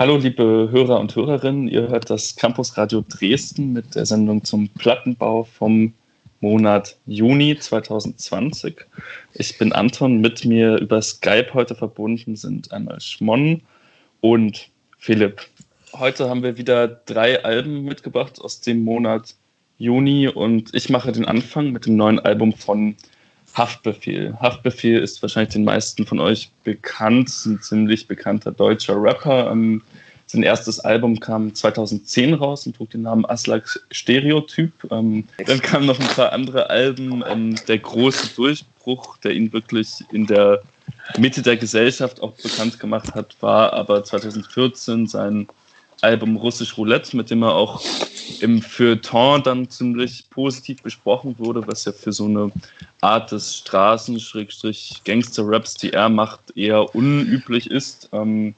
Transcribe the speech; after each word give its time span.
Hallo, 0.00 0.16
liebe 0.16 0.70
Hörer 0.72 0.98
und 0.98 1.14
Hörerinnen. 1.14 1.68
Ihr 1.68 1.88
hört 1.88 2.08
das 2.08 2.34
Campus 2.34 2.78
Radio 2.78 3.04
Dresden 3.06 3.74
mit 3.74 3.94
der 3.94 4.06
Sendung 4.06 4.42
zum 4.42 4.70
Plattenbau 4.70 5.44
vom 5.44 5.92
Monat 6.40 6.96
Juni 7.04 7.58
2020. 7.58 8.76
Ich 9.34 9.58
bin 9.58 9.74
Anton. 9.74 10.22
Mit 10.22 10.46
mir 10.46 10.78
über 10.78 11.02
Skype 11.02 11.52
heute 11.52 11.74
verbunden 11.74 12.34
sind 12.34 12.72
einmal 12.72 12.98
Schmon 13.02 13.60
und 14.22 14.70
Philipp. 14.96 15.42
Heute 15.92 16.30
haben 16.30 16.42
wir 16.42 16.56
wieder 16.56 16.88
drei 16.88 17.44
Alben 17.44 17.84
mitgebracht 17.84 18.40
aus 18.40 18.62
dem 18.62 18.82
Monat 18.82 19.34
Juni 19.76 20.28
und 20.28 20.74
ich 20.74 20.88
mache 20.88 21.12
den 21.12 21.26
Anfang 21.26 21.72
mit 21.72 21.84
dem 21.84 21.96
neuen 21.96 22.20
Album 22.20 22.54
von 22.54 22.96
Haftbefehl. 23.54 24.36
Haftbefehl 24.40 25.00
ist 25.00 25.20
wahrscheinlich 25.22 25.52
den 25.52 25.64
meisten 25.64 26.06
von 26.06 26.20
euch 26.20 26.50
bekannt, 26.64 27.30
ein 27.46 27.60
ziemlich 27.60 28.06
bekannter 28.06 28.52
deutscher 28.52 29.00
Rapper. 29.00 29.50
Ähm, 29.50 29.82
sein 30.26 30.44
erstes 30.44 30.78
Album 30.78 31.18
kam 31.18 31.52
2010 31.54 32.34
raus 32.34 32.64
und 32.64 32.76
trug 32.76 32.90
den 32.90 33.02
Namen 33.02 33.26
Aslak 33.26 33.80
Stereotyp. 33.90 34.72
Ähm, 34.92 35.24
dann 35.44 35.60
kamen 35.60 35.86
noch 35.86 35.98
ein 35.98 36.06
paar 36.06 36.32
andere 36.32 36.70
Alben. 36.70 37.24
Ähm, 37.28 37.56
der 37.66 37.78
große 37.78 38.36
Durchbruch, 38.36 39.16
der 39.18 39.32
ihn 39.32 39.52
wirklich 39.52 40.04
in 40.12 40.26
der 40.26 40.62
Mitte 41.18 41.42
der 41.42 41.56
Gesellschaft 41.56 42.22
auch 42.22 42.34
bekannt 42.34 42.78
gemacht 42.78 43.14
hat, 43.14 43.36
war 43.40 43.72
aber 43.72 44.04
2014 44.04 45.08
sein 45.08 45.48
Album 46.02 46.36
Russisch 46.36 46.76
Roulette, 46.76 47.16
mit 47.16 47.30
dem 47.30 47.42
er 47.42 47.54
auch 47.54 47.80
im 48.40 48.60
Feuilleton 48.62 49.42
dann 49.42 49.68
ziemlich 49.68 50.30
positiv 50.30 50.80
besprochen 50.82 51.34
wurde, 51.38 51.66
was 51.66 51.84
ja 51.84 51.92
für 51.92 52.12
so 52.12 52.26
eine 52.26 52.52
Art 53.00 53.32
des 53.32 53.56
Straßen-Gangster-Raps, 53.58 55.74
die 55.74 55.92
er 55.92 56.08
macht, 56.08 56.56
eher 56.56 56.94
unüblich 56.94 57.70
ist. 57.70 58.08
Ähm, 58.12 58.54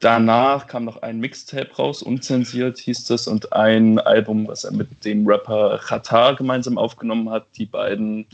danach 0.00 0.66
kam 0.66 0.84
noch 0.84 1.00
ein 1.02 1.20
Mixtape 1.20 1.74
raus, 1.76 2.02
unzensiert 2.02 2.78
hieß 2.78 3.04
das, 3.04 3.28
und 3.28 3.52
ein 3.52 3.98
Album, 3.98 4.48
was 4.48 4.64
er 4.64 4.72
mit 4.72 5.04
dem 5.04 5.26
Rapper 5.26 5.78
Qatar 5.78 6.34
gemeinsam 6.36 6.76
aufgenommen 6.76 7.30
hat. 7.30 7.46
Die 7.56 7.66
beiden 7.66 8.26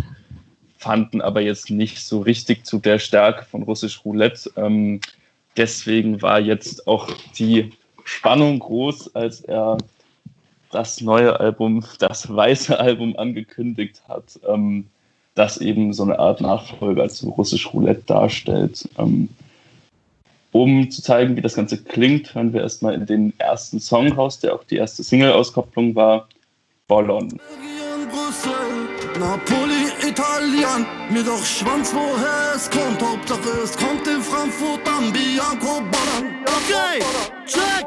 fanden 0.78 1.20
aber 1.20 1.40
jetzt 1.40 1.70
nicht 1.70 2.00
so 2.00 2.20
richtig 2.20 2.64
zu 2.64 2.78
der 2.78 2.98
Stärke 2.98 3.44
von 3.44 3.62
Russisch 3.62 4.04
Roulette. 4.04 4.50
Ähm, 4.56 5.00
deswegen 5.56 6.22
war 6.22 6.40
jetzt 6.40 6.86
auch 6.86 7.08
die 7.36 7.72
Spannung 8.08 8.58
groß, 8.58 9.14
als 9.14 9.42
er 9.42 9.76
das 10.70 11.02
neue 11.02 11.38
Album, 11.38 11.84
das 11.98 12.34
weiße 12.34 12.80
Album 12.80 13.14
angekündigt 13.18 14.00
hat, 14.08 14.40
ähm, 14.48 14.86
das 15.34 15.58
eben 15.58 15.92
so 15.92 16.04
eine 16.04 16.18
Art 16.18 16.40
Nachfolger 16.40 17.10
zu 17.10 17.28
Russisch 17.28 17.72
Roulette 17.72 18.02
darstellt. 18.06 18.88
Ähm, 18.98 19.28
um 20.52 20.90
zu 20.90 21.02
zeigen, 21.02 21.36
wie 21.36 21.42
das 21.42 21.54
Ganze 21.54 21.84
klingt, 21.84 22.34
hören 22.34 22.54
wir 22.54 22.62
erstmal 22.62 22.94
in 22.94 23.04
den 23.04 23.38
ersten 23.38 23.78
Song 23.78 24.10
raus, 24.12 24.40
der 24.40 24.54
auch 24.54 24.64
die 24.64 24.76
erste 24.76 25.02
Single-Auskopplung 25.02 25.94
war, 25.94 26.28
Ballon. 26.86 27.38
Napoli, 29.18 29.90
Italien, 30.06 30.86
mir 31.10 31.24
doch 31.24 31.44
Schwanz, 31.44 31.92
woher 31.92 32.54
es 32.54 32.70
kommt. 32.70 33.02
Hauptsache 33.02 33.50
es 33.64 33.76
kommt 33.76 34.06
in 34.06 34.22
Frankfurt 34.22 34.86
am 34.86 35.12
Bianco 35.12 35.82
Ballon. 35.90 36.30
Okay, 36.46 37.02
check! 37.44 37.86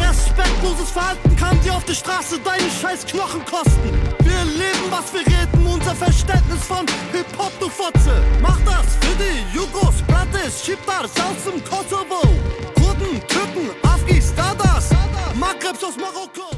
Respektloses 0.00 0.90
Verhalten 0.90 1.36
kann 1.36 1.60
dir 1.60 1.74
auf 1.74 1.84
der 1.84 1.92
Straße 1.92 2.38
deine 2.40 2.70
scheiß 2.80 3.04
Knochen 3.06 3.44
kosten. 3.44 3.92
Wir 4.20 4.44
leben, 4.44 4.88
was 4.90 5.12
wir 5.12 5.20
reden, 5.20 5.66
unser 5.66 5.94
Verständnis 5.94 6.64
von 6.64 6.86
Hip-Hop, 7.12 7.52
du 7.60 7.68
Fotze. 7.68 8.22
Mach 8.40 8.58
das 8.64 8.96
für 9.00 9.16
die 9.16 9.54
Jugos, 9.54 9.96
Bratis, 10.06 10.64
Schiptars 10.64 11.12
aus 11.20 11.44
dem 11.44 11.62
Kosovo. 11.64 12.22
Kurden, 12.74 13.20
Türken, 13.28 13.70
Afghis, 13.82 14.34
Dadas, 14.34 14.88
Maghrebs 15.34 15.84
aus 15.84 15.96
Marokko. 15.96 16.57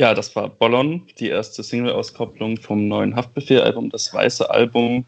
Ja, 0.00 0.14
das 0.14 0.34
war 0.34 0.48
Bollon, 0.48 1.06
die 1.18 1.28
erste 1.28 1.62
Single-Auskopplung 1.62 2.56
vom 2.56 2.88
neuen 2.88 3.14
Haftbefehl-Album, 3.14 3.90
das 3.90 4.14
weiße 4.14 4.48
Album. 4.48 5.04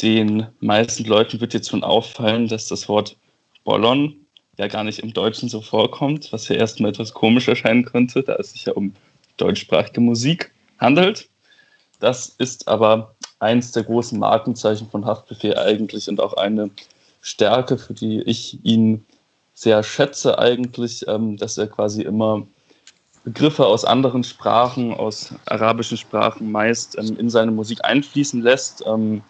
Den 0.00 0.46
meisten 0.60 1.04
Leuten 1.04 1.38
wird 1.38 1.52
jetzt 1.52 1.68
schon 1.68 1.84
auffallen, 1.84 2.48
dass 2.48 2.66
das 2.68 2.88
Wort 2.88 3.14
Bollon 3.62 4.16
ja 4.56 4.68
gar 4.68 4.84
nicht 4.84 5.00
im 5.00 5.12
Deutschen 5.12 5.50
so 5.50 5.60
vorkommt, 5.60 6.32
was 6.32 6.48
ja 6.48 6.56
erstmal 6.56 6.92
etwas 6.92 7.12
komisch 7.12 7.46
erscheinen 7.46 7.84
könnte, 7.84 8.22
da 8.22 8.36
es 8.36 8.52
sich 8.52 8.64
ja 8.64 8.72
um 8.72 8.94
deutschsprachige 9.36 10.00
Musik 10.00 10.50
handelt. 10.78 11.28
Das 12.00 12.34
ist 12.38 12.66
aber 12.66 13.14
eins 13.38 13.72
der 13.72 13.82
großen 13.82 14.18
Markenzeichen 14.18 14.88
von 14.88 15.04
Haftbefehl 15.04 15.58
eigentlich 15.58 16.08
und 16.08 16.20
auch 16.20 16.38
eine 16.38 16.70
Stärke, 17.20 17.76
für 17.76 17.92
die 17.92 18.22
ich 18.22 18.64
ihn 18.64 19.04
sehr 19.52 19.82
schätze 19.82 20.38
eigentlich, 20.38 21.06
ähm, 21.06 21.36
dass 21.36 21.58
er 21.58 21.66
quasi 21.66 22.00
immer 22.00 22.46
Begriffe 23.24 23.66
aus 23.66 23.84
anderen 23.84 24.22
Sprachen, 24.22 24.92
aus 24.92 25.34
arabischen 25.46 25.96
Sprachen 25.96 26.52
meist 26.52 26.98
ähm, 26.98 27.18
in 27.18 27.30
seine 27.30 27.50
Musik 27.50 27.78
einfließen 27.82 28.42
lässt, 28.42 28.84
ähm, 28.86 29.22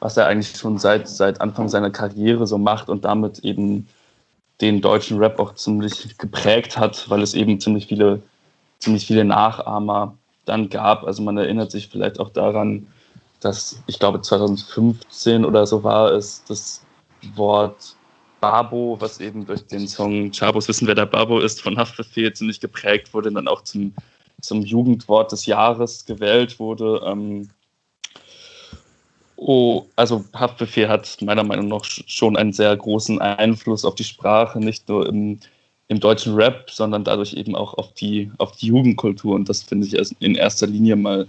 was 0.00 0.16
er 0.16 0.26
eigentlich 0.26 0.56
schon 0.56 0.78
seit, 0.78 1.08
seit 1.08 1.40
Anfang 1.40 1.68
seiner 1.68 1.90
Karriere 1.90 2.46
so 2.46 2.58
macht 2.58 2.88
und 2.88 3.04
damit 3.04 3.40
eben 3.40 3.86
den 4.62 4.80
deutschen 4.80 5.18
Rap 5.18 5.38
auch 5.38 5.54
ziemlich 5.54 6.16
geprägt 6.16 6.78
hat, 6.78 7.08
weil 7.10 7.22
es 7.22 7.34
eben 7.34 7.60
ziemlich 7.60 7.86
viele, 7.86 8.22
ziemlich 8.78 9.06
viele 9.06 9.24
Nachahmer 9.24 10.16
dann 10.46 10.70
gab. 10.70 11.04
Also 11.04 11.22
man 11.22 11.36
erinnert 11.36 11.70
sich 11.70 11.88
vielleicht 11.88 12.18
auch 12.18 12.30
daran, 12.30 12.86
dass 13.40 13.82
ich 13.86 13.98
glaube 13.98 14.22
2015 14.22 15.44
oder 15.44 15.66
so 15.66 15.84
war 15.84 16.12
es 16.12 16.42
das 16.44 16.82
Wort 17.34 17.96
Babo, 18.40 18.96
was 19.00 19.20
eben 19.20 19.46
durch 19.46 19.66
den 19.66 19.88
Song 19.88 20.30
Chabos 20.30 20.68
wissen, 20.68 20.86
wer 20.86 20.94
der 20.94 21.06
Babo 21.06 21.40
ist, 21.40 21.62
von 21.62 21.76
Haftbefehl 21.76 22.32
ziemlich 22.32 22.60
geprägt 22.60 23.12
wurde, 23.14 23.32
dann 23.32 23.48
auch 23.48 23.62
zum, 23.62 23.94
zum 24.40 24.62
Jugendwort 24.62 25.32
des 25.32 25.46
Jahres 25.46 26.04
gewählt 26.04 26.58
wurde. 26.58 27.02
Ähm, 27.04 27.48
oh, 29.36 29.86
also 29.96 30.24
Haftbefehl 30.34 30.88
hat 30.88 31.16
meiner 31.22 31.44
Meinung 31.44 31.68
nach 31.68 31.84
schon 31.84 32.36
einen 32.36 32.52
sehr 32.52 32.76
großen 32.76 33.20
Einfluss 33.20 33.84
auf 33.84 33.94
die 33.94 34.04
Sprache, 34.04 34.58
nicht 34.58 34.88
nur 34.88 35.08
im, 35.08 35.40
im 35.88 36.00
deutschen 36.00 36.34
Rap, 36.34 36.70
sondern 36.70 37.04
dadurch 37.04 37.32
eben 37.34 37.56
auch 37.56 37.74
auf 37.74 37.94
die, 37.94 38.30
auf 38.38 38.52
die 38.52 38.66
Jugendkultur. 38.66 39.34
Und 39.34 39.48
das 39.48 39.62
finde 39.62 39.86
ich 39.86 40.14
in 40.20 40.34
erster 40.34 40.66
Linie 40.66 40.96
mal 40.96 41.26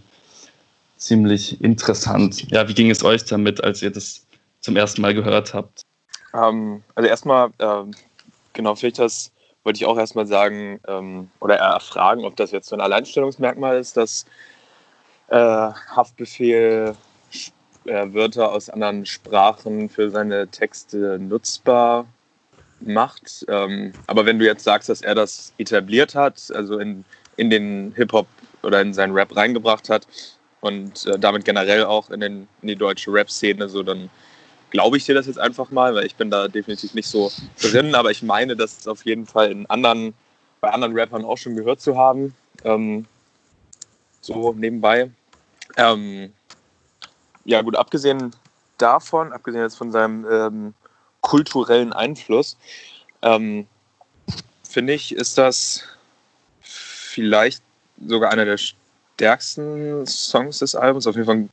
ziemlich 0.97 1.62
interessant. 1.62 2.51
Ja, 2.51 2.67
wie 2.67 2.73
ging 2.73 2.90
es 2.90 3.03
euch 3.03 3.23
damit, 3.23 3.63
als 3.63 3.81
ihr 3.81 3.91
das 3.91 4.25
zum 4.59 4.75
ersten 4.75 5.01
Mal 5.01 5.13
gehört 5.13 5.53
habt? 5.53 5.86
Ähm, 6.37 6.83
also 6.95 7.09
erstmal, 7.09 7.49
ähm, 7.59 7.91
genau, 8.53 8.75
vielleicht 8.75 8.99
das 8.99 9.31
wollte 9.63 9.77
ich 9.77 9.85
auch 9.85 9.97
erstmal 9.97 10.27
sagen 10.27 10.79
ähm, 10.87 11.29
oder 11.41 11.57
erfragen, 11.57 12.23
ob 12.25 12.35
das 12.35 12.51
jetzt 12.51 12.69
so 12.69 12.75
ein 12.75 12.81
Alleinstellungsmerkmal 12.81 13.77
ist, 13.77 13.97
dass 13.97 14.25
äh, 15.27 15.35
Haftbefehl 15.35 16.95
äh, 17.85 18.13
Wörter 18.13 18.51
aus 18.51 18.69
anderen 18.69 19.05
Sprachen 19.05 19.89
für 19.89 20.09
seine 20.09 20.47
Texte 20.47 21.19
nutzbar 21.19 22.05
macht. 22.79 23.45
Ähm, 23.49 23.93
aber 24.07 24.25
wenn 24.25 24.39
du 24.39 24.45
jetzt 24.45 24.63
sagst, 24.63 24.89
dass 24.89 25.01
er 25.01 25.15
das 25.15 25.53
etabliert 25.57 26.15
hat, 26.15 26.49
also 26.53 26.79
in, 26.79 27.03
in 27.35 27.49
den 27.49 27.93
Hip-Hop 27.95 28.27
oder 28.63 28.81
in 28.81 28.93
seinen 28.93 29.13
Rap 29.13 29.35
reingebracht 29.35 29.89
hat 29.89 30.07
und 30.61 31.05
äh, 31.07 31.19
damit 31.19 31.43
generell 31.43 31.83
auch 31.85 32.09
in, 32.09 32.19
den, 32.19 32.47
in 32.61 32.67
die 32.69 32.75
deutsche 32.75 33.11
Rap-Szene, 33.11 33.67
so 33.67 33.83
dann 33.83 34.09
glaube 34.69 34.97
ich 34.97 35.05
dir 35.05 35.16
das 35.16 35.28
jetzt 35.28 35.39
einfach 35.39 35.72
mal, 35.72 35.95
weil 35.95 36.05
ich 36.05 36.16
bin 36.16 36.29
da 36.29 36.47
definitiv 36.47 36.94
nicht 36.94 37.07
so 37.07 37.31
drin, 37.61 37.95
aber 37.95 38.11
ich 38.11 38.22
meine, 38.22 38.55
das 38.55 38.88
auf 38.88 39.05
jeden 39.05 39.25
Fall 39.25 39.51
in 39.51 39.66
anderen, 39.67 40.13
bei 40.61 40.69
anderen 40.72 40.97
Rappern 40.97 41.25
auch 41.25 41.38
schon 41.38 41.55
gehört 41.55 41.81
zu 41.81 41.97
haben. 41.97 42.35
Ähm, 42.63 43.05
so 44.22 44.53
nebenbei. 44.53 45.11
Ähm, 45.78 46.33
ja, 47.45 47.61
gut, 47.61 47.75
abgesehen 47.75 48.31
davon, 48.78 49.31
abgesehen 49.31 49.64
jetzt 49.64 49.78
von 49.78 49.91
seinem 49.91 50.25
ähm, 50.29 50.73
kulturellen 51.22 51.93
Einfluss, 51.93 52.58
ähm, 53.22 53.67
finde 54.67 54.93
ich, 54.93 55.16
ist 55.16 55.37
das 55.37 55.84
vielleicht 56.61 57.64
sogar 58.05 58.31
einer 58.31 58.46
der 58.46 58.58
stärksten 58.58 60.05
Songs 60.05 60.59
des 60.59 60.75
Albums. 60.75 61.08
Auf 61.08 61.16
jeden 61.16 61.25
Fall 61.25 61.35
ein 61.35 61.49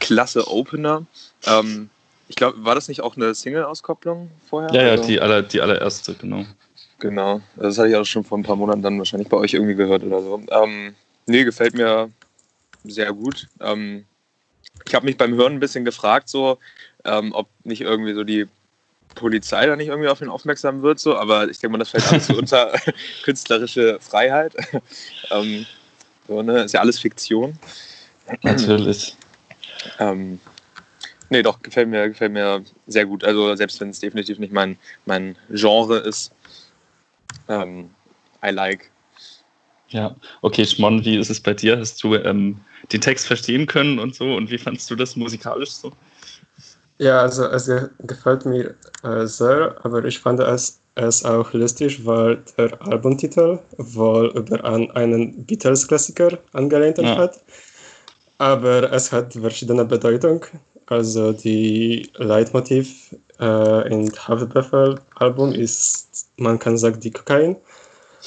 klasse 0.00 0.48
Opener. 0.48 1.04
Ähm, 1.46 1.90
ich 2.28 2.36
glaube, 2.36 2.64
war 2.64 2.74
das 2.74 2.88
nicht 2.88 3.00
auch 3.00 3.16
eine 3.16 3.34
Single-Auskopplung 3.34 4.30
vorher? 4.48 4.72
Ja, 4.72 4.82
ja, 4.82 4.90
also? 4.92 5.04
die, 5.04 5.20
aller, 5.20 5.42
die 5.42 5.60
allererste, 5.60 6.14
genau. 6.14 6.44
Genau, 6.98 7.40
das 7.56 7.78
hatte 7.78 7.88
ich 7.88 7.96
auch 7.96 8.04
schon 8.04 8.24
vor 8.24 8.38
ein 8.38 8.42
paar 8.42 8.56
Monaten 8.56 8.82
dann 8.82 8.98
wahrscheinlich 8.98 9.28
bei 9.28 9.36
euch 9.36 9.54
irgendwie 9.54 9.74
gehört 9.74 10.02
oder 10.02 10.20
so. 10.20 10.42
Ähm, 10.50 10.94
nee, 11.26 11.44
gefällt 11.44 11.74
mir 11.74 12.10
sehr 12.84 13.12
gut. 13.12 13.48
Ähm, 13.60 14.04
ich 14.86 14.94
habe 14.94 15.06
mich 15.06 15.16
beim 15.16 15.34
Hören 15.34 15.54
ein 15.54 15.60
bisschen 15.60 15.84
gefragt, 15.84 16.28
so, 16.28 16.58
ähm, 17.04 17.32
ob 17.32 17.48
nicht 17.64 17.80
irgendwie 17.80 18.14
so 18.14 18.24
die 18.24 18.46
Polizei 19.14 19.66
da 19.66 19.76
nicht 19.76 19.88
irgendwie 19.88 20.08
auf 20.08 20.20
ihn 20.20 20.28
aufmerksam 20.28 20.82
wird, 20.82 20.98
so, 20.98 21.16
aber 21.16 21.48
ich 21.48 21.58
denke 21.58 21.72
mal, 21.72 21.78
das 21.78 21.90
fällt 21.90 22.10
alles 22.10 22.26
so 22.26 22.34
unter 22.38 22.72
künstlerische 23.22 23.98
Freiheit. 24.00 24.54
ähm, 25.30 25.66
so, 26.26 26.42
ne? 26.42 26.64
Ist 26.64 26.74
ja 26.74 26.80
alles 26.80 26.98
Fiktion. 26.98 27.58
Natürlich. 28.42 29.16
Ähm, 29.98 30.40
Nee, 31.30 31.42
doch, 31.42 31.60
gefällt 31.62 31.88
mir, 31.88 32.08
gefällt 32.08 32.32
mir 32.32 32.64
sehr 32.86 33.04
gut. 33.04 33.22
Also 33.24 33.54
selbst 33.54 33.80
wenn 33.80 33.90
es 33.90 34.00
definitiv 34.00 34.38
nicht 34.38 34.52
mein, 34.52 34.78
mein 35.04 35.36
Genre 35.50 35.98
ist, 35.98 36.32
ähm, 37.48 37.90
I 38.44 38.50
like. 38.50 38.90
Ja, 39.88 40.14
okay, 40.42 40.66
Schmon, 40.66 41.04
wie 41.04 41.18
ist 41.18 41.30
es 41.30 41.40
bei 41.40 41.54
dir? 41.54 41.78
Hast 41.78 42.02
du 42.02 42.14
ähm, 42.14 42.60
den 42.92 43.00
Text 43.00 43.26
verstehen 43.26 43.66
können 43.66 43.98
und 43.98 44.14
so? 44.14 44.34
Und 44.34 44.50
wie 44.50 44.58
fandest 44.58 44.90
du 44.90 44.96
das 44.96 45.16
musikalisch 45.16 45.70
so? 45.70 45.92
Ja, 46.98 47.20
also 47.20 47.44
es 47.46 47.70
gefällt 48.00 48.44
mir 48.44 48.74
äh, 49.02 49.24
sehr, 49.26 49.76
aber 49.84 50.04
ich 50.04 50.18
fand 50.18 50.40
es, 50.40 50.80
es 50.96 51.24
auch 51.24 51.52
lustig, 51.52 52.04
weil 52.04 52.42
der 52.56 52.82
Albumtitel 52.82 53.60
wohl 53.76 54.32
über 54.34 54.64
an 54.64 54.90
einen 54.90 55.44
Beatles-Klassiker 55.44 56.38
angelehnt 56.52 56.98
ja. 56.98 57.16
hat. 57.16 57.40
Aber 58.38 58.92
es 58.92 59.12
hat 59.12 59.32
verschiedene 59.32 59.84
Bedeutung. 59.84 60.44
Also 60.88 61.32
die 61.32 62.10
Leitmotiv 62.16 63.14
äh, 63.38 63.92
in 63.92 64.10
Haftbefehl-Album 64.10 65.52
ist, 65.52 66.28
man 66.36 66.58
kann 66.58 66.78
sagen, 66.78 67.00
die 67.00 67.10
Kokain. 67.10 67.56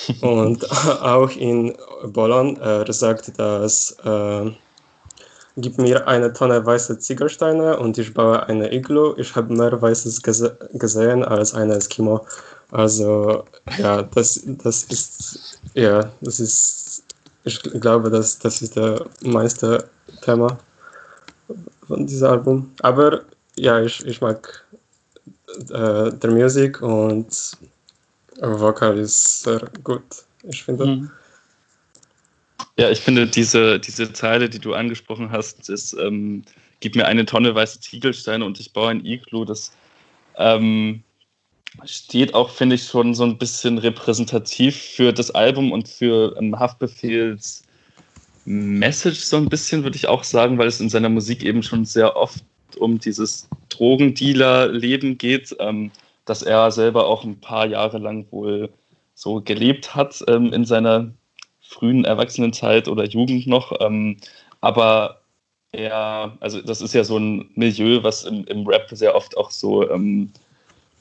Und 0.21 0.71
auch 1.01 1.29
in 1.31 1.75
Bolon, 2.05 2.57
er 2.57 2.91
sagt, 2.93 3.37
dass 3.37 3.97
äh, 4.05 4.51
gib 5.57 5.77
mir 5.77 6.07
eine 6.07 6.31
Tonne 6.33 6.65
weiße 6.65 6.97
Ziegelsteine 6.99 7.77
und 7.77 7.97
ich 7.97 8.13
baue 8.13 8.47
eine 8.47 8.73
Iglu. 8.73 9.15
Ich 9.17 9.35
habe 9.35 9.53
mehr 9.53 9.81
Weißes 9.81 10.21
gese 10.23 10.57
gesehen 10.73 11.23
als 11.25 11.53
eine 11.53 11.75
Eskimo. 11.75 12.25
Also 12.71 13.43
ja, 13.77 14.03
das, 14.03 14.41
das 14.45 14.83
ist 14.85 15.59
ja, 15.73 16.09
das 16.21 16.39
ist, 16.39 17.03
ich 17.43 17.61
glaube, 17.61 18.09
das, 18.09 18.39
das 18.39 18.61
ist 18.61 18.77
der 18.77 19.05
meiste 19.23 19.89
Thema 20.23 20.57
von 21.91 22.07
diesem 22.07 22.27
Album. 22.29 22.71
Aber 22.81 23.23
ja, 23.57 23.81
ich, 23.81 24.05
ich 24.05 24.21
mag 24.21 24.65
äh, 25.69 26.11
der 26.11 26.31
Musik 26.31 26.81
und 26.81 27.57
Vokal 28.39 28.97
ist 28.97 29.43
sehr 29.43 29.69
gut, 29.83 30.03
ich 30.43 30.63
finde. 30.63 30.85
Mhm. 30.85 31.11
Ja, 32.77 32.89
ich 32.89 33.01
finde 33.01 33.27
diese, 33.27 33.79
diese 33.79 34.13
Zeile, 34.13 34.49
die 34.49 34.59
du 34.59 34.73
angesprochen 34.73 35.31
hast, 35.31 35.69
ist, 35.69 35.93
ähm, 35.93 36.43
gib 36.79 36.95
mir 36.95 37.05
eine 37.05 37.25
Tonne 37.25 37.53
weiße 37.53 37.81
Ziegelsteine 37.81 38.45
und 38.45 38.59
ich 38.59 38.71
baue 38.71 38.91
ein 38.91 39.05
Iglu, 39.05 39.43
das 39.43 39.73
ähm, 40.37 41.03
steht 41.83 42.33
auch, 42.33 42.49
finde 42.49 42.75
ich, 42.75 42.87
schon 42.87 43.13
so 43.13 43.25
ein 43.25 43.37
bisschen 43.37 43.77
repräsentativ 43.77 44.77
für 44.77 45.11
das 45.11 45.29
Album 45.31 45.73
und 45.73 45.89
für 45.89 46.35
ähm, 46.39 46.57
Haftbefehls 46.57 47.63
Message 48.45 49.19
so 49.19 49.37
ein 49.37 49.49
bisschen, 49.49 49.83
würde 49.83 49.97
ich 49.97 50.07
auch 50.07 50.23
sagen, 50.23 50.57
weil 50.57 50.67
es 50.67 50.81
in 50.81 50.89
seiner 50.89 51.09
Musik 51.09 51.43
eben 51.43 51.63
schon 51.63 51.85
sehr 51.85 52.15
oft 52.15 52.43
um 52.77 52.99
dieses 52.99 53.47
Drogendealer-Leben 53.69 55.17
geht. 55.17 55.55
Ähm, 55.59 55.91
dass 56.25 56.43
er 56.43 56.71
selber 56.71 57.07
auch 57.07 57.23
ein 57.23 57.39
paar 57.39 57.65
Jahre 57.65 57.97
lang 57.97 58.25
wohl 58.31 58.69
so 59.15 59.41
gelebt 59.41 59.95
hat 59.95 60.23
ähm, 60.27 60.53
in 60.53 60.65
seiner 60.65 61.11
frühen 61.61 62.05
Erwachsenenzeit 62.05 62.87
oder 62.87 63.05
Jugend 63.05 63.47
noch. 63.47 63.73
Ähm, 63.81 64.17
aber 64.61 65.21
er, 65.71 66.37
also 66.39 66.61
das 66.61 66.81
ist 66.81 66.93
ja 66.93 67.03
so 67.03 67.17
ein 67.17 67.49
Milieu, 67.55 68.03
was 68.03 68.23
im, 68.23 68.45
im 68.45 68.67
Rap 68.67 68.89
sehr 68.91 69.15
oft 69.15 69.37
auch 69.37 69.51
so 69.51 69.89
ähm, 69.89 70.31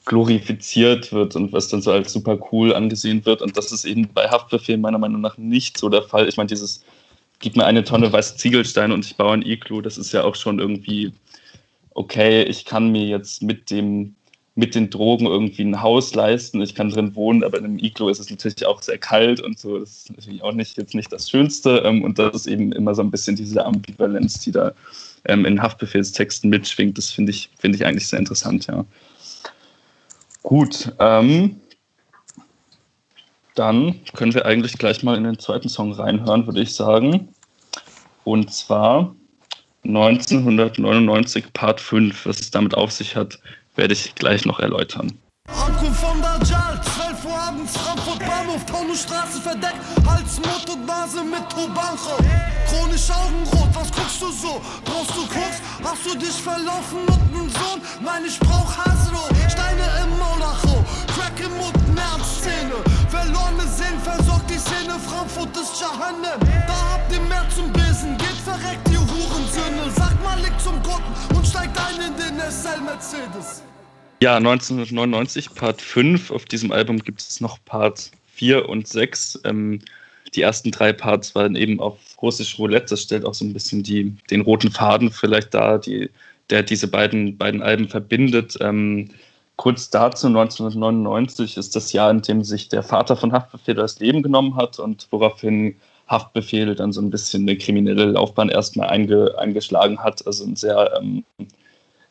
glorifiziert 0.05 1.11
wird 1.11 1.35
und 1.35 1.53
was 1.53 1.67
dann 1.67 1.81
so 1.81 1.91
als 1.91 2.11
super 2.11 2.39
cool 2.51 2.73
angesehen 2.73 3.25
wird. 3.25 3.41
Und 3.41 3.57
das 3.57 3.71
ist 3.71 3.85
eben 3.85 4.09
bei 4.13 4.27
Haftbefehl 4.27 4.77
meiner 4.77 4.97
Meinung 4.97 5.21
nach 5.21 5.37
nicht 5.37 5.77
so 5.77 5.89
der 5.89 6.01
Fall. 6.01 6.27
Ich 6.27 6.37
meine, 6.37 6.47
dieses 6.47 6.83
gib 7.41 7.57
mir 7.57 7.65
eine 7.65 7.83
Tonne 7.83 8.11
weiße 8.11 8.37
Ziegelsteine 8.37 8.93
und 8.93 9.05
ich 9.05 9.17
baue 9.17 9.33
ein 9.33 9.45
Iglu, 9.45 9.81
das 9.81 9.97
ist 9.97 10.13
ja 10.13 10.23
auch 10.23 10.35
schon 10.35 10.59
irgendwie 10.59 11.11
okay, 11.93 12.43
ich 12.43 12.65
kann 12.65 12.91
mir 12.91 13.05
jetzt 13.05 13.41
mit 13.41 13.69
dem 13.69 14.15
mit 14.53 14.75
den 14.75 14.89
Drogen 14.89 15.27
irgendwie 15.27 15.63
ein 15.63 15.81
Haus 15.81 16.13
leisten. 16.13 16.61
Ich 16.61 16.75
kann 16.75 16.89
drin 16.89 17.15
wohnen, 17.15 17.41
aber 17.43 17.57
in 17.57 17.63
einem 17.63 17.79
Iglo 17.79 18.09
ist 18.09 18.19
es 18.19 18.29
natürlich 18.29 18.65
auch 18.65 18.81
sehr 18.81 18.97
kalt 18.97 19.39
und 19.39 19.57
so. 19.57 19.79
Das 19.79 19.89
ist 19.89 20.11
natürlich 20.11 20.43
auch 20.43 20.51
nicht 20.51 20.77
jetzt 20.77 20.93
nicht 20.93 21.11
das 21.11 21.29
Schönste. 21.29 21.77
Ähm, 21.85 22.03
und 22.03 22.19
das 22.19 22.35
ist 22.35 22.47
eben 22.47 22.73
immer 22.73 22.93
so 22.93 23.01
ein 23.01 23.11
bisschen 23.11 23.37
diese 23.37 23.65
Ambivalenz, 23.65 24.39
die 24.39 24.51
da 24.51 24.73
ähm, 25.23 25.45
in 25.45 25.61
Haftbefehlstexten 25.61 26.49
mitschwingt. 26.49 26.97
Das 26.97 27.11
finde 27.11 27.31
ich, 27.31 27.49
finde 27.59 27.77
ich 27.77 27.85
eigentlich 27.85 28.09
sehr 28.09 28.19
interessant, 28.19 28.67
ja. 28.67 28.83
Gut, 30.43 30.91
ähm, 30.99 31.61
dann 33.55 33.99
können 34.15 34.33
wir 34.33 34.45
eigentlich 34.45 34.77
gleich 34.77 35.03
mal 35.03 35.17
in 35.17 35.23
den 35.23 35.39
zweiten 35.39 35.69
Song 35.69 35.93
reinhören, 35.93 36.45
würde 36.45 36.61
ich 36.61 36.73
sagen. 36.73 37.29
Und 38.23 38.53
zwar 38.53 39.15
1999 39.83 41.53
Part 41.53 41.81
5, 41.81 42.25
was 42.25 42.39
es 42.39 42.51
damit 42.51 42.75
auf 42.75 42.91
sich 42.91 43.15
hat 43.15 43.39
werde 43.75 43.93
ich 43.93 44.15
gleich 44.15 44.45
noch 44.45 44.59
erläutern. 44.59 45.17
Ankunft 45.47 45.99
von 45.99 46.21
Dajjal, 46.21 46.79
12 46.81 47.25
Uhr 47.25 47.37
abends, 47.37 47.75
Frankfurt 47.75 48.19
Bahnhof, 48.19 48.65
Taunusstraße 48.65 49.41
verdeckt, 49.41 49.81
Hals, 50.05 50.39
Mund 50.39 50.69
und 50.71 50.85
Nase 50.85 51.23
mit 51.23 51.49
Tubancho. 51.49 52.15
Chronisch 52.69 53.09
Augenrot, 53.09 53.75
was 53.75 53.91
guckst 53.91 54.21
du 54.21 54.31
so? 54.31 54.61
Brauchst 54.85 55.11
du 55.11 55.21
Koks? 55.27 55.59
Hast 55.83 56.05
du 56.05 56.17
dich 56.17 56.37
verlaufen 56.41 56.99
mit 57.07 57.31
nem 57.33 57.49
Sohn? 57.49 57.81
Nein, 58.03 58.23
ich 58.27 58.39
brauch 58.39 58.77
Hasro, 58.77 59.23
Steine 59.49 59.85
im 60.03 60.17
Maulacho, 60.17 60.85
Crack 61.21 61.39
im 61.39 61.55
Mund, 61.57 61.95
Nervszene. 61.95 62.81
Verlorene 63.09 63.67
Sinn 63.67 63.99
versorgt 64.03 64.49
die 64.49 64.57
Szene, 64.57 64.97
Frankfurt 64.99 65.55
ist 65.55 65.79
Jahannem. 65.79 66.39
Da 66.65 66.93
habt 66.93 67.13
ihr 67.13 67.21
mehr 67.21 67.45
zum 67.55 67.71
Besen, 67.71 68.17
geht 68.17 68.41
verreckt, 68.43 68.89
ihr 68.89 68.99
Hurensöhne. 68.99 69.91
Sag 69.95 70.21
mal, 70.23 70.39
liegt 70.39 70.59
zum 70.59 70.81
Gucken 70.81 71.13
und 71.35 71.45
steigt 71.45 71.77
ein 71.77 72.07
in 72.07 72.17
den 72.17 72.39
SL 72.39 72.81
Mercedes. 72.81 73.61
Ja, 74.19 74.37
1999, 74.37 75.53
Part 75.53 75.79
5. 75.79 76.31
Auf 76.31 76.45
diesem 76.45 76.71
Album 76.71 76.97
gibt 76.99 77.21
es 77.21 77.39
noch 77.39 77.59
Part 77.65 78.09
4 78.33 78.67
und 78.67 78.87
6. 78.87 79.41
Ähm, 79.43 79.79
die 80.33 80.41
ersten 80.41 80.71
drei 80.71 80.91
Parts 80.91 81.35
waren 81.35 81.55
eben 81.55 81.79
auf 81.79 81.97
Russisch 82.19 82.57
Roulette. 82.57 82.87
Das 82.91 83.03
stellt 83.03 83.25
auch 83.25 83.35
so 83.35 83.45
ein 83.45 83.53
bisschen 83.53 83.83
die, 83.83 84.15
den 84.31 84.41
roten 84.41 84.71
Faden 84.71 85.11
vielleicht 85.11 85.53
dar, 85.53 85.77
die, 85.77 86.09
der 86.49 86.63
diese 86.63 86.87
beiden, 86.87 87.37
beiden 87.37 87.61
Alben 87.61 87.89
verbindet. 87.89 88.57
Ähm, 88.59 89.09
kurz 89.61 89.91
dazu, 89.91 90.25
1999 90.25 91.55
ist 91.55 91.75
das 91.75 91.93
Jahr, 91.93 92.09
in 92.09 92.23
dem 92.23 92.43
sich 92.43 92.67
der 92.67 92.81
Vater 92.81 93.15
von 93.15 93.31
Haftbefehl 93.31 93.75
das 93.75 93.99
Leben 93.99 94.23
genommen 94.23 94.55
hat 94.55 94.79
und 94.79 95.07
woraufhin 95.11 95.75
Haftbefehl 96.07 96.73
dann 96.73 96.91
so 96.91 96.99
ein 96.99 97.11
bisschen 97.11 97.43
eine 97.43 97.55
kriminelle 97.55 98.05
Laufbahn 98.05 98.49
erstmal 98.49 98.89
einge, 98.89 99.37
eingeschlagen 99.37 99.99
hat. 99.99 100.25
Also 100.25 100.45
ein 100.45 100.55
sehr 100.55 100.99
ähm, 100.99 101.23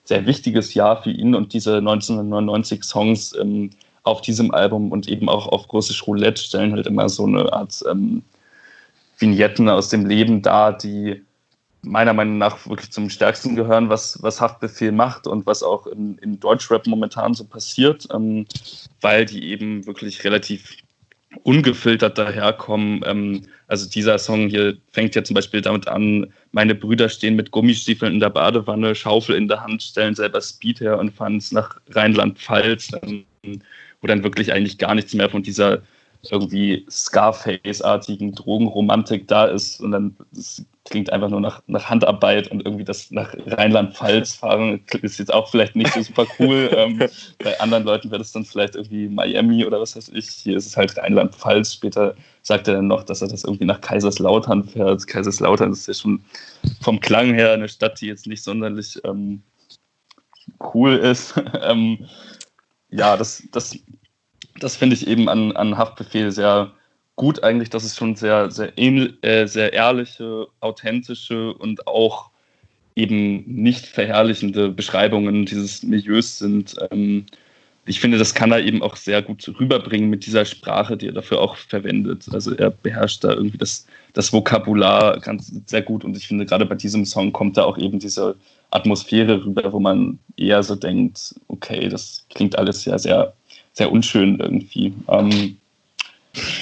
sehr 0.05 0.27
wichtiges 0.27 0.75
Jahr 0.75 1.03
für 1.03 1.11
ihn 1.11 1.35
und 1.35 1.53
diese 1.53 1.79
1999 1.79 2.85
Songs 2.85 3.35
ähm, 3.37 3.71
auf 4.05 4.21
diesem 4.21 4.55
Album 4.55 4.93
und 4.93 5.09
eben 5.09 5.29
auch 5.29 5.49
auf 5.49 5.67
Große 5.67 6.05
Roulette 6.05 6.41
stellen 6.41 6.73
halt 6.73 6.87
immer 6.87 7.09
so 7.09 7.27
eine 7.27 7.53
Art 7.53 7.83
ähm, 7.91 8.23
Vignetten 9.19 9.69
aus 9.69 9.89
dem 9.89 10.07
Leben 10.07 10.41
dar, 10.41 10.79
die 10.79 11.25
meiner 11.83 12.13
Meinung 12.13 12.39
nach 12.39 12.67
wirklich 12.69 12.91
zum 12.91 13.11
stärksten 13.11 13.57
gehören, 13.57 13.89
was, 13.89 14.23
was 14.23 14.41
Haftbefehl 14.41 14.93
macht 14.93 15.27
und 15.27 15.47
was 15.47 15.63
auch 15.63 15.87
in, 15.87 16.19
in 16.19 16.39
Deutschrap 16.39 16.87
momentan 16.87 17.35
so 17.35 17.45
passiert, 17.45 18.07
ähm, 18.13 18.47
weil 19.01 19.25
die 19.25 19.49
eben 19.51 19.87
wirklich 19.87 20.25
relativ 20.25 20.77
ungefiltert 21.43 22.19
daherkommen. 22.19 23.03
Ähm, 23.07 23.43
also 23.69 23.89
dieser 23.89 24.19
Song 24.19 24.49
hier 24.49 24.77
fängt 24.93 25.15
ja 25.15 25.23
zum 25.23 25.35
Beispiel 25.35 25.61
damit 25.61 25.89
an, 25.89 26.33
meine 26.53 26.75
Brüder 26.75 27.09
stehen 27.09 27.37
mit 27.37 27.51
Gummistiefeln 27.51 28.15
in 28.15 28.21
der 28.21 28.31
Badewanne, 28.31 28.95
Schaufel 28.95 29.37
in 29.37 29.49
der 29.49 29.63
Hand, 29.63 29.83
stellen 29.83 30.15
selber 30.15 30.41
Speed 30.41 30.81
her 30.81 30.99
und 30.99 31.13
fahren 31.13 31.37
es 31.37 31.53
nach 31.53 31.77
Rheinland-Pfalz, 31.91 32.91
ähm, 33.03 33.25
wo 34.01 34.07
dann 34.07 34.25
wirklich 34.25 34.53
eigentlich 34.53 34.79
gar 34.79 34.95
nichts 34.95 35.15
mehr 35.15 35.31
von 35.31 35.43
dieser 35.43 35.83
irgendwie 36.29 36.87
Scarface-artigen 36.91 38.35
Drogenromantik 38.35 39.27
da 39.29 39.47
ist 39.47 39.81
und 39.81 39.93
dann 39.93 40.17
das 40.33 40.65
klingt 40.85 41.13
einfach 41.13 41.29
nur 41.29 41.41
nach, 41.41 41.63
nach 41.67 41.89
Handarbeit 41.89 42.51
und 42.51 42.65
irgendwie 42.65 42.85
das 42.85 43.11
nach 43.11 43.35
Rheinland-Pfalz 43.47 44.35
fahren 44.35 44.81
ist 45.03 45.19
jetzt 45.19 45.33
auch 45.33 45.49
vielleicht 45.49 45.77
nicht 45.77 45.93
so 45.93 46.03
super 46.03 46.27
cool. 46.39 46.71
ähm, 46.77 46.99
bei 47.39 47.61
anderen 47.61 47.85
Leuten 47.85 48.11
wäre 48.11 48.19
das 48.19 48.33
dann 48.33 48.45
vielleicht 48.45 48.77
irgendwie 48.77 49.09
Miami 49.09 49.65
oder 49.65 49.81
was 49.81 49.97
weiß 49.97 50.11
ich. 50.11 50.29
Hier 50.29 50.57
ist 50.57 50.67
es 50.67 50.77
halt 50.77 50.97
Rheinland-Pfalz. 50.97 51.75
Später 51.75 52.15
sagt 52.43 52.67
er 52.67 52.75
dann 52.75 52.89
noch, 52.89 53.05
dass 53.05 53.23
er 53.23 53.29
das 53.29 53.45
irgendwie 53.45 53.67
nach 53.67 53.81
Kaiserslautern 53.81 54.65
fährt. 54.65 55.07
Kaiserslautern 55.07 55.73
ist 55.73 55.87
ja 55.87 55.95
schon 55.95 56.23
vom 56.81 56.99
Klang 57.01 57.35
her 57.35 57.53
eine 57.53 57.69
Stadt, 57.69 58.01
die 58.01 58.07
jetzt 58.07 58.27
nicht 58.27 58.43
sonderlich 58.43 58.99
ähm, 59.05 59.43
cool 60.75 60.97
ist. 60.97 61.35
ähm, 61.63 62.07
ja, 62.91 63.17
das, 63.17 63.43
das 63.53 63.79
das 64.61 64.77
finde 64.77 64.95
ich 64.95 65.07
eben 65.07 65.29
an, 65.29 65.53
an 65.57 65.77
Haftbefehl 65.77 66.31
sehr 66.31 66.73
gut 67.17 67.43
eigentlich, 67.43 67.71
dass 67.71 67.85
es 67.85 67.97
schon 67.97 68.17
sehr, 68.17 68.51
sehr, 68.51 68.73
äh, 68.79 69.47
sehr 69.47 69.73
ehrliche, 69.73 70.47
authentische 70.61 71.53
und 71.55 71.87
auch 71.87 72.31
eben 72.97 73.45
nicht 73.47 73.87
verherrlichende 73.87 74.71
Beschreibungen 74.71 75.47
dieses 75.47 75.83
Milieus 75.83 76.39
sind. 76.39 76.77
Ähm, 76.91 77.27
ich 77.87 78.01
finde, 78.01 78.19
das 78.19 78.35
kann 78.35 78.53
er 78.53 78.63
eben 78.63 78.83
auch 78.83 78.97
sehr 78.97 79.23
gut 79.23 79.47
rüberbringen 79.59 80.11
mit 80.11 80.27
dieser 80.27 80.45
Sprache, 80.45 80.97
die 80.97 81.09
er 81.09 81.13
dafür 81.13 81.41
auch 81.41 81.57
verwendet. 81.57 82.27
Also 82.33 82.55
er 82.55 82.71
beherrscht 82.71 83.25
da 83.25 83.33
irgendwie 83.33 83.59
das, 83.59 83.87
das 84.13 84.33
Vokabular 84.33 85.19
ganz 85.21 85.53
sehr 85.67 85.83
gut 85.83 86.05
und 86.05 86.17
ich 86.17 86.29
finde, 86.29 86.47
gerade 86.47 86.67
bei 86.67 86.75
diesem 86.75 87.05
Song 87.05 87.33
kommt 87.33 87.57
da 87.57 87.65
auch 87.65 87.79
eben 87.79 87.99
diese 87.99 88.37
Atmosphäre 88.71 89.45
rüber, 89.45 89.73
wo 89.73 89.81
man 89.81 90.19
eher 90.37 90.63
so 90.63 90.77
denkt, 90.77 91.35
okay, 91.49 91.89
das 91.89 92.27
klingt 92.31 92.57
alles 92.57 92.85
ja 92.85 92.99
sehr 92.99 93.35
sehr 93.73 93.91
unschön 93.91 94.39
irgendwie. 94.41 94.95
Ähm, 95.09 95.57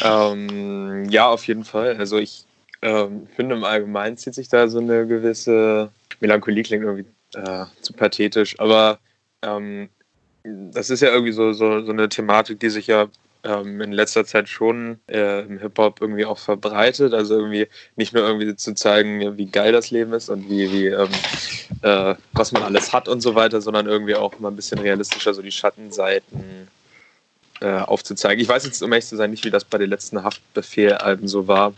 Ähm, 0.03 1.07
ja, 1.11 1.29
auf 1.29 1.47
jeden 1.47 1.65
Fall. 1.65 1.97
Also 1.97 2.19
ich 2.19 2.45
ähm, 2.83 3.27
finde 3.35 3.57
im 3.57 3.65
Allgemeinen 3.65 4.17
zieht 4.17 4.35
sich 4.35 4.49
da 4.49 4.69
so 4.69 4.79
eine 4.79 5.07
gewisse 5.07 5.91
Melancholie, 6.21 6.63
klingt 6.63 6.85
irgendwie 6.85 7.07
äh, 7.35 7.67
zu 7.83 7.93
pathetisch, 7.93 8.59
aber 8.59 8.99
ähm, 9.43 9.89
das 10.45 10.91
ist 10.91 11.03
ja 11.03 11.11
irgendwie 11.11 11.33
so, 11.33 11.53
so, 11.53 11.85
so 11.85 11.93
eine 11.93 12.09
Thematik, 12.09 12.61
die 12.61 12.71
sich 12.71 12.87
ja 12.87 13.09
ähm, 13.45 13.81
in 13.81 13.93
letzter 13.93 14.25
Zeit 14.25 14.49
schon 14.49 14.99
äh, 15.09 15.43
im 15.43 15.59
Hip-Hop 15.59 16.01
irgendwie 16.01 16.25
auch 16.25 16.39
verbreitet. 16.39 17.13
Also 17.13 17.37
irgendwie 17.37 17.69
nicht 17.97 18.15
nur 18.15 18.27
irgendwie 18.27 18.57
zu 18.57 18.75
zeigen, 18.75 19.37
wie 19.37 19.47
geil 19.47 19.73
das 19.73 19.91
Leben 19.91 20.13
ist 20.13 20.29
und 20.31 20.49
wie, 20.49 20.73
wie 20.73 20.87
ähm, 20.87 21.11
äh, 21.83 22.15
was 22.33 22.53
man 22.53 22.63
alles 22.63 22.93
hat 22.93 23.09
und 23.09 23.21
so 23.21 23.35
weiter, 23.35 23.61
sondern 23.61 23.87
irgendwie 23.87 24.15
auch 24.15 24.39
mal 24.39 24.49
ein 24.49 24.57
bisschen 24.57 24.79
realistischer 24.79 25.35
so 25.35 25.43
die 25.43 25.53
Schattenseiten 25.53 26.69
äh, 27.61 27.79
aufzuzeigen. 27.79 28.43
Ich 28.43 28.49
weiß 28.49 28.65
jetzt, 28.65 28.83
um 28.83 28.93
ehrlich 28.93 29.07
zu 29.07 29.17
sein, 29.17 29.31
nicht, 29.31 29.45
wie 29.45 29.51
das 29.51 29.65
bei 29.65 29.79
den 29.79 29.91
letzten 29.91 30.23
Haftbefehl-Alben 30.23 31.29
so 31.29 31.49
war. 31.49 31.75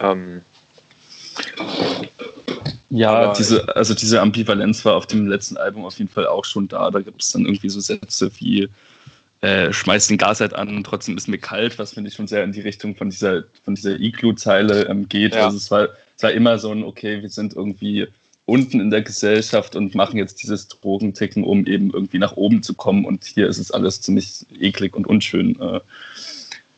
Ähm, 0.00 0.42
ja, 2.90 3.32
diese, 3.34 3.76
also 3.76 3.94
diese 3.94 4.20
Ambivalenz 4.20 4.84
war 4.84 4.96
auf 4.96 5.06
dem 5.06 5.26
letzten 5.26 5.56
Album 5.56 5.84
auf 5.84 5.98
jeden 5.98 6.10
Fall 6.10 6.26
auch 6.26 6.44
schon 6.44 6.68
da. 6.68 6.90
Da 6.90 7.00
gibt 7.00 7.22
es 7.22 7.32
dann 7.32 7.44
irgendwie 7.44 7.68
so 7.68 7.80
Sätze 7.80 8.30
wie 8.38 8.68
äh, 9.40 9.72
schmeiß 9.72 10.08
den 10.08 10.18
Gasherd 10.18 10.54
an 10.54 10.82
trotzdem 10.82 11.16
ist 11.16 11.28
mir 11.28 11.38
kalt, 11.38 11.78
was 11.78 11.92
finde 11.92 12.08
ich 12.08 12.16
schon 12.16 12.26
sehr 12.26 12.42
in 12.42 12.52
die 12.52 12.60
Richtung 12.60 12.96
von 12.96 13.10
dieser, 13.10 13.44
von 13.62 13.74
dieser 13.74 14.00
Iglu-Zeile 14.00 14.88
ähm, 14.88 15.08
geht. 15.08 15.34
Ja. 15.34 15.44
Also 15.44 15.58
es 15.58 15.70
war, 15.70 15.88
es 16.16 16.22
war 16.22 16.32
immer 16.32 16.58
so 16.58 16.72
ein, 16.72 16.82
okay, 16.82 17.22
wir 17.22 17.28
sind 17.28 17.54
irgendwie 17.54 18.08
unten 18.48 18.80
in 18.80 18.88
der 18.88 19.02
Gesellschaft 19.02 19.76
und 19.76 19.94
machen 19.94 20.16
jetzt 20.16 20.42
dieses 20.42 20.68
Drogenticken, 20.68 21.44
um 21.44 21.66
eben 21.66 21.90
irgendwie 21.90 22.18
nach 22.18 22.36
oben 22.36 22.62
zu 22.62 22.72
kommen. 22.72 23.04
Und 23.04 23.24
hier 23.24 23.46
ist 23.46 23.58
es 23.58 23.70
alles 23.70 24.00
ziemlich 24.00 24.46
eklig 24.58 24.96
und 24.96 25.06
unschön. 25.06 25.60
Äh, 25.60 25.80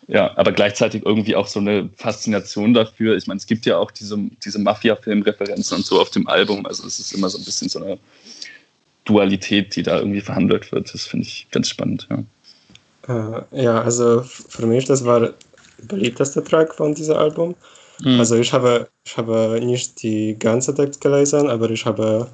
ja, 0.08 0.36
aber 0.36 0.50
gleichzeitig 0.50 1.06
irgendwie 1.06 1.36
auch 1.36 1.46
so 1.46 1.60
eine 1.60 1.88
Faszination 1.94 2.74
dafür. 2.74 3.16
Ich 3.16 3.28
meine, 3.28 3.38
es 3.38 3.46
gibt 3.46 3.66
ja 3.66 3.78
auch 3.78 3.92
diese, 3.92 4.18
diese 4.44 4.58
Mafia-Film-Referenzen 4.58 5.76
und 5.76 5.86
so 5.86 6.00
auf 6.00 6.10
dem 6.10 6.26
Album. 6.26 6.66
Also 6.66 6.84
es 6.88 6.98
ist 6.98 7.12
immer 7.12 7.28
so 7.28 7.38
ein 7.38 7.44
bisschen 7.44 7.68
so 7.68 7.80
eine 7.80 7.98
Dualität, 9.04 9.76
die 9.76 9.84
da 9.84 10.00
irgendwie 10.00 10.22
verhandelt 10.22 10.72
wird. 10.72 10.92
Das 10.92 11.06
finde 11.06 11.26
ich 11.26 11.46
ganz 11.52 11.68
spannend, 11.68 12.08
ja. 12.10 13.44
Äh, 13.52 13.62
ja, 13.62 13.80
also 13.80 14.22
für 14.22 14.66
mich 14.66 14.86
das 14.86 15.04
war 15.04 15.20
der 15.20 15.34
beliebteste 15.84 16.42
Track 16.42 16.74
von 16.74 16.96
diesem 16.96 17.16
Album. 17.16 17.54
Mhm. 18.02 18.18
Also 18.20 18.36
ich 18.36 18.52
habe, 18.52 18.88
ich 19.04 19.16
habe 19.16 19.60
nicht 19.62 20.02
die 20.02 20.38
ganze 20.38 20.74
Text 20.74 21.00
gelesen, 21.00 21.48
aber 21.48 21.70
ich 21.70 21.84
habe 21.84 22.28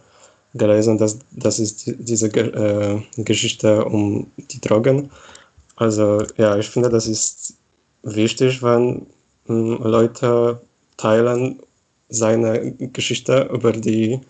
gelesen, 0.54 0.98
dass 0.98 1.18
das 1.32 1.58
ist 1.58 1.92
diese 1.98 2.28
äh, 2.28 3.00
Geschichte 3.16 3.84
um 3.84 4.30
die 4.36 4.60
Drogen. 4.60 5.10
Also 5.76 6.24
ja, 6.36 6.56
ich 6.56 6.68
finde, 6.68 6.88
das 6.88 7.06
ist 7.06 7.54
wichtig, 8.02 8.62
wenn 8.62 9.06
mh, 9.46 9.78
hm, 9.78 9.82
Leute 9.82 10.60
teilen 10.96 11.60
seine 12.08 12.72
Geschichte 12.72 13.48
über 13.52 13.72
die 13.72 14.20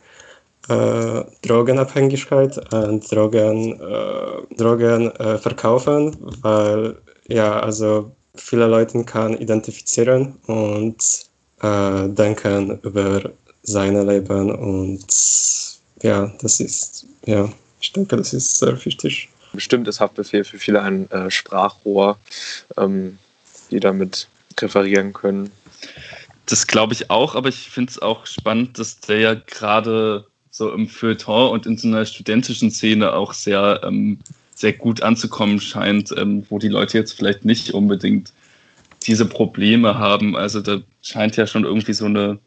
äh, 0.68 1.24
Drogenabhängigkeit 1.42 2.72
und 2.72 3.12
Drogen, 3.12 3.80
äh, 3.80 4.54
Drogen 4.56 5.10
äh, 5.12 5.38
verkaufen, 5.38 6.16
weil 6.42 6.96
ja, 7.28 7.60
also 7.60 8.10
viele 8.34 8.66
Leute 8.66 9.04
kann 9.04 9.36
identifizieren 9.36 10.34
und 10.46 11.25
äh, 11.62 12.08
denken 12.08 12.78
über 12.82 13.30
seine 13.62 14.04
Leben 14.04 14.54
und 14.54 15.04
ja, 16.02 16.32
das 16.40 16.60
ist, 16.60 17.06
ja, 17.24 17.48
ich 17.80 17.92
denke, 17.92 18.16
das 18.16 18.32
ist 18.32 18.58
sehr 18.58 18.84
wichtig. 18.84 19.28
Bestimmt 19.52 19.88
ist 19.88 20.00
Haftbefehl 20.00 20.44
für 20.44 20.58
viele 20.58 20.82
ein 20.82 21.10
äh, 21.10 21.30
Sprachrohr, 21.30 22.18
ähm, 22.76 23.18
die 23.70 23.80
damit 23.80 24.28
referieren 24.60 25.12
können. 25.12 25.50
Das 26.46 26.66
glaube 26.66 26.92
ich 26.92 27.10
auch, 27.10 27.34
aber 27.34 27.48
ich 27.48 27.70
finde 27.70 27.90
es 27.90 28.00
auch 28.00 28.26
spannend, 28.26 28.78
dass 28.78 29.00
der 29.00 29.18
ja 29.18 29.34
gerade 29.34 30.26
so 30.50 30.72
im 30.72 30.88
Feuilleton 30.88 31.50
und 31.50 31.66
in 31.66 31.76
so 31.76 31.88
einer 31.88 32.06
studentischen 32.06 32.70
Szene 32.70 33.12
auch 33.12 33.32
sehr, 33.32 33.80
ähm, 33.84 34.18
sehr 34.54 34.72
gut 34.72 35.02
anzukommen 35.02 35.60
scheint, 35.60 36.14
ähm, 36.16 36.46
wo 36.48 36.58
die 36.58 36.68
Leute 36.68 36.98
jetzt 36.98 37.12
vielleicht 37.12 37.44
nicht 37.44 37.72
unbedingt 37.72 38.32
diese 39.06 39.26
Probleme 39.26 39.98
haben. 39.98 40.36
Also 40.36 40.60
da 40.60 40.80
scheint 41.02 41.36
ja 41.36 41.46
schon 41.46 41.64
irgendwie 41.64 41.92
so 41.92 42.06
eine 42.06 42.38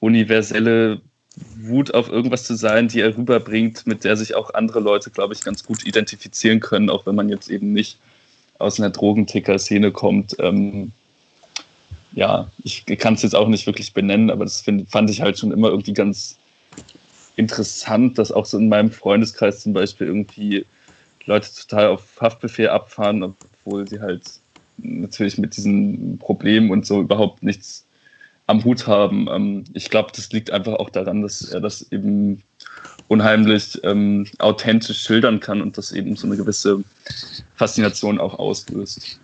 universelle 0.00 1.00
Wut 1.56 1.94
auf 1.94 2.08
irgendwas 2.08 2.44
zu 2.44 2.54
sein, 2.54 2.88
die 2.88 3.00
er 3.00 3.16
rüberbringt, 3.16 3.86
mit 3.86 4.04
der 4.04 4.16
sich 4.16 4.34
auch 4.34 4.54
andere 4.54 4.80
Leute, 4.80 5.10
glaube 5.10 5.34
ich, 5.34 5.42
ganz 5.42 5.64
gut 5.64 5.84
identifizieren 5.86 6.60
können, 6.60 6.90
auch 6.90 7.06
wenn 7.06 7.14
man 7.14 7.28
jetzt 7.28 7.48
eben 7.48 7.72
nicht 7.72 7.98
aus 8.58 8.78
einer 8.78 8.90
Drogenticker-Szene 8.90 9.90
kommt. 9.90 10.36
Ähm, 10.38 10.92
ja, 12.12 12.48
ich 12.62 12.86
kann 12.98 13.14
es 13.14 13.22
jetzt 13.22 13.34
auch 13.34 13.48
nicht 13.48 13.66
wirklich 13.66 13.92
benennen, 13.92 14.30
aber 14.30 14.44
das 14.44 14.60
find, 14.60 14.88
fand 14.88 15.10
ich 15.10 15.20
halt 15.20 15.38
schon 15.38 15.50
immer 15.50 15.68
irgendwie 15.70 15.94
ganz 15.94 16.38
interessant, 17.36 18.18
dass 18.18 18.30
auch 18.30 18.46
so 18.46 18.58
in 18.58 18.68
meinem 18.68 18.92
Freundeskreis 18.92 19.62
zum 19.62 19.72
Beispiel 19.72 20.06
irgendwie 20.06 20.64
Leute 21.26 21.48
total 21.52 21.88
auf 21.88 22.02
Haftbefehl 22.20 22.68
abfahren, 22.68 23.22
obwohl 23.24 23.88
sie 23.88 24.00
halt 24.00 24.22
natürlich 24.78 25.38
mit 25.38 25.56
diesen 25.56 26.18
Problemen 26.18 26.70
und 26.70 26.86
so 26.86 27.00
überhaupt 27.00 27.42
nichts 27.42 27.86
am 28.46 28.64
Hut 28.64 28.86
haben. 28.86 29.28
Ähm, 29.30 29.64
ich 29.74 29.90
glaube, 29.90 30.12
das 30.14 30.30
liegt 30.30 30.50
einfach 30.50 30.74
auch 30.74 30.90
daran, 30.90 31.22
dass 31.22 31.42
er 31.42 31.60
das 31.60 31.90
eben 31.92 32.42
unheimlich 33.08 33.80
ähm, 33.84 34.26
authentisch 34.38 35.00
schildern 35.00 35.40
kann 35.40 35.60
und 35.60 35.76
das 35.78 35.92
eben 35.92 36.16
so 36.16 36.26
eine 36.26 36.36
gewisse 36.36 36.82
Faszination 37.54 38.18
auch 38.18 38.38
auslöst. 38.38 39.20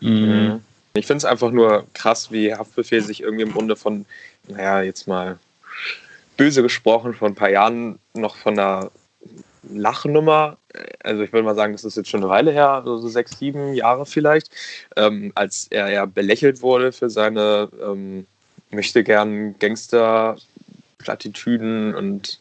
Mhm. 0.00 0.60
Ich 0.94 1.06
finde 1.06 1.18
es 1.18 1.24
einfach 1.24 1.50
nur 1.50 1.86
krass, 1.92 2.32
wie 2.32 2.54
Haftbefehl 2.54 3.02
sich 3.02 3.22
irgendwie 3.22 3.44
im 3.44 3.52
Grunde 3.52 3.76
von, 3.76 4.06
naja, 4.48 4.82
jetzt 4.82 5.06
mal 5.06 5.38
böse 6.36 6.62
gesprochen, 6.62 7.14
vor 7.14 7.28
ein 7.28 7.34
paar 7.34 7.50
Jahren 7.50 7.98
noch 8.14 8.36
von 8.36 8.58
einer 8.58 8.90
Lachnummer, 9.62 10.56
also 11.02 11.22
ich 11.22 11.32
würde 11.32 11.44
mal 11.44 11.54
sagen, 11.54 11.72
das 11.72 11.84
ist 11.84 11.96
jetzt 11.96 12.08
schon 12.08 12.22
eine 12.22 12.30
Weile 12.30 12.50
her, 12.52 12.82
so 12.84 12.96
sechs, 13.08 13.38
sieben 13.38 13.74
Jahre 13.74 14.06
vielleicht, 14.06 14.50
ähm, 14.96 15.32
als 15.34 15.66
er 15.70 15.90
ja 15.90 16.06
belächelt 16.06 16.62
wurde 16.62 16.92
für 16.92 17.10
seine 17.10 17.68
ähm, 17.82 18.26
möchte 18.70 19.04
gern 19.04 19.58
Gangster-Plattitüden 19.58 21.94
und 21.94 22.38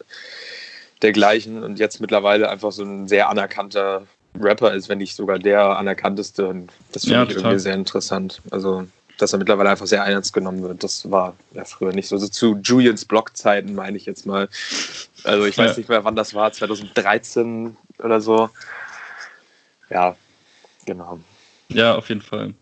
dergleichen 1.02 1.64
und 1.64 1.80
jetzt 1.80 2.00
mittlerweile 2.02 2.50
einfach 2.50 2.72
so 2.72 2.84
ein 2.84 3.08
sehr 3.08 3.30
anerkannter 3.30 4.06
Rapper 4.40 4.74
ist, 4.74 4.90
wenn 4.90 4.98
nicht 4.98 5.16
sogar 5.16 5.40
der 5.40 5.78
anerkannteste. 5.78 6.48
Und 6.48 6.72
das 6.92 7.04
finde 7.04 7.16
ja, 7.16 7.24
ich 7.24 7.30
total. 7.30 7.44
irgendwie 7.44 7.60
sehr 7.60 7.76
interessant. 7.76 8.42
Also 8.52 8.86
dass 9.18 9.34
er 9.34 9.40
mittlerweile 9.40 9.70
einfach 9.70 9.88
sehr 9.88 10.04
ernst 10.04 10.34
genommen 10.34 10.64
wird. 10.64 10.84
Das 10.84 11.10
war 11.10 11.36
ja 11.54 11.66
früher 11.66 11.94
nicht 11.94 12.08
so. 12.08 12.16
Also 12.16 12.28
zu 12.28 12.60
Julians 12.64 13.06
Blog-Zeiten 13.06 13.76
meine 13.76 13.98
ich 13.98 14.06
jetzt 14.06 14.26
mal. 14.26 14.50
Also 15.24 15.46
ich 15.46 15.58
weiß 15.58 15.72
ja. 15.72 15.78
nicht 15.78 15.90
mehr, 15.90 16.04
wann 16.04 16.16
das 16.16 16.34
war, 16.34 16.52
2013 16.52 17.76
oder 18.00 18.22
so. 18.22 18.50
Ja, 19.90 20.16
genau. 20.86 21.20
Ja, 21.70 21.96
auf 21.96 22.10
jeden 22.10 22.22
Fall. 22.22 22.54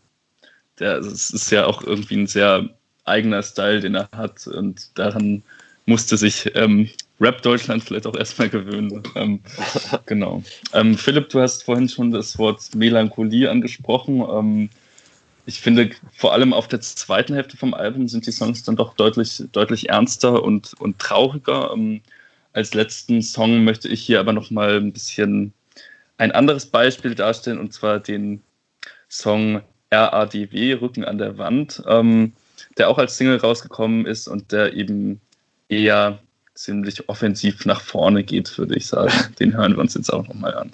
Der, 0.80 0.98
es 0.98 1.30
ist 1.30 1.52
ja 1.52 1.66
auch 1.66 1.84
irgendwie 1.84 2.16
ein 2.16 2.28
sehr 2.28 2.70
eigener 3.06 3.44
Style, 3.44 3.82
den 3.82 3.96
er 3.96 4.10
hat 4.12 4.48
und 4.48 4.98
daran 4.98 5.44
musste 5.86 6.18
sich 6.18 6.52
ähm, 6.56 6.90
Rap 7.22 7.42
Deutschland 7.44 7.84
vielleicht 7.84 8.08
auch 8.08 8.16
erstmal 8.16 8.50
gewöhnen. 8.50 9.04
Ähm, 9.16 9.40
genau. 10.06 10.44
Ähm, 10.74 10.98
Philipp, 10.98 11.30
du 11.30 11.40
hast 11.40 11.64
vorhin 11.64 11.88
schon 11.88 12.12
das 12.12 12.38
Wort 12.38 12.74
Melancholie 12.76 13.50
angesprochen. 13.50 14.70
Ich 15.46 15.62
finde, 15.62 15.92
vor 16.14 16.34
allem 16.34 16.54
auf 16.54 16.68
der 16.68 16.82
zweiten 16.82 17.34
Hälfte 17.34 17.58
vom 17.58 17.74
Album 17.74 18.08
sind 18.08 18.26
die 18.26 18.32
Songs 18.32 18.64
dann 18.64 18.76
doch 18.76 18.96
deutlich, 18.96 19.44
deutlich 19.52 19.90
ernster 19.90 20.44
und, 20.44 20.74
und 20.80 20.98
trauriger. 20.98 21.72
Ähm, 21.74 22.02
als 22.54 22.74
letzten 22.74 23.22
Song 23.22 23.64
möchte 23.64 23.88
ich 23.88 24.02
hier 24.02 24.20
aber 24.20 24.34
noch 24.34 24.50
mal 24.50 24.78
ein 24.78 24.92
bisschen 24.92 25.54
ein 26.18 26.32
anderes 26.32 26.66
Beispiel 26.66 27.14
darstellen, 27.14 27.60
und 27.60 27.74
zwar 27.74 28.00
den 28.00 28.42
Song 29.10 29.62
RADW, 29.92 30.74
Rücken 30.74 31.06
an 31.06 31.18
der 31.18 31.38
Wand, 31.38 31.84
ähm, 31.88 32.34
der 32.78 32.90
auch 32.90 32.98
als 32.98 33.18
Single 33.18 33.38
rausgekommen 33.38 34.06
ist 34.06 34.28
und 34.28 34.52
der 34.52 34.74
eben 34.74 35.22
eher 35.70 36.20
ziemlich 36.56 37.08
offensiv 37.10 37.66
nach 37.66 37.82
vorne 37.82 38.24
geht, 38.24 38.58
würde 38.58 38.76
ich 38.76 38.88
sagen. 38.88 39.12
Den 39.40 39.56
hören 39.56 39.74
wir 39.74 39.80
uns 39.80 39.94
jetzt 39.94 40.12
auch 40.12 40.28
noch 40.28 40.36
mal 40.36 40.56
an. 40.56 40.72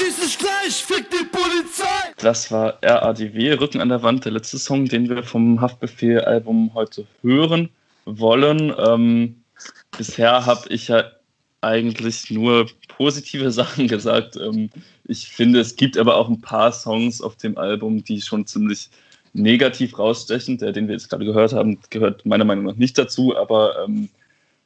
Schieß 0.00 0.24
ich 0.24 0.38
gleich, 0.38 0.74
fick 0.84 1.10
die 1.10 1.24
Polizei! 1.24 2.14
Das 2.18 2.50
war 2.50 2.78
RADW, 2.82 3.52
Rücken 3.52 3.80
an 3.80 3.90
der 3.90 4.02
Wand, 4.02 4.24
der 4.24 4.32
letzte 4.32 4.58
Song, 4.58 4.86
den 4.86 5.10
wir 5.10 5.22
vom 5.22 5.60
Haftbefehl-Album 5.60 6.72
heute 6.72 7.06
hören 7.22 7.68
wollen. 8.06 8.72
Ähm, 8.78 9.42
bisher 9.96 10.46
habe 10.46 10.68
ich 10.70 10.88
ja 10.88 11.04
eigentlich 11.60 12.30
nur 12.30 12.66
positive 12.88 13.50
Sachen 13.60 13.88
gesagt. 13.88 14.36
Ähm, 14.36 14.70
ich 15.04 15.28
finde, 15.28 15.60
es 15.60 15.76
gibt 15.76 15.98
aber 15.98 16.16
auch 16.16 16.28
ein 16.28 16.40
paar 16.40 16.72
Songs 16.72 17.20
auf 17.20 17.36
dem 17.36 17.58
Album, 17.58 18.02
die 18.02 18.22
schon 18.22 18.46
ziemlich 18.46 18.88
negativ 19.34 19.98
rausstechen. 19.98 20.56
Der, 20.58 20.72
den 20.72 20.88
wir 20.88 20.94
jetzt 20.94 21.10
gerade 21.10 21.26
gehört 21.26 21.52
haben, 21.52 21.78
gehört 21.90 22.24
meiner 22.24 22.46
Meinung 22.46 22.64
nach 22.64 22.76
nicht 22.76 22.96
dazu, 22.96 23.36
aber 23.36 23.84
ähm, 23.84 24.08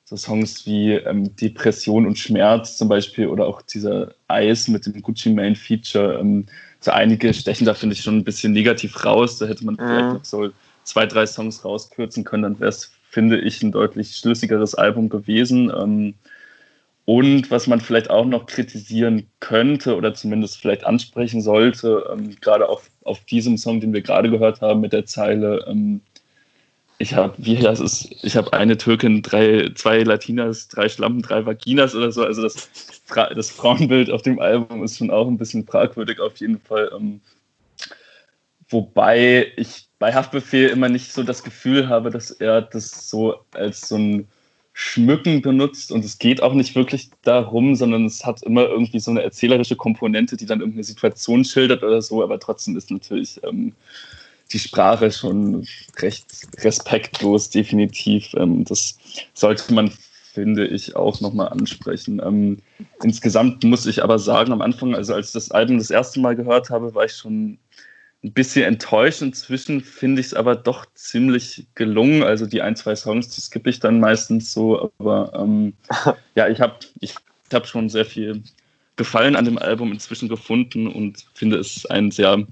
so 0.05 0.17
Songs 0.17 0.67
wie 0.67 0.93
ähm, 0.93 1.35
Depression 1.37 2.07
und 2.07 2.19
Schmerz 2.19 2.77
zum 2.77 2.89
Beispiel 2.89 3.27
oder 3.27 3.47
auch 3.47 3.63
dieser 3.63 4.15
Eis 4.29 4.69
mit 4.69 4.85
dem 4.87 5.01
Gucci 5.01 5.31
Main 5.31 5.57
Feature, 5.57 6.19
ähm, 6.21 6.47
so 6.81 6.91
einige 6.91 7.33
stechen 7.33 7.65
da, 7.65 7.73
finde 7.73 7.95
ich, 7.95 8.03
schon 8.03 8.19
ein 8.19 8.25
bisschen 8.25 8.53
negativ 8.53 9.05
raus. 9.05 9.39
Da 9.39 9.47
hätte 9.47 9.65
man 9.65 9.75
mhm. 9.75 9.79
vielleicht 9.79 10.15
noch 10.15 10.25
so 10.25 10.51
zwei, 10.85 11.07
drei 11.07 11.27
Songs 11.27 11.65
rauskürzen 11.65 12.25
können, 12.25 12.43
dann 12.43 12.61
wäre 12.61 12.69
es, 12.69 12.93
finde 13.09 13.41
ich, 13.41 13.63
ein 13.63 13.73
deutlich 13.73 14.15
schlüssigeres 14.17 14.75
Album 14.75 15.09
gewesen. 15.09 15.73
Ähm, 15.75 16.15
und 17.07 17.51
was 17.51 17.67
man 17.67 17.81
vielleicht 17.81 18.11
auch 18.11 18.25
noch 18.25 18.47
kritisieren 18.47 19.27
könnte 19.41 19.97
oder 19.97 20.15
zumindest 20.15 20.59
vielleicht 20.59 20.85
ansprechen 20.85 21.43
sollte, 21.43 22.11
ähm, 22.13 22.37
gerade 22.41 22.69
auf, 22.69 22.91
auf 23.05 23.25
diesem 23.25 23.59
Song, 23.59 23.81
den 23.81 23.93
wir 23.93 24.01
gerade 24.03 24.31
gehört 24.31 24.61
haben, 24.61 24.81
mit 24.81 24.93
der 24.93 25.05
Zeile, 25.05 25.65
ähm, 25.67 26.01
ich 26.99 27.15
habe, 27.15 27.35
wie 27.39 27.59
heißt 27.59 27.83
es, 27.83 28.09
ich 28.23 28.37
habe 28.37 28.53
eine 28.53 28.77
Türkin, 28.77 29.23
drei, 29.23 29.71
zwei 29.75 30.03
Latinas, 30.03 30.69
drei 30.69 30.89
Schlampen, 30.89 31.23
drei 31.23 31.45
Vaginas 31.45 31.95
oder 31.95 32.13
so. 32.13 32.25
Also 32.25 32.43
das, 32.43 32.69
das 33.35 33.51
Frauenbild 33.51 34.11
auf 34.11 34.23
dem 34.23 34.39
Album 34.39 34.85
ist 34.85 34.99
schon 34.99 35.11
auch 35.11 35.27
ein 35.27 35.39
bisschen 35.39 35.67
fragwürdig 35.67 36.21
auf 36.21 36.37
jeden 36.37 36.61
Fall. 36.61 36.91
Ähm, 36.97 37.21
wobei 38.69 39.53
ich 39.57 39.89
bei 39.99 40.13
Haftbefehl 40.13 40.69
immer 40.69 40.89
nicht 40.89 41.13
so 41.13 41.23
das 41.23 41.43
Gefühl 41.43 41.89
habe, 41.89 42.11
dass 42.11 42.31
er 42.31 42.63
das 42.63 43.09
so 43.11 43.37
als 43.53 43.89
so 43.89 43.97
ein 43.97 44.29
Schmücken 44.73 45.41
benutzt 45.41 45.93
und 45.93 46.05
es 46.05 46.19
geht 46.19 46.43
auch 46.43 46.53
nicht 46.53 46.75
wirklich 46.75 47.11
darum, 47.23 47.77
sondern 47.77 48.07
es 48.07 48.27
hat 48.27 48.43
immer 48.43 48.65
irgendwie 48.65 48.99
so 48.99 49.13
eine 49.13 49.23
erzählerische 49.23 49.77
Komponente, 49.77 50.37
die 50.37 50.47
dann 50.47 50.59
irgendeine 50.59 50.83
Situation 50.83 51.45
schildert 51.45 51.85
oder 51.85 52.03
so, 52.03 52.25
aber 52.25 52.41
trotzdem 52.41 52.77
ist 52.77 52.91
natürlich 52.91 53.41
ähm, 53.45 53.73
die 54.53 54.59
Sprache 54.59 55.11
schon 55.11 55.67
recht 55.99 56.27
respektlos, 56.59 57.51
definitiv. 57.51 58.33
Ähm, 58.35 58.65
das 58.65 58.99
sollte 59.33 59.73
man, 59.73 59.91
finde 60.33 60.67
ich, 60.67 60.97
auch 60.97 61.21
nochmal 61.21 61.49
ansprechen. 61.49 62.21
Ähm, 62.25 62.59
insgesamt 63.03 63.65
muss 63.65 63.87
ich 63.87 64.03
aber 64.03 64.19
sagen, 64.19 64.53
am 64.53 64.63
Anfang, 64.63 64.95
also 64.95 65.15
als 65.15 65.29
ich 65.29 65.33
das 65.33 65.51
Album 65.51 65.79
das 65.79 65.91
erste 65.91 66.21
Mal 66.21 66.37
gehört 66.37 66.71
habe, 66.71 66.95
war 66.95 67.05
ich 67.05 67.13
schon 67.13 67.59
ein 68.23 68.33
bisschen 68.33 68.65
enttäuscht. 68.65 69.23
Inzwischen 69.23 69.81
finde 69.81 70.21
ich 70.21 70.29
es 70.29 70.35
aber 70.35 70.57
doch 70.57 70.87
ziemlich 70.95 71.67
gelungen. 71.75 72.23
Also 72.23 72.47
die 72.47 72.63
ein, 72.63 72.77
zwei 72.77 72.97
Songs, 72.97 73.29
die 73.29 73.41
skippe 73.41 73.71
ich 73.71 73.81
dann 73.81 74.01
meistens 74.01 74.53
so. 74.53 74.93
Aber 74.99 75.33
ähm, 75.35 75.75
ja, 76.35 76.49
ich 76.49 76.61
habe 76.61 76.77
ich 77.01 77.15
hab 77.53 77.67
schon 77.67 77.89
sehr 77.89 78.07
viel 78.07 78.43
Gefallen 78.97 79.35
an 79.35 79.45
dem 79.45 79.59
Album 79.59 79.91
inzwischen 79.91 80.29
gefunden 80.29 80.87
und 80.87 81.27
finde 81.35 81.59
es 81.59 81.85
ein 81.87 82.13
sehr 82.13 82.47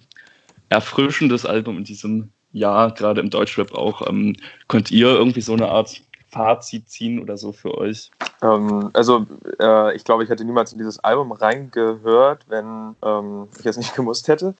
erfrischendes 0.73 1.47
Album 1.47 1.79
in 1.79 1.85
diesem 1.85 2.31
Jahr, 2.53 2.93
gerade 2.93 3.21
im 3.21 3.31
Deutschrap 3.31 3.73
auch. 3.73 4.07
Ähm, 4.07 4.37
könnt 4.69 4.91
ihr 4.91 5.09
irgendwie 5.09 5.41
so 5.41 5.53
eine 5.53 5.69
Art 5.69 6.03
Fazit 6.33 6.89
ziehen 6.89 7.21
oder 7.21 7.37
so 7.37 7.53
für 7.53 7.77
euch? 7.77 8.11
Ähm, 8.41 8.91
also 8.95 9.27
äh, 9.61 9.95
ich 9.95 10.05
glaube, 10.05 10.25
ich 10.25 10.31
hätte 10.31 10.45
niemals 10.45 10.73
in 10.73 10.79
dieses 10.79 10.99
Album 10.99 11.31
reingehört, 11.31 12.47
wenn 12.49 12.97
ähm, 13.03 13.49
ich 13.59 13.67
es 13.67 13.77
nicht 13.77 13.95
gemusst 13.97 14.29
hätte 14.29 14.55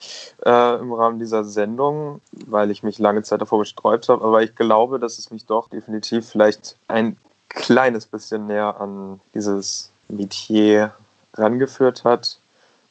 äh, 0.45 0.79
im 0.79 0.93
Rahmen 0.93 1.19
dieser 1.19 1.43
Sendung, 1.43 2.21
weil 2.45 2.69
ich 2.69 2.83
mich 2.83 2.99
lange 2.99 3.23
Zeit 3.23 3.41
davor 3.41 3.59
gesträubt 3.59 4.07
habe. 4.09 4.23
Aber 4.23 4.43
ich 4.43 4.55
glaube, 4.55 4.99
dass 4.99 5.17
es 5.17 5.31
mich 5.31 5.45
doch 5.45 5.67
definitiv 5.67 6.29
vielleicht 6.29 6.77
ein 6.87 7.17
kleines 7.49 8.05
bisschen 8.05 8.47
näher 8.47 8.79
an 8.79 9.19
dieses 9.33 9.91
Metier 10.09 10.93
rangeführt 11.33 12.03
hat. 12.03 12.37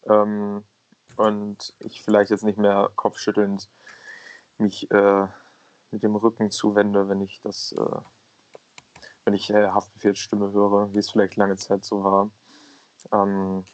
Ähm, 0.07 0.65
und 1.17 1.75
ich 1.81 2.03
vielleicht 2.03 2.31
jetzt 2.31 2.45
nicht 2.45 2.59
mehr 2.59 2.91
kopfschüttelnd 2.97 3.69
mich 4.59 4.91
äh, 4.91 5.27
mit 5.91 6.03
dem 6.03 6.17
Rücken 6.17 6.51
zuwende, 6.51 7.09
wenn 7.09 7.21
ich 7.21 7.41
das 7.41 7.73
äh, 7.73 8.01
wenn 9.25 9.35
ich 9.35 9.51
äh, 9.51 9.69
Haftbefehlsstimme 9.69 10.53
höre, 10.53 10.93
wie 10.95 10.99
es 10.99 11.11
vielleicht 11.11 11.37
lange 11.37 11.57
Zeit 11.57 11.85
so 11.85 12.03
war. 12.03 12.31
Ähm, 13.13 13.65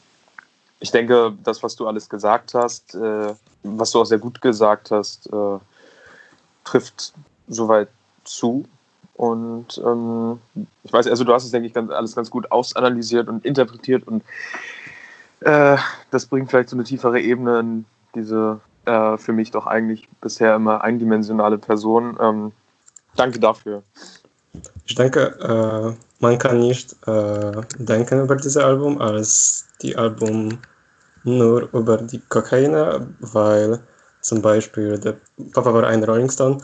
ich 0.80 0.90
denke, 0.90 1.34
das, 1.42 1.62
was 1.62 1.76
du 1.76 1.86
alles 1.86 2.08
gesagt 2.08 2.54
hast, 2.54 2.94
äh, 2.94 3.34
was 3.62 3.90
du 3.90 4.00
auch 4.00 4.04
sehr 4.04 4.18
gut 4.18 4.40
gesagt 4.40 4.90
hast, 4.90 5.26
äh, 5.32 5.58
trifft 6.64 7.12
soweit 7.48 7.88
zu. 8.24 8.64
Und 9.14 9.80
ähm, 9.84 10.38
ich 10.84 10.92
weiß, 10.92 11.08
also 11.08 11.24
du 11.24 11.32
hast 11.32 11.44
es, 11.44 11.50
denke 11.50 11.66
ich, 11.66 11.74
ganz, 11.74 11.90
alles 11.90 12.14
ganz 12.14 12.30
gut 12.30 12.52
ausanalysiert 12.52 13.28
und 13.28 13.44
interpretiert 13.44 14.06
und 14.06 14.22
äh, 15.40 15.76
das 16.10 16.26
bringt 16.26 16.50
vielleicht 16.50 16.70
so 16.70 16.76
eine 16.76 16.84
tiefere 16.84 17.20
Ebene 17.20 17.60
in 17.60 17.84
diese 18.14 18.60
äh, 18.84 19.16
für 19.18 19.32
mich 19.32 19.50
doch 19.50 19.66
eigentlich 19.66 20.08
bisher 20.20 20.54
immer 20.56 20.82
eindimensionale 20.82 21.58
Person. 21.58 22.16
Ähm, 22.20 22.52
danke 23.16 23.38
dafür. 23.38 23.82
Ich 24.86 24.94
denke, 24.94 25.20
äh, 25.40 25.94
man 26.20 26.38
kann 26.38 26.58
nicht 26.58 26.96
äh, 27.06 27.52
denken 27.78 28.22
über 28.22 28.36
dieses 28.36 28.56
Album 28.56 29.00
als 29.00 29.66
die 29.82 29.96
Album 29.96 30.58
nur 31.24 31.68
über 31.74 31.98
die 31.98 32.20
Kokaine, 32.28 33.06
weil 33.20 33.80
zum 34.22 34.40
Beispiel 34.42 34.98
der 34.98 35.16
Papa 35.52 35.72
war 35.72 35.86
ein 35.86 36.02
Rolling 36.02 36.30
Stone 36.30 36.58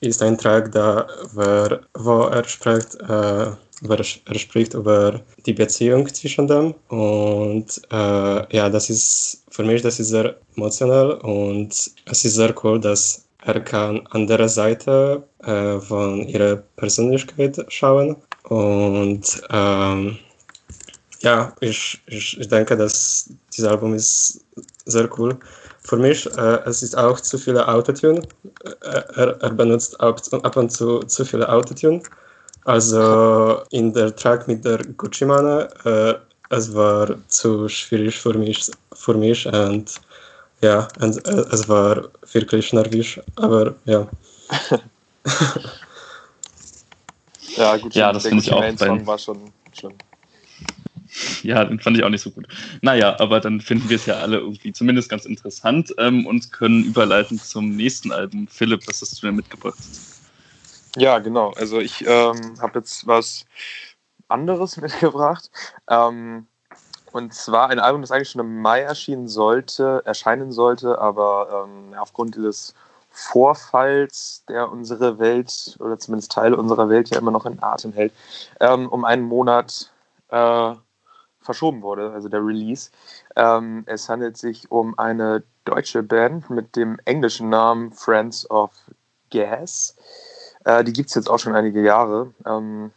ist 0.00 0.22
ein 0.22 0.36
Track 0.36 0.72
da, 0.72 1.06
wo 1.32 2.22
er 2.24 2.44
spricht, 2.44 2.96
äh, 2.96 3.50
er 3.94 4.04
spricht 4.38 4.74
über 4.74 5.20
die 5.44 5.52
Beziehung 5.52 6.06
zwischen 6.12 6.46
dem 6.46 6.74
und 6.88 7.66
äh, 7.90 8.56
ja, 8.56 8.68
das 8.68 8.90
ist 8.90 9.44
für 9.50 9.64
mich 9.64 9.82
das 9.82 10.00
ist 10.00 10.08
sehr 10.08 10.36
emotional 10.56 11.12
und 11.22 11.70
es 11.70 12.24
ist 12.24 12.34
sehr 12.34 12.54
cool, 12.62 12.80
dass 12.80 13.26
er 13.46 13.60
kann 13.60 14.06
andere 14.10 14.48
Seite 14.48 15.22
äh, 15.44 15.78
von 15.78 16.26
ihrer 16.26 16.56
Persönlichkeit 16.76 17.64
schauen. 17.68 18.16
Und 18.42 19.40
ähm, 19.50 20.18
ja, 21.20 21.52
ich, 21.60 22.00
ich, 22.06 22.40
ich 22.40 22.48
denke, 22.48 22.76
dass 22.76 23.30
dieses 23.52 23.70
Album 23.70 23.94
ist 23.94 24.44
sehr 24.84 25.08
cool. 25.18 25.38
Für 25.82 25.96
mich, 25.96 26.26
äh, 26.36 26.58
es 26.66 26.82
ist 26.82 26.98
auch 26.98 27.20
zu 27.20 27.38
viele 27.38 27.66
Autotune. 27.68 28.20
Äh, 28.82 29.02
er, 29.14 29.40
er 29.40 29.50
benutzt 29.50 30.00
ab, 30.00 30.20
ab 30.42 30.56
und 30.56 30.70
zu 30.70 31.00
zu 31.04 31.24
viele 31.24 31.48
Autotune. 31.48 32.02
Also 32.66 33.62
in 33.70 33.92
der 33.92 34.14
Track 34.16 34.48
mit 34.48 34.64
der 34.64 34.78
Gucci-Mane, 34.78 35.68
äh, 35.84 36.14
es 36.52 36.74
war 36.74 37.14
zu 37.28 37.68
schwierig 37.68 38.18
für 38.18 38.34
mich, 38.34 38.68
für 38.92 39.14
mich 39.14 39.46
und 39.46 39.94
ja, 40.62 40.88
und, 40.98 41.24
äh, 41.28 41.44
es 41.52 41.68
war 41.68 42.08
wirklich 42.32 42.72
nervig, 42.72 43.20
aber 43.36 43.76
ja. 43.84 44.08
ja, 47.56 47.76
gut, 47.76 47.94
ja, 47.94 48.12
das 48.12 48.26
finde 48.26 48.42
ich 48.42 48.52
auch. 48.52 48.64
Song 48.76 49.06
war 49.06 49.18
schon, 49.18 49.52
schon. 49.72 49.94
Ja, 51.44 51.64
den 51.64 51.78
fand 51.78 51.96
ich 51.96 52.02
auch 52.02 52.08
nicht 52.08 52.22
so 52.22 52.32
gut. 52.32 52.48
Naja, 52.82 53.14
aber 53.20 53.38
dann 53.38 53.60
finden 53.60 53.88
wir 53.88 53.94
es 53.94 54.06
ja 54.06 54.14
alle 54.16 54.38
irgendwie 54.38 54.72
zumindest 54.72 55.08
ganz 55.08 55.24
interessant 55.24 55.94
ähm, 55.98 56.26
und 56.26 56.50
können 56.50 56.82
überleiten 56.82 57.38
zum 57.38 57.76
nächsten 57.76 58.10
Album. 58.10 58.48
Philipp, 58.48 58.88
was 58.88 59.02
hast 59.02 59.22
du 59.22 59.26
denn 59.26 59.36
mitgebracht? 59.36 59.78
Ja, 60.96 61.18
genau. 61.18 61.52
Also 61.56 61.78
ich 61.78 62.04
ähm, 62.06 62.60
habe 62.60 62.78
jetzt 62.78 63.06
was 63.06 63.44
anderes 64.28 64.76
mitgebracht. 64.80 65.50
Ähm, 65.88 66.46
und 67.12 67.32
zwar 67.32 67.70
ein 67.70 67.78
Album, 67.78 68.02
das 68.02 68.10
eigentlich 68.10 68.30
schon 68.30 68.40
im 68.40 68.60
Mai 68.60 68.80
erschienen 68.80 69.28
sollte, 69.28 70.02
erscheinen 70.04 70.52
sollte, 70.52 70.98
aber 70.98 71.66
ähm, 71.66 71.94
aufgrund 71.98 72.34
dieses 72.34 72.74
Vorfalls, 73.10 74.44
der 74.48 74.70
unsere 74.70 75.18
Welt 75.18 75.76
oder 75.80 75.98
zumindest 75.98 76.32
Teile 76.32 76.56
unserer 76.56 76.90
Welt 76.90 77.08
ja 77.08 77.18
immer 77.18 77.30
noch 77.30 77.46
in 77.46 77.62
Atem 77.62 77.92
hält, 77.94 78.12
ähm, 78.60 78.88
um 78.88 79.06
einen 79.06 79.22
Monat 79.22 79.90
äh, 80.28 80.74
verschoben 81.40 81.80
wurde, 81.80 82.12
also 82.12 82.28
der 82.28 82.44
Release. 82.44 82.90
Ähm, 83.36 83.84
es 83.86 84.08
handelt 84.10 84.36
sich 84.36 84.70
um 84.70 84.98
eine 84.98 85.42
deutsche 85.64 86.02
Band 86.02 86.50
mit 86.50 86.76
dem 86.76 86.98
englischen 87.06 87.48
Namen 87.48 87.92
Friends 87.92 88.50
of 88.50 88.72
Gas. 89.30 89.96
Äh, 90.66 90.82
die 90.82 90.92
gibt 90.92 91.08
es 91.08 91.14
jetzt 91.14 91.30
auch 91.30 91.38
schon 91.38 91.54
einige 91.54 91.80
Jahre. 91.80 92.34
Ähm, 92.44 92.90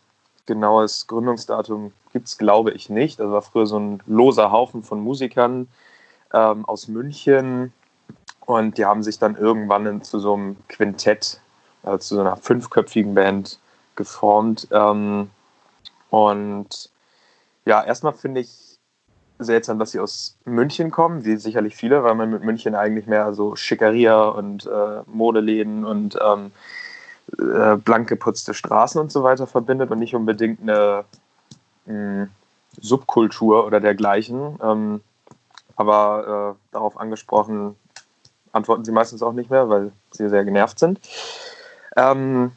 genaues 0.47 1.05
Gründungsdatum 1.05 1.93
gibt 2.11 2.27
es, 2.27 2.37
glaube 2.39 2.71
ich, 2.71 2.89
nicht. 2.89 3.19
Das 3.19 3.29
war 3.29 3.43
früher 3.43 3.67
so 3.67 3.77
ein 3.77 4.01
loser 4.07 4.51
Haufen 4.51 4.81
von 4.81 4.99
Musikern 4.99 5.67
ähm, 6.33 6.65
aus 6.65 6.87
München. 6.87 7.71
Und 8.47 8.79
die 8.79 8.85
haben 8.85 9.03
sich 9.03 9.19
dann 9.19 9.35
irgendwann 9.35 10.01
zu 10.01 10.17
so 10.17 10.33
einem 10.33 10.57
Quintett, 10.67 11.39
also 11.83 11.99
zu 11.99 12.15
so 12.15 12.21
einer 12.21 12.37
fünfköpfigen 12.37 13.13
Band 13.13 13.59
geformt. 13.95 14.67
Ähm, 14.71 15.29
und 16.09 16.89
ja, 17.67 17.83
erstmal 17.83 18.13
finde 18.13 18.41
ich 18.41 18.79
seltsam, 19.37 19.77
dass 19.77 19.91
sie 19.91 19.99
aus 19.99 20.39
München 20.43 20.89
kommen, 20.89 21.23
wie 21.23 21.35
sicherlich 21.35 21.75
viele, 21.75 22.03
weil 22.03 22.15
man 22.15 22.31
mit 22.31 22.43
München 22.43 22.73
eigentlich 22.73 23.05
mehr 23.05 23.31
so 23.35 23.55
Schickeria 23.55 24.23
und 24.23 24.65
äh, 24.65 25.03
Modeläden 25.05 25.85
und 25.85 26.17
ähm, 26.19 26.51
äh, 27.37 27.75
blank 27.77 28.09
geputzte 28.09 28.53
Straßen 28.53 28.99
und 28.99 29.11
so 29.11 29.23
weiter 29.23 29.47
verbindet 29.47 29.91
und 29.91 29.99
nicht 29.99 30.15
unbedingt 30.15 30.61
eine 30.61 31.05
mh, 31.85 32.27
Subkultur 32.79 33.65
oder 33.65 33.79
dergleichen. 33.79 34.57
Ähm, 34.61 35.01
aber 35.75 36.55
äh, 36.57 36.73
darauf 36.73 36.99
angesprochen 36.99 37.75
antworten 38.51 38.83
sie 38.83 38.91
meistens 38.91 39.21
auch 39.21 39.33
nicht 39.33 39.49
mehr, 39.49 39.69
weil 39.69 39.91
sie 40.11 40.29
sehr 40.29 40.43
genervt 40.43 40.79
sind. 40.79 40.99
Ähm, 41.95 42.51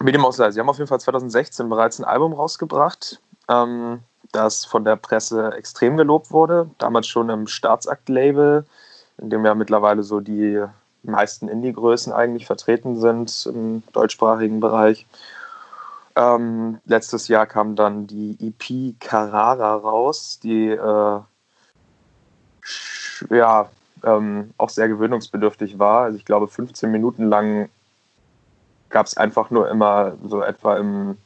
mit 0.00 0.14
dem 0.14 0.24
sei, 0.30 0.50
sie 0.50 0.60
haben 0.60 0.68
auf 0.68 0.78
jeden 0.78 0.88
Fall 0.88 1.00
2016 1.00 1.68
bereits 1.68 1.98
ein 1.98 2.04
Album 2.04 2.32
rausgebracht, 2.32 3.20
ähm, 3.48 4.00
das 4.32 4.64
von 4.64 4.84
der 4.84 4.96
Presse 4.96 5.52
extrem 5.52 5.96
gelobt 5.96 6.30
wurde. 6.30 6.70
Damals 6.78 7.06
schon 7.06 7.30
im 7.30 7.46
Staatsakt-Label, 7.46 8.64
in 9.18 9.30
dem 9.30 9.44
ja 9.44 9.54
mittlerweile 9.54 10.02
so 10.02 10.20
die 10.20 10.62
meisten 11.02 11.48
Indie-Größen 11.48 12.12
eigentlich 12.12 12.46
vertreten 12.46 12.98
sind 13.00 13.46
im 13.46 13.82
deutschsprachigen 13.92 14.60
Bereich. 14.60 15.06
Ähm, 16.16 16.80
letztes 16.84 17.28
Jahr 17.28 17.46
kam 17.46 17.76
dann 17.76 18.06
die 18.06 18.36
EP 18.40 18.98
Carrara 19.00 19.76
raus, 19.76 20.40
die 20.42 20.68
äh, 20.68 21.20
ja 23.30 23.70
ähm, 24.04 24.50
auch 24.58 24.70
sehr 24.70 24.88
gewöhnungsbedürftig 24.88 25.78
war. 25.78 26.02
Also 26.02 26.18
ich 26.18 26.24
glaube, 26.24 26.48
15 26.48 26.90
Minuten 26.90 27.24
lang 27.24 27.68
gab 28.90 29.06
es 29.06 29.16
einfach 29.16 29.50
nur 29.50 29.68
immer 29.68 30.16
so 30.24 30.42
etwa 30.42 30.76
im 30.76 31.18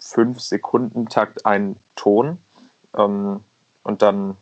5-Sekunden-Takt 0.00 1.46
einen 1.46 1.76
Ton. 1.94 2.38
Ähm, 2.96 3.40
und 3.84 4.02
dann 4.02 4.36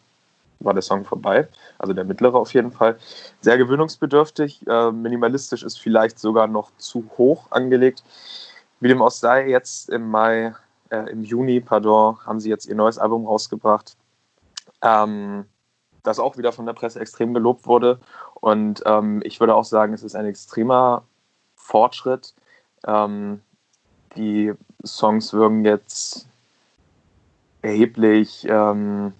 war 0.60 0.74
der 0.74 0.82
Song 0.82 1.04
vorbei. 1.04 1.48
Also 1.78 1.92
der 1.92 2.04
mittlere 2.04 2.36
auf 2.36 2.54
jeden 2.54 2.72
Fall. 2.72 2.98
Sehr 3.40 3.58
gewöhnungsbedürftig. 3.58 4.66
Äh, 4.66 4.92
minimalistisch 4.92 5.62
ist 5.62 5.80
vielleicht 5.80 6.18
sogar 6.18 6.46
noch 6.46 6.70
zu 6.76 7.04
hoch 7.18 7.50
angelegt. 7.50 8.04
Wie 8.80 8.88
dem 8.88 9.02
auch 9.02 9.10
sei, 9.10 9.48
jetzt 9.48 9.88
im 9.90 10.10
Mai, 10.10 10.54
äh, 10.90 11.10
im 11.10 11.22
Juni, 11.22 11.60
pardon, 11.60 12.18
haben 12.24 12.40
sie 12.40 12.50
jetzt 12.50 12.66
ihr 12.66 12.74
neues 12.74 12.98
Album 12.98 13.26
rausgebracht. 13.26 13.96
Ähm, 14.82 15.44
das 16.02 16.18
auch 16.18 16.38
wieder 16.38 16.52
von 16.52 16.66
der 16.66 16.72
Presse 16.72 17.00
extrem 17.00 17.34
gelobt 17.34 17.66
wurde. 17.66 17.98
Und 18.34 18.82
ähm, 18.86 19.20
ich 19.24 19.40
würde 19.40 19.54
auch 19.54 19.64
sagen, 19.64 19.92
es 19.92 20.02
ist 20.02 20.14
ein 20.14 20.24
extremer 20.24 21.02
Fortschritt. 21.56 22.34
Ähm, 22.86 23.42
die 24.16 24.52
Songs 24.84 25.32
wirken 25.32 25.64
jetzt 25.64 26.26
erheblich 27.62 28.46
ähm, 28.48 29.12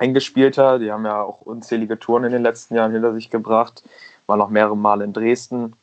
eingespielter. 0.00 0.78
Die 0.78 0.90
haben 0.90 1.04
ja 1.04 1.22
auch 1.22 1.42
unzählige 1.42 1.98
Touren 1.98 2.24
in 2.24 2.32
den 2.32 2.42
letzten 2.42 2.74
Jahren 2.74 2.92
hinter 2.92 3.12
sich 3.12 3.30
gebracht, 3.30 3.84
waren 4.26 4.40
auch 4.40 4.48
mehrere 4.48 4.76
Male 4.76 5.04
in 5.04 5.12
Dresden. 5.12 5.74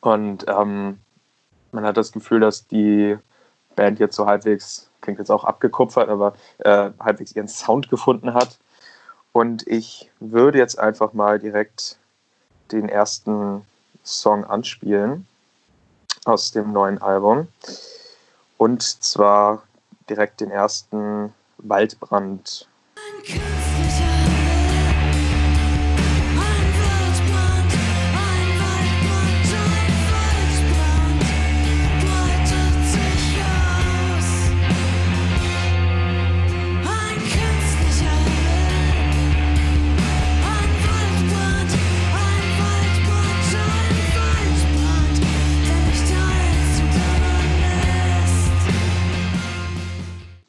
Und 0.00 0.44
ähm, 0.48 1.00
man 1.72 1.84
hat 1.84 1.96
das 1.96 2.12
Gefühl, 2.12 2.40
dass 2.40 2.66
die 2.66 3.16
Band 3.74 3.98
jetzt 3.98 4.16
so 4.16 4.26
halbwegs, 4.26 4.90
klingt 5.00 5.18
jetzt 5.18 5.30
auch 5.30 5.44
abgekupfert, 5.44 6.08
aber 6.08 6.34
äh, 6.58 6.90
halbwegs 7.00 7.34
ihren 7.34 7.48
Sound 7.48 7.88
gefunden 7.88 8.34
hat. 8.34 8.58
Und 9.32 9.66
ich 9.66 10.10
würde 10.20 10.58
jetzt 10.58 10.78
einfach 10.78 11.12
mal 11.12 11.38
direkt 11.38 11.98
den 12.72 12.88
ersten 12.88 13.66
Song 14.02 14.44
anspielen 14.44 15.26
aus 16.24 16.52
dem 16.52 16.72
neuen 16.72 17.00
Album. 17.00 17.48
Und 18.58 18.82
zwar 18.82 19.62
direkt 20.08 20.40
den 20.40 20.50
ersten 20.50 21.32
Waldbrand. 21.58 22.68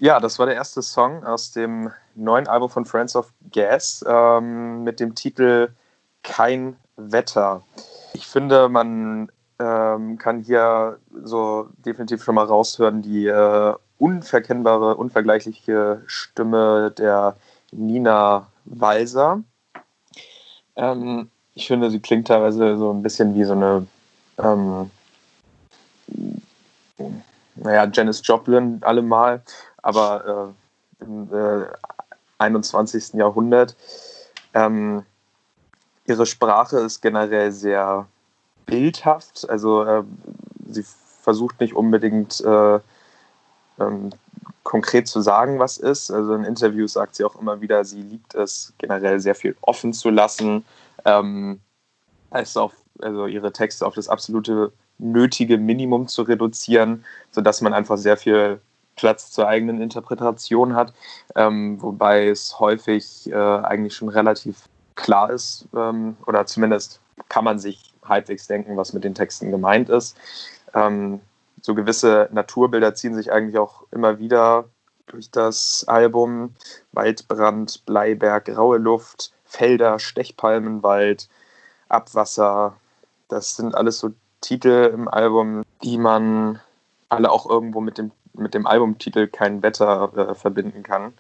Ja, 0.08 0.22
das 0.22 0.40
war 0.40 0.46
der 0.46 0.56
erste 0.56 0.82
Song 0.82 1.26
aus 1.26 1.52
dem 1.52 1.92
neuen 2.16 2.48
Album 2.48 2.70
von 2.70 2.86
Friends 2.86 3.14
of 3.14 3.34
Gas 3.52 4.06
ähm, 4.08 4.86
mit 4.86 5.02
dem 5.02 5.16
Titel 5.16 5.68
Kein 6.24 6.78
Wetter. 6.96 7.62
Ich 8.14 8.26
finde, 8.26 8.70
man 8.70 9.30
ähm, 9.60 10.18
kann 10.18 10.40
hier 10.40 10.98
so 11.24 11.68
definitiv 11.86 12.24
schon 12.24 12.36
mal 12.36 12.46
raushören, 12.46 13.02
die 13.02 13.28
äh, 13.28 13.74
unverkennbare, 13.98 14.96
unvergleichliche 14.96 16.02
Stimme 16.06 16.92
der 16.92 17.36
Nina 17.74 18.48
Walser. 18.64 19.44
Ähm, 20.78 21.30
ich 21.54 21.68
finde, 21.68 21.92
sie 21.92 22.00
klingt 22.00 22.30
teilweise 22.30 22.78
so 22.78 22.94
ein 22.94 23.04
bisschen 23.04 23.36
wie 23.36 23.44
so 23.44 23.52
eine, 23.52 23.86
ähm, 24.38 24.90
naja, 27.56 27.90
Janis 27.92 28.22
Joplin 28.26 28.78
allemal 28.84 29.42
aber 29.88 30.54
äh, 31.00 31.04
im 31.06 31.34
äh, 31.34 31.66
21. 32.40 33.14
Jahrhundert. 33.14 33.78
Ähm, 34.54 35.06
ihre 36.06 36.26
Sprache 36.26 36.80
ist 36.80 37.02
generell 37.02 37.54
sehr 37.54 38.06
bildhaft, 38.66 39.50
also 39.50 39.84
äh, 39.84 40.04
sie 40.70 40.84
versucht 41.22 41.62
nicht 41.62 41.74
unbedingt 41.74 42.42
äh, 42.42 42.80
ähm, 43.80 44.10
konkret 44.64 45.08
zu 45.08 45.22
sagen, 45.22 45.58
was 45.58 45.78
ist. 45.78 46.12
Also 46.12 46.34
in 46.34 46.44
Interviews 46.44 46.94
sagt 46.94 47.16
sie 47.16 47.24
auch 47.24 47.40
immer 47.40 47.62
wieder, 47.62 47.86
sie 47.86 48.02
liebt 48.02 48.36
es 48.36 48.74
generell 48.80 49.22
sehr 49.22 49.36
viel 49.36 49.56
offen 49.62 49.94
zu 49.94 50.10
lassen, 50.10 50.66
ähm, 51.06 51.62
also, 52.30 52.64
auf, 52.64 52.74
also 53.00 53.26
ihre 53.26 53.54
Texte 53.54 53.86
auf 53.86 53.96
das 53.96 54.10
absolute 54.10 54.74
nötige 54.98 55.58
Minimum 55.58 56.10
zu 56.10 56.24
reduzieren, 56.24 57.06
sodass 57.32 57.62
man 57.62 57.74
einfach 57.74 57.98
sehr 57.98 58.18
viel 58.18 58.60
Platz 58.98 59.32
zur 59.32 59.48
eigenen 59.48 59.80
Interpretation 59.80 60.76
hat, 60.76 60.94
ähm, 61.36 61.82
wobei 61.82 62.28
es 62.28 62.60
häufig 62.60 63.32
äh, 63.32 63.36
eigentlich 63.36 63.96
schon 63.96 64.10
relativ 64.10 64.68
klar 64.96 65.30
ist 65.32 65.68
ähm, 65.74 66.18
oder 66.26 66.46
zumindest 66.46 67.00
kann 67.30 67.46
man 67.46 67.60
sich 67.60 67.94
halbwegs 68.04 68.48
denken, 68.48 68.76
was 68.76 68.94
mit 68.94 69.04
den 69.04 69.16
Texten 69.16 69.52
gemeint 69.52 69.90
ist. 69.90 70.18
Ähm, 70.74 71.22
so 71.62 71.76
gewisse 71.76 72.30
Naturbilder 72.32 72.96
ziehen 72.96 73.16
sich 73.16 73.32
eigentlich 73.32 73.58
auch 73.58 73.84
immer 73.92 74.20
wieder 74.20 74.66
durch 75.08 75.32
das 75.32 75.86
Album. 75.88 76.54
Waldbrand, 76.92 77.86
Bleiberg, 77.86 78.46
graue 78.46 78.78
Luft, 78.78 79.32
Felder, 79.46 80.00
Stechpalmenwald, 80.00 81.30
Abwasser. 81.90 82.76
Das 83.28 83.56
sind 83.56 83.76
alles 83.76 84.00
so 84.00 84.12
Titel 84.42 84.92
im 84.94 85.08
Album, 85.08 85.64
die 85.84 85.98
man 85.98 86.60
alle 87.10 87.32
auch 87.32 87.50
irgendwo 87.50 87.82
mit 87.82 87.98
dem 87.98 88.12
mit 88.38 88.54
dem 88.54 88.68
Albumtitel 88.68 89.28
kein 89.28 89.64
Wetter 89.64 90.12
äh, 90.16 90.36
verbinden 90.36 90.84
kann. 90.84 91.14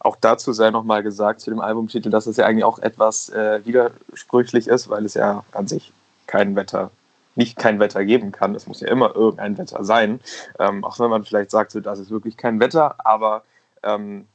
Auch 0.00 0.16
dazu 0.20 0.52
sei 0.52 0.70
nochmal 0.70 1.02
gesagt 1.02 1.40
zu 1.40 1.50
dem 1.50 1.60
Albumtitel, 1.60 2.10
dass 2.10 2.26
es 2.26 2.36
ja 2.36 2.46
eigentlich 2.46 2.64
auch 2.64 2.80
etwas 2.80 3.28
äh, 3.28 3.64
widersprüchlich 3.64 4.66
ist, 4.66 4.88
weil 4.88 5.04
es 5.04 5.14
ja 5.14 5.44
an 5.52 5.68
sich 5.68 5.92
kein 6.26 6.56
Wetter, 6.56 6.90
nicht 7.36 7.56
kein 7.56 7.78
Wetter 7.78 8.04
geben 8.04 8.32
kann. 8.32 8.54
Es 8.54 8.66
muss 8.66 8.80
ja 8.80 8.88
immer 8.88 9.14
irgendein 9.14 9.58
Wetter 9.58 9.84
sein. 9.84 10.20
Ähm, 10.58 10.84
auch 10.84 10.98
wenn 10.98 11.10
man 11.10 11.24
vielleicht 11.24 11.50
sagt, 11.50 11.70
so, 11.70 11.80
das 11.80 11.98
ist 11.98 12.10
wirklich 12.10 12.36
kein 12.36 12.58
Wetter, 12.58 12.96
aber 13.04 13.44
ähm, 13.84 14.26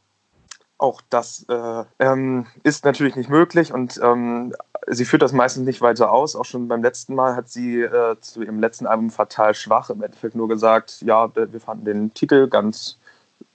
auch 0.77 1.01
das 1.09 1.45
äh, 1.49 1.83
ähm, 1.99 2.45
ist 2.63 2.85
natürlich 2.85 3.15
nicht 3.15 3.29
möglich 3.29 3.73
und 3.73 3.99
ähm, 4.01 4.53
sie 4.87 5.05
führt 5.05 5.21
das 5.21 5.33
meistens 5.33 5.65
nicht 5.65 5.81
weiter 5.81 6.11
aus. 6.11 6.35
Auch 6.35 6.45
schon 6.45 6.67
beim 6.67 6.81
letzten 6.81 7.15
Mal 7.15 7.35
hat 7.35 7.49
sie 7.49 7.81
äh, 7.81 8.15
zu 8.19 8.41
ihrem 8.41 8.59
letzten 8.59 8.87
Album 8.87 9.09
Fatal 9.09 9.53
Schwach 9.53 9.89
im 9.89 10.01
Endeffekt 10.01 10.35
nur 10.35 10.47
gesagt, 10.47 11.01
ja, 11.01 11.29
wir 11.35 11.59
fanden 11.59 11.85
den 11.85 12.13
Titel 12.13 12.47
ganz 12.47 12.97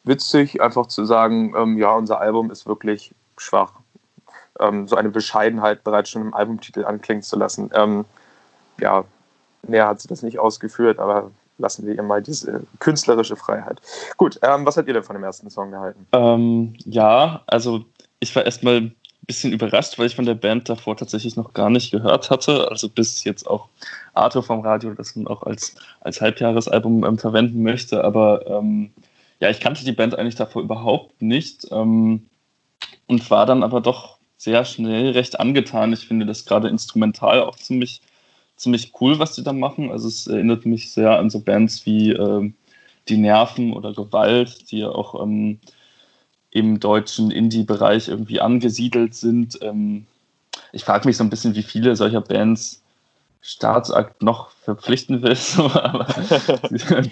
witzig, 0.05 0.61
einfach 0.61 0.87
zu 0.87 1.05
sagen, 1.05 1.55
ähm, 1.57 1.79
ja, 1.79 1.95
unser 1.95 2.21
Album 2.21 2.51
ist 2.51 2.66
wirklich 2.66 3.14
schwach. 3.38 3.73
Ähm, 4.61 4.87
so 4.87 4.97
eine 4.97 5.09
Bescheidenheit 5.09 5.85
bereits 5.85 6.11
schon 6.11 6.23
im 6.23 6.35
Albumtitel 6.35 6.85
anklingen 6.85 7.23
zu 7.23 7.38
lassen. 7.38 7.71
Ähm, 7.75 8.05
ja, 8.81 9.05
näher 9.66 9.88
hat 9.88 10.01
sie 10.01 10.09
das 10.09 10.23
nicht 10.23 10.38
ausgeführt, 10.38 10.99
aber 10.99 11.31
lassen 11.59 11.87
wir 11.87 11.95
ihr 11.95 12.03
mal 12.03 12.23
diese 12.23 12.62
künstlerische 12.79 13.37
Freiheit. 13.37 13.81
Gut, 14.16 14.38
ähm, 14.42 14.66
was 14.66 14.77
habt 14.77 14.88
ihr 14.88 14.95
denn 14.95 15.03
von 15.03 15.14
dem 15.14 15.25
ersten 15.25 15.49
Song 15.49 15.71
gehalten? 15.71 16.07
Ähm, 16.12 16.75
ja, 16.85 17.42
also 17.47 17.85
ich 18.21 18.35
war 18.37 18.45
erstmal 18.45 18.92
bisschen 19.26 19.52
überrascht, 19.52 19.98
weil 19.98 20.06
ich 20.06 20.16
von 20.16 20.26
der 20.26 20.35
Band 20.35 20.68
davor 20.68 20.96
tatsächlich 20.96 21.37
noch 21.37 21.54
gar 21.54 21.70
nicht 21.70 21.90
gehört 21.90 22.30
hatte. 22.30 22.68
Also 22.70 22.88
bis 22.88 23.22
jetzt 23.24 23.46
auch 23.46 23.68
Arthur 24.14 24.42
vom 24.42 24.61
Radio 24.61 24.94
das 24.94 25.16
nun 25.16 25.26
auch 25.28 25.42
als, 25.44 25.76
als 26.00 26.20
Halbjahresalbum 26.20 27.04
ähm, 27.04 27.18
verwenden 27.18 27.62
möchte. 27.62 28.02
Aber 28.04 28.46
ähm, 28.46 28.90
ja, 29.40 29.50
ich 29.50 29.61
kannte 29.61 29.85
die 29.85 29.92
Band 29.92 30.18
eigentlich 30.18 30.35
davor 30.35 30.62
überhaupt 30.62 31.22
nicht 31.22 31.66
ähm, 31.70 32.26
und 33.06 33.30
war 33.30 33.46
dann 33.46 33.62
aber 33.62 33.80
doch 33.80 34.18
sehr 34.37 34.64
schnell 34.64 35.11
recht 35.12 35.38
angetan. 35.38 35.92
Ich 35.92 36.06
finde 36.06 36.26
das 36.26 36.44
gerade 36.44 36.68
instrumental 36.68 37.42
auch 37.42 37.56
ziemlich, 37.56 38.00
ziemlich 38.56 38.92
cool, 39.00 39.20
was 39.20 39.35
die 39.35 39.44
da 39.44 39.52
machen. 39.52 39.92
Also 39.92 40.08
es 40.08 40.26
erinnert 40.26 40.66
mich 40.66 40.90
sehr 40.90 41.18
an 41.18 41.30
so 41.30 41.40
Bands 41.40 41.87
wie 41.87 42.11
äh, 42.11 42.52
Die 43.08 43.16
Nerven 43.16 43.72
oder 43.72 43.92
Gewalt, 43.92 44.70
die 44.70 44.78
ja 44.78 44.88
auch 44.88 45.22
ähm, 45.22 45.61
im 46.52 46.80
deutschen 46.80 47.30
Indie-Bereich 47.30 48.08
irgendwie 48.08 48.40
angesiedelt 48.40 49.14
sind. 49.14 49.58
Ähm, 49.62 50.06
ich 50.72 50.84
frage 50.84 51.08
mich 51.08 51.16
so 51.16 51.24
ein 51.24 51.30
bisschen, 51.30 51.54
wie 51.54 51.62
viele 51.62 51.96
solcher 51.96 52.20
Bands 52.20 52.82
Staatsakt 53.44 54.22
noch 54.22 54.50
verpflichten 54.50 55.22
will, 55.22 55.36
aber 55.74 56.06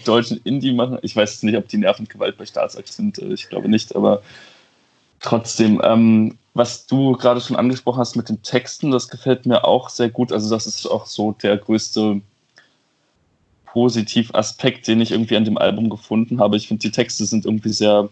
deutschen 0.05 0.41
Indie 0.45 0.73
machen. 0.73 0.99
Ich 1.03 1.17
weiß 1.17 1.43
nicht, 1.43 1.57
ob 1.57 1.67
die 1.67 1.79
Nerven 1.79 2.07
Gewalt 2.07 2.39
bei 2.39 2.47
Staatsakt 2.47 2.89
sind, 2.89 3.19
äh, 3.19 3.33
ich 3.33 3.49
glaube 3.49 3.69
nicht, 3.69 3.97
aber 3.97 4.23
trotzdem, 5.19 5.81
ähm, 5.83 6.39
was 6.55 6.87
du 6.87 7.13
gerade 7.13 7.41
schon 7.41 7.57
angesprochen 7.57 7.99
hast 7.99 8.17
mit 8.17 8.29
den 8.29 8.43
Texten, 8.43 8.91
das 8.93 9.09
gefällt 9.09 9.47
mir 9.47 9.65
auch 9.65 9.89
sehr 9.89 10.09
gut. 10.09 10.33
Also, 10.33 10.51
das 10.51 10.67
ist 10.67 10.87
auch 10.87 11.07
so 11.07 11.33
der 11.33 11.57
größte 11.57 12.21
Positivaspekt, 13.67 14.87
den 14.87 15.01
ich 15.01 15.13
irgendwie 15.13 15.37
an 15.37 15.45
dem 15.45 15.59
Album 15.59 15.91
gefunden 15.91 16.41
habe. 16.41 16.57
Ich 16.57 16.69
finde, 16.69 16.83
die 16.83 16.91
Texte 16.91 17.25
sind 17.25 17.45
irgendwie 17.45 17.73
sehr 17.73 18.09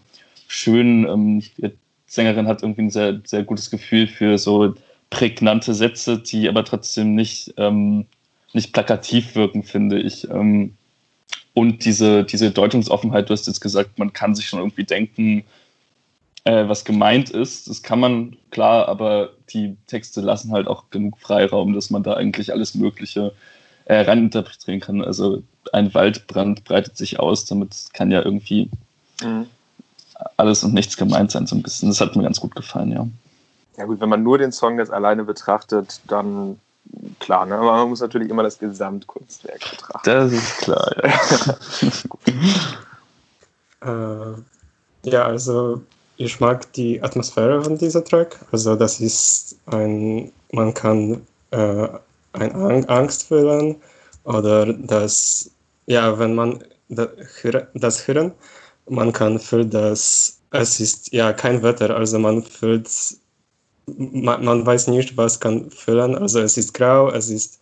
schön. 0.49 1.07
Ähm, 1.07 1.39
die 1.39 1.71
Sängerin 2.07 2.47
hat 2.47 2.63
irgendwie 2.63 2.81
ein 2.81 2.91
sehr, 2.91 3.21
sehr 3.23 3.43
gutes 3.43 3.69
Gefühl 3.69 4.07
für 4.07 4.37
so 4.37 4.73
prägnante 5.09 5.73
Sätze, 5.73 6.17
die 6.17 6.49
aber 6.49 6.65
trotzdem 6.65 7.15
nicht, 7.15 7.53
ähm, 7.57 8.05
nicht 8.53 8.73
plakativ 8.73 9.35
wirken, 9.35 9.63
finde 9.63 9.99
ich. 9.99 10.29
Ähm, 10.29 10.75
und 11.53 11.85
diese, 11.85 12.23
diese 12.23 12.51
Deutungsoffenheit, 12.51 13.29
du 13.29 13.33
hast 13.33 13.47
jetzt 13.47 13.61
gesagt, 13.61 13.99
man 13.99 14.13
kann 14.13 14.35
sich 14.35 14.47
schon 14.47 14.59
irgendwie 14.59 14.83
denken, 14.83 15.43
äh, 16.45 16.67
was 16.67 16.85
gemeint 16.85 17.29
ist. 17.29 17.69
Das 17.69 17.83
kann 17.83 17.99
man, 17.99 18.35
klar, 18.49 18.87
aber 18.87 19.31
die 19.51 19.75
Texte 19.87 20.21
lassen 20.21 20.51
halt 20.51 20.67
auch 20.67 20.89
genug 20.89 21.19
Freiraum, 21.19 21.73
dass 21.73 21.89
man 21.89 22.03
da 22.03 22.13
eigentlich 22.13 22.51
alles 22.53 22.75
Mögliche 22.75 23.33
äh, 23.85 24.01
reininterpretieren 24.01 24.79
kann. 24.79 25.03
Also 25.03 25.43
ein 25.73 25.93
Waldbrand 25.93 26.63
breitet 26.63 26.97
sich 26.97 27.19
aus, 27.19 27.45
damit 27.45 27.89
kann 27.93 28.11
ja 28.11 28.23
irgendwie 28.23 28.69
mhm 29.21 29.47
alles 30.37 30.63
und 30.63 30.73
nichts 30.73 30.97
gemeint 30.97 31.31
sein, 31.31 31.47
so 31.47 31.55
ein 31.55 31.63
bisschen. 31.63 31.89
Das 31.89 32.01
hat 32.01 32.15
mir 32.15 32.23
ganz 32.23 32.39
gut 32.39 32.55
gefallen, 32.55 32.91
ja. 32.91 33.07
Ja, 33.77 33.85
gut, 33.85 34.01
wenn 34.01 34.09
man 34.09 34.23
nur 34.23 34.37
den 34.37 34.51
Song 34.51 34.77
jetzt 34.77 34.91
alleine 34.91 35.23
betrachtet, 35.23 36.01
dann 36.07 36.59
klar, 37.19 37.45
ne? 37.45 37.55
aber 37.55 37.71
man 37.71 37.89
muss 37.89 38.01
natürlich 38.01 38.29
immer 38.29 38.43
das 38.43 38.59
Gesamtkunstwerk 38.59 39.59
betrachten. 39.69 40.01
Das 40.03 40.31
ist 40.31 40.57
klar, 40.57 40.91
ja. 43.81 44.33
äh, 44.33 45.09
ja, 45.09 45.25
also 45.25 45.81
ich 46.17 46.39
mag 46.39 46.71
die 46.73 47.01
Atmosphäre 47.01 47.63
von 47.63 47.77
dieser 47.77 48.03
Track. 48.03 48.37
Also 48.51 48.75
das 48.75 48.99
ist 48.99 49.57
ein, 49.67 50.31
man 50.51 50.73
kann 50.73 51.21
äh, 51.51 51.87
ein 52.33 52.89
Angst 52.89 53.27
fühlen 53.27 53.77
oder 54.25 54.73
das, 54.73 55.51
ja, 55.85 56.19
wenn 56.19 56.35
man 56.35 56.63
das 56.89 58.07
hören, 58.07 58.33
man 58.89 59.13
kann 59.13 59.39
fühlen, 59.39 59.69
dass 59.69 60.39
es 60.51 60.79
ist 60.79 61.13
ja 61.13 61.31
kein 61.33 61.61
Wetter, 61.61 61.95
also 61.95 62.19
man 62.19 62.43
fühlt, 62.43 62.89
man, 63.97 64.43
man 64.43 64.65
weiß 64.65 64.87
nicht, 64.87 65.15
was 65.15 65.39
kann 65.39 65.69
fühlen, 65.69 66.15
also 66.15 66.39
es 66.39 66.57
ist 66.57 66.73
grau, 66.73 67.09
es 67.09 67.29
ist, 67.29 67.61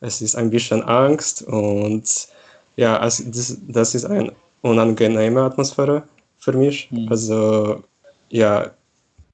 es 0.00 0.22
ist 0.22 0.36
ein 0.36 0.50
bisschen 0.50 0.82
Angst 0.82 1.42
und 1.42 2.28
ja, 2.76 2.98
also 2.98 3.24
das, 3.26 3.56
das 3.66 3.94
ist 3.94 4.04
eine 4.04 4.32
unangenehme 4.62 5.42
Atmosphäre 5.42 6.04
für 6.38 6.52
mich, 6.52 6.88
mhm. 6.90 7.08
also 7.10 7.82
ja, 8.30 8.70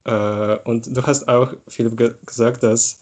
äh, 0.05 0.57
und 0.63 0.95
du 0.95 1.01
hast 1.03 1.27
auch 1.27 1.53
viel 1.67 1.89
ge 1.95 2.15
gesagt, 2.25 2.63
dass 2.63 3.01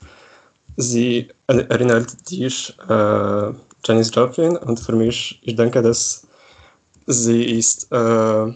sie 0.76 1.30
erinnert 1.48 2.30
dich 2.30 2.76
äh, 2.90 3.52
Janis 3.86 4.12
Joplin 4.14 4.58
und 4.58 4.80
für 4.80 4.96
mich, 4.96 5.40
ich 5.44 5.56
denke, 5.56 5.82
dass 5.82 6.28
sie 7.08 7.58
ist, 7.58 7.92
äh, 7.92 8.54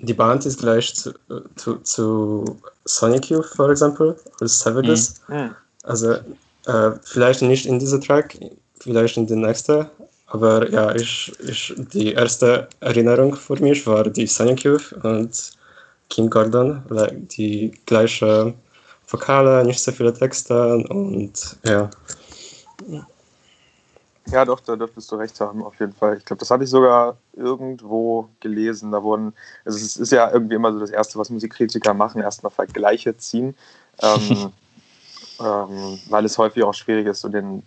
die 0.00 0.14
Band 0.14 0.46
ist 0.46 0.60
gleich 0.60 0.94
zu, 0.94 1.12
zu, 1.56 1.76
zu 1.78 2.58
Sonic 2.84 3.30
Youth, 3.30 3.46
for 3.46 3.70
example, 3.70 4.16
als 4.40 4.60
Savages. 4.60 5.14
Mhm. 5.28 5.54
Also 5.84 6.12
äh, 6.66 6.90
vielleicht 7.02 7.42
nicht 7.42 7.66
in 7.66 7.78
dieser 7.78 8.00
Track, 8.00 8.38
vielleicht 8.80 9.16
in 9.16 9.26
den 9.26 9.40
nächsten, 9.40 9.86
aber 10.26 10.68
ja, 10.70 10.94
ich, 10.94 11.32
ich, 11.48 11.74
die 11.92 12.12
erste 12.12 12.68
Erinnerung 12.80 13.34
für 13.34 13.56
mich 13.62 13.86
war 13.86 14.04
die 14.04 14.26
Sonic 14.26 14.64
Youth 14.64 14.92
und 15.02 15.52
Kim 16.10 16.28
Gordon, 16.28 16.82
die 17.36 17.72
gleiche 17.86 18.54
Vokale, 19.08 19.64
nicht 19.64 19.80
so 19.80 19.92
viele 19.92 20.12
Texte 20.12 20.76
und 20.88 21.56
ja. 21.64 21.90
Ja, 24.30 24.44
doch, 24.44 24.60
da 24.60 24.76
dürftest 24.76 25.10
du 25.10 25.16
recht 25.16 25.40
haben, 25.40 25.64
auf 25.64 25.78
jeden 25.80 25.94
Fall. 25.94 26.18
Ich 26.18 26.24
glaube, 26.24 26.40
das 26.40 26.50
hatte 26.50 26.64
ich 26.64 26.70
sogar 26.70 27.16
irgendwo 27.32 28.28
gelesen. 28.40 28.92
Da 28.92 29.02
wurden, 29.02 29.32
also 29.64 29.78
es 29.78 29.96
ist 29.96 30.12
ja 30.12 30.30
irgendwie 30.30 30.54
immer 30.54 30.72
so 30.72 30.78
das 30.78 30.90
Erste, 30.90 31.18
was 31.18 31.30
Musikkritiker 31.30 31.94
machen, 31.94 32.20
erstmal 32.20 32.50
Vergleiche 32.50 33.16
ziehen, 33.16 33.56
ähm, 34.02 34.52
ähm, 35.40 35.98
weil 36.10 36.24
es 36.24 36.36
häufig 36.36 36.62
auch 36.62 36.74
schwierig 36.74 37.06
ist, 37.06 37.20
so 37.20 37.28
den 37.28 37.62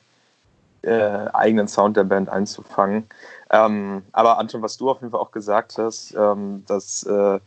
äh, 0.84 1.28
eigenen 1.34 1.67
Sound 1.67 1.97
der 1.97 2.04
Band 2.04 2.30
einzufangen. 2.30 3.08
Ähm, 3.50 4.04
aber 4.12 4.38
Anton, 4.38 4.62
was 4.62 4.78
du 4.78 4.89
auf 4.89 5.02
jeden 5.02 5.12
Fall 5.12 5.19
auch 5.19 5.32
gesagt 5.32 5.78
hast, 5.78 6.13
ähm, 6.15 6.63
dass 6.67 7.04
äh, 7.04 7.39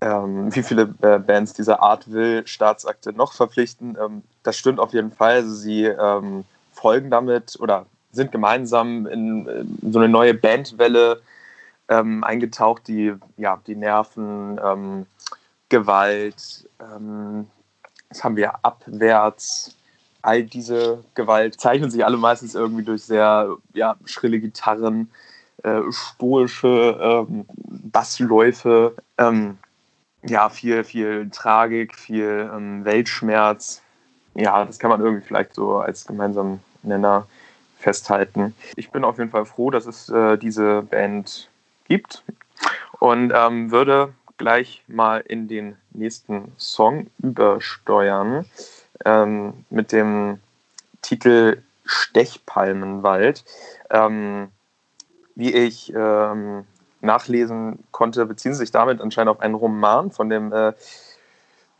ähm, 0.00 0.54
wie 0.54 0.62
viele 0.62 0.94
äh, 1.02 1.18
Bands 1.18 1.52
dieser 1.52 1.82
Art 1.82 2.10
will 2.10 2.46
Staatsakte 2.46 3.12
noch 3.12 3.32
verpflichten, 3.34 3.96
ähm, 4.00 4.22
das 4.42 4.56
stimmt 4.56 4.80
auf 4.80 4.92
jeden 4.94 5.12
Fall. 5.12 5.36
Also 5.36 5.54
sie 5.54 5.90
folgen 6.72 7.10
damit 7.10 7.58
oder 7.58 7.86
sind 8.16 8.32
gemeinsam 8.32 9.06
in, 9.06 9.46
in 9.82 9.92
so 9.92 9.98
eine 9.98 10.08
neue 10.08 10.34
Bandwelle 10.34 11.20
ähm, 11.88 12.24
eingetaucht, 12.24 12.88
die 12.88 13.14
ja, 13.36 13.60
die 13.66 13.76
Nerven, 13.76 14.60
ähm, 14.62 15.06
Gewalt, 15.68 16.68
ähm, 16.80 17.46
das 18.08 18.22
haben 18.22 18.36
wir 18.36 18.64
abwärts, 18.64 19.76
all 20.22 20.42
diese 20.42 21.04
Gewalt 21.14 21.60
zeichnen 21.60 21.90
sich 21.90 22.04
alle 22.04 22.16
meistens 22.16 22.54
irgendwie 22.54 22.82
durch 22.84 23.04
sehr 23.04 23.56
ja, 23.74 23.96
schrille 24.04 24.40
Gitarren, 24.40 25.10
äh, 25.62 25.80
stoische 25.90 27.26
ähm, 27.28 27.44
Bassläufe, 27.56 28.94
ähm, 29.18 29.58
ja, 30.24 30.48
viel, 30.48 30.82
viel 30.84 31.30
Tragik, 31.30 31.94
viel 31.94 32.50
ähm, 32.52 32.84
Weltschmerz. 32.84 33.82
Ja, 34.34 34.64
das 34.64 34.78
kann 34.78 34.90
man 34.90 35.00
irgendwie 35.00 35.24
vielleicht 35.24 35.54
so 35.54 35.76
als 35.76 36.06
gemeinsamen 36.06 36.60
Nenner 36.82 37.26
festhalten. 37.86 38.52
Ich 38.74 38.90
bin 38.90 39.04
auf 39.04 39.18
jeden 39.18 39.30
Fall 39.30 39.44
froh, 39.44 39.70
dass 39.70 39.86
es 39.86 40.08
äh, 40.08 40.36
diese 40.36 40.82
Band 40.82 41.48
gibt 41.84 42.24
und 42.98 43.32
ähm, 43.32 43.70
würde 43.70 44.12
gleich 44.38 44.82
mal 44.88 45.20
in 45.20 45.46
den 45.46 45.76
nächsten 45.92 46.50
Song 46.58 47.06
übersteuern 47.22 48.44
ähm, 49.04 49.64
mit 49.70 49.92
dem 49.92 50.40
Titel 51.00 51.62
Stechpalmenwald. 51.84 53.44
Ähm, 53.90 54.48
wie 55.36 55.54
ich 55.54 55.92
ähm, 55.94 56.64
nachlesen 57.02 57.84
konnte, 57.92 58.26
beziehen 58.26 58.54
sie 58.54 58.58
sich 58.58 58.72
damit 58.72 59.00
anscheinend 59.00 59.30
auf 59.30 59.38
einen 59.38 59.54
Roman 59.54 60.10
von 60.10 60.28
dem 60.28 60.52
äh, 60.52 60.72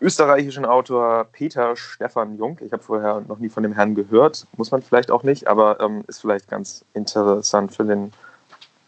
österreichischen 0.01 0.65
Autor 0.65 1.25
Peter 1.33 1.75
Stefan 1.77 2.37
Jung. 2.37 2.59
Ich 2.61 2.73
habe 2.73 2.83
vorher 2.83 3.23
noch 3.23 3.39
nie 3.39 3.49
von 3.49 3.63
dem 3.63 3.73
Herrn 3.73 3.95
gehört, 3.95 4.47
muss 4.57 4.71
man 4.71 4.83
vielleicht 4.83 5.11
auch 5.11 5.23
nicht, 5.23 5.47
aber 5.49 5.81
ähm, 5.81 6.05
ist 6.07 6.21
vielleicht 6.21 6.49
ganz 6.49 6.85
interessant 6.95 7.75
für 7.75 7.85
den 7.85 8.13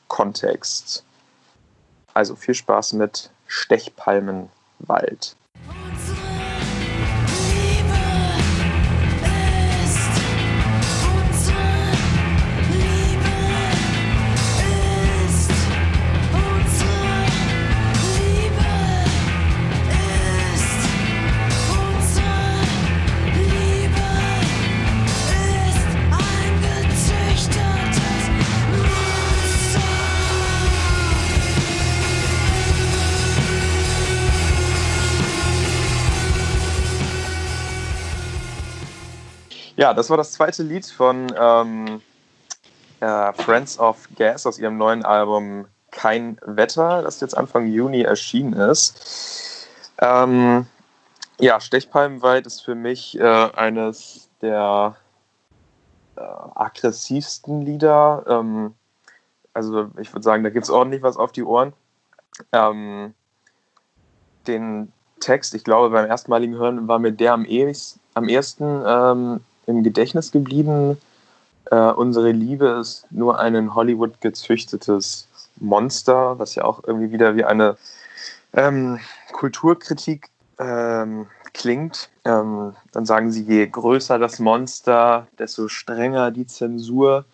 Kontext. 0.09 1.05
Also 2.15 2.37
viel 2.37 2.55
Spaß 2.55 2.95
mit 2.95 3.31
Stechpalmenwald. 3.47 5.37
Ja, 39.79 39.95
das 39.95 40.11
war 40.11 40.17
das 40.17 40.33
zweite 40.33 40.65
Lied 40.65 40.87
von 40.87 41.33
ähm, 41.39 42.03
äh, 42.99 43.33
Friends 43.35 43.79
of 43.79 44.09
Gas 44.17 44.45
aus 44.45 44.59
ihrem 44.59 44.77
neuen 44.77 45.05
Album 45.05 45.67
Kein 45.93 46.37
Wetter, 46.45 47.03
das 47.03 47.21
jetzt 47.21 47.39
Anfang 47.39 47.69
Juni 47.69 48.03
erschienen 48.03 48.55
ist. 48.55 49.69
Ähm, 50.01 50.67
ja, 51.39 51.61
Stechpalmenweit 51.61 52.45
ist 52.49 52.65
für 52.65 52.75
mich 52.75 53.21
äh, 53.21 53.23
eines 53.23 54.29
der 54.43 54.97
äh, 56.17 56.23
aggressivsten 56.57 57.63
Lieder. 57.63 58.25
Ähm, 58.27 58.75
also 59.55 59.93
ich 60.01 60.13
würde 60.13 60.25
sagen, 60.25 60.43
da 60.43 60.51
gibt 60.51 60.65
es 60.65 60.71
ordentlich 60.71 61.05
was 61.05 61.17
auf 61.17 61.31
die 61.31 61.45
Ohren. 61.45 61.73
Ähm, 62.51 63.15
den 64.49 64.93
Text, 65.21 65.55
ich 65.55 65.63
glaube, 65.63 65.91
beim 65.91 66.07
erstmaligen 66.07 66.57
Hören 66.57 66.89
war 66.89 66.99
mir 66.99 67.13
der 67.13 67.33
am, 67.33 67.45
ehesten, 67.45 68.01
am 68.15 68.29
ehesten 68.29 68.83
ähm, 68.85 69.41
im 69.69 69.83
Gedächtnis 69.83 70.33
geblieben. 70.33 70.99
Äh, 71.71 71.77
unsere 71.77 72.33
Liebe 72.33 72.79
ist 72.81 73.07
nur 73.11 73.39
ein 73.39 73.55
in 73.55 73.75
Hollywood 73.75 74.21
gezüchtetes 74.21 75.29
Monster, 75.57 76.39
was 76.39 76.55
ja 76.55 76.65
auch 76.65 76.83
irgendwie 76.87 77.13
wieder 77.13 77.37
wie 77.37 77.45
eine 77.45 77.77
ähm, 78.55 78.99
Kulturkritik 79.33 80.31
ähm, 80.59 81.27
klingt. 81.53 82.09
Ähm, 82.25 82.75
dann 82.93 83.05
sagen 83.05 83.31
sie, 83.31 83.43
je 83.43 83.67
größer 83.67 84.19
das 84.19 84.39
Monster, 84.39 85.27
desto 85.39 85.69
strenger 85.69 86.31
die 86.31 86.47
Zensur. 86.47 87.25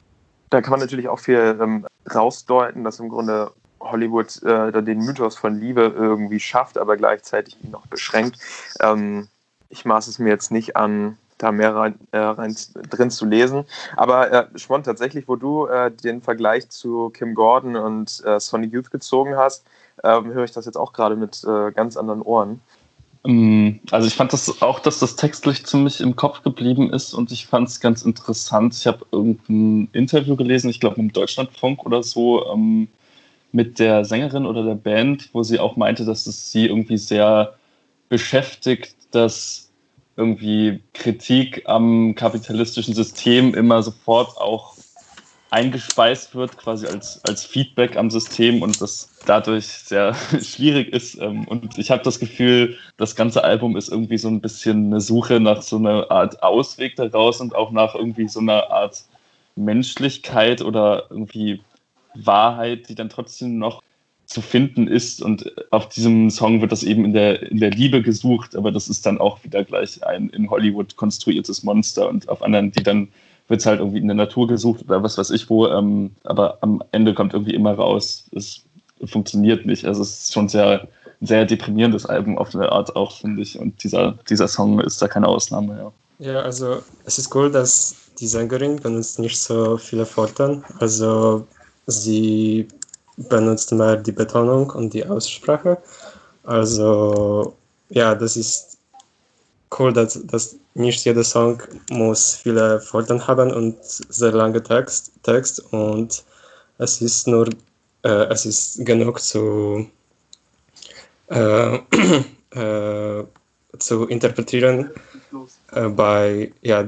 Da 0.50 0.60
kann 0.60 0.72
man 0.72 0.80
natürlich 0.80 1.08
auch 1.08 1.20
viel 1.20 1.56
ähm, 1.60 1.86
rausdeuten, 2.12 2.84
dass 2.84 3.00
im 3.00 3.08
Grunde 3.08 3.52
Hollywood 3.80 4.42
äh, 4.42 4.82
den 4.82 4.98
Mythos 4.98 5.36
von 5.36 5.60
Liebe 5.60 5.92
irgendwie 5.94 6.40
schafft, 6.40 6.78
aber 6.78 6.96
gleichzeitig 6.96 7.62
ihn 7.62 7.70
noch 7.70 7.86
beschränkt. 7.86 8.38
Ähm, 8.80 9.28
ich 9.68 9.84
maß 9.84 10.06
es 10.08 10.18
mir 10.18 10.30
jetzt 10.30 10.50
nicht 10.50 10.76
an, 10.76 11.18
da 11.38 11.52
mehr 11.52 11.74
rein, 11.74 11.94
äh, 12.12 12.18
rein 12.18 12.56
drin 12.90 13.10
zu 13.10 13.26
lesen. 13.26 13.64
Aber 13.96 14.32
äh, 14.32 14.58
Schwon, 14.58 14.82
tatsächlich, 14.82 15.28
wo 15.28 15.36
du 15.36 15.66
äh, 15.66 15.90
den 15.90 16.22
Vergleich 16.22 16.68
zu 16.68 17.10
Kim 17.10 17.34
Gordon 17.34 17.76
und 17.76 18.22
äh, 18.24 18.38
Sonic 18.40 18.72
Youth 18.72 18.90
gezogen 18.90 19.36
hast, 19.36 19.64
ähm, 20.02 20.32
höre 20.32 20.44
ich 20.44 20.52
das 20.52 20.66
jetzt 20.66 20.76
auch 20.76 20.92
gerade 20.92 21.16
mit 21.16 21.42
äh, 21.44 21.72
ganz 21.72 21.96
anderen 21.96 22.22
Ohren. 22.22 22.60
Ähm, 23.24 23.80
also 23.90 24.06
ich 24.06 24.14
fand 24.14 24.32
das 24.32 24.62
auch, 24.62 24.80
dass 24.80 24.98
das 24.98 25.16
textlich 25.16 25.64
ziemlich 25.66 26.00
im 26.00 26.16
Kopf 26.16 26.42
geblieben 26.42 26.92
ist 26.92 27.14
und 27.14 27.32
ich 27.32 27.46
fand 27.46 27.68
es 27.68 27.80
ganz 27.80 28.02
interessant. 28.02 28.74
Ich 28.74 28.86
habe 28.86 29.06
irgendein 29.10 29.88
Interview 29.92 30.36
gelesen, 30.36 30.70
ich 30.70 30.80
glaube 30.80 31.02
mit 31.02 31.16
Deutschlandfunk 31.16 31.84
oder 31.84 32.02
so, 32.02 32.46
ähm, 32.52 32.88
mit 33.52 33.78
der 33.78 34.04
Sängerin 34.04 34.46
oder 34.46 34.64
der 34.64 34.74
Band, 34.74 35.30
wo 35.32 35.42
sie 35.42 35.60
auch 35.60 35.76
meinte, 35.76 36.04
dass 36.04 36.26
es 36.26 36.50
sie 36.50 36.66
irgendwie 36.66 36.98
sehr 36.98 37.54
beschäftigt, 38.08 38.96
dass 39.12 39.63
irgendwie 40.16 40.80
Kritik 40.92 41.62
am 41.66 42.14
kapitalistischen 42.14 42.94
System 42.94 43.54
immer 43.54 43.82
sofort 43.82 44.36
auch 44.36 44.74
eingespeist 45.50 46.34
wird, 46.34 46.56
quasi 46.56 46.86
als, 46.86 47.24
als 47.24 47.44
Feedback 47.44 47.96
am 47.96 48.10
System 48.10 48.60
und 48.60 48.80
das 48.80 49.08
dadurch 49.24 49.66
sehr 49.66 50.14
schwierig 50.42 50.92
ist. 50.92 51.14
Ähm, 51.20 51.46
und 51.46 51.78
ich 51.78 51.92
habe 51.92 52.02
das 52.02 52.18
Gefühl, 52.18 52.76
das 52.96 53.14
ganze 53.14 53.44
Album 53.44 53.76
ist 53.76 53.88
irgendwie 53.88 54.18
so 54.18 54.28
ein 54.28 54.40
bisschen 54.40 54.86
eine 54.86 55.00
Suche 55.00 55.38
nach 55.38 55.62
so 55.62 55.76
einer 55.76 56.10
Art 56.10 56.42
Ausweg 56.42 56.96
daraus 56.96 57.40
und 57.40 57.54
auch 57.54 57.70
nach 57.70 57.94
irgendwie 57.94 58.28
so 58.28 58.40
einer 58.40 58.70
Art 58.70 59.04
Menschlichkeit 59.54 60.60
oder 60.60 61.04
irgendwie 61.10 61.62
Wahrheit, 62.14 62.88
die 62.88 62.96
dann 62.96 63.08
trotzdem 63.08 63.58
noch 63.58 63.80
zu 64.26 64.40
finden 64.40 64.88
ist. 64.88 65.22
Und 65.22 65.52
auf 65.70 65.88
diesem 65.88 66.30
Song 66.30 66.60
wird 66.60 66.72
das 66.72 66.82
eben 66.82 67.04
in 67.04 67.12
der, 67.12 67.50
in 67.50 67.60
der 67.60 67.70
Liebe 67.70 68.02
gesucht, 68.02 68.56
aber 68.56 68.72
das 68.72 68.88
ist 68.88 69.06
dann 69.06 69.18
auch 69.18 69.42
wieder 69.44 69.64
gleich 69.64 70.04
ein 70.04 70.28
in 70.30 70.50
Hollywood 70.50 70.96
konstruiertes 70.96 71.62
Monster. 71.62 72.08
Und 72.08 72.28
auf 72.28 72.42
anderen, 72.42 72.72
die 72.72 72.82
dann 72.82 73.08
wird 73.48 73.60
es 73.60 73.66
halt 73.66 73.80
irgendwie 73.80 73.98
in 73.98 74.06
der 74.06 74.16
Natur 74.16 74.48
gesucht 74.48 74.84
oder 74.84 75.02
was 75.02 75.18
weiß 75.18 75.30
ich 75.30 75.48
wo. 75.50 75.66
Ähm, 75.66 76.12
aber 76.24 76.58
am 76.60 76.82
Ende 76.92 77.14
kommt 77.14 77.34
irgendwie 77.34 77.54
immer 77.54 77.74
raus, 77.74 78.24
es 78.34 78.64
funktioniert 79.04 79.66
nicht. 79.66 79.84
Also 79.84 80.02
es 80.02 80.20
ist 80.20 80.32
schon 80.32 80.48
sehr, 80.48 80.88
sehr 81.20 81.44
deprimierendes 81.44 82.06
Album 82.06 82.38
auf 82.38 82.54
eine 82.54 82.72
Art 82.72 82.96
auch, 82.96 83.18
finde 83.18 83.42
ich. 83.42 83.58
Und 83.58 83.82
dieser, 83.84 84.18
dieser 84.28 84.48
Song 84.48 84.80
ist 84.80 85.00
da 85.02 85.08
keine 85.08 85.28
Ausnahme, 85.28 85.76
ja. 85.78 85.92
Ja, 86.20 86.40
also 86.40 86.80
es 87.04 87.18
ist 87.18 87.34
cool, 87.34 87.50
dass 87.50 87.96
die 88.20 88.28
Sängerin 88.28 88.76
benutzt 88.76 89.18
nicht 89.18 89.38
so 89.38 89.76
viele 89.76 90.06
Forten. 90.06 90.64
Also 90.78 91.46
sie 91.86 92.68
benutzt 93.16 93.72
mehr 93.72 93.96
die 93.96 94.12
Betonung 94.12 94.70
und 94.70 94.92
die 94.92 95.06
Aussprache. 95.06 95.78
Also 96.42 97.54
ja, 97.90 98.14
das 98.14 98.36
ist 98.36 98.78
cool, 99.78 99.92
dass, 99.92 100.20
dass 100.26 100.56
nicht 100.74 101.04
jeder 101.04 101.24
Song 101.24 101.62
muss 101.90 102.34
viele 102.36 102.80
Folgen 102.80 103.26
haben 103.26 103.52
und 103.52 103.76
sehr 103.82 104.32
lange 104.32 104.62
Text, 104.62 105.12
Text 105.22 105.60
und 105.72 106.24
es 106.78 107.00
ist 107.00 107.26
nur 107.28 107.48
äh, 108.02 108.26
es 108.30 108.44
ist 108.46 108.84
genug 108.84 109.20
zu 109.20 109.86
äh, 111.28 111.76
äh, 112.50 113.24
zu 113.78 114.06
interpretieren 114.06 114.90
äh, 115.72 115.88
bei 115.88 116.52
ja 116.62 116.84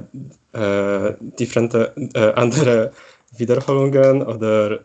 äh, 0.53 1.09
äh, 1.09 2.33
andere 2.35 2.93
Wiederholungen 3.37 4.23
oder 4.23 4.81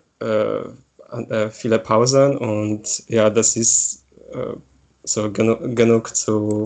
äh, 1.11 1.49
viele 1.49 1.79
Pausen 1.79 2.37
und 2.37 3.03
ja, 3.07 3.29
das 3.29 3.55
ist 3.55 4.03
äh, 4.33 4.55
so 5.03 5.31
genu 5.31 5.75
genug 5.75 6.15
zu 6.15 6.65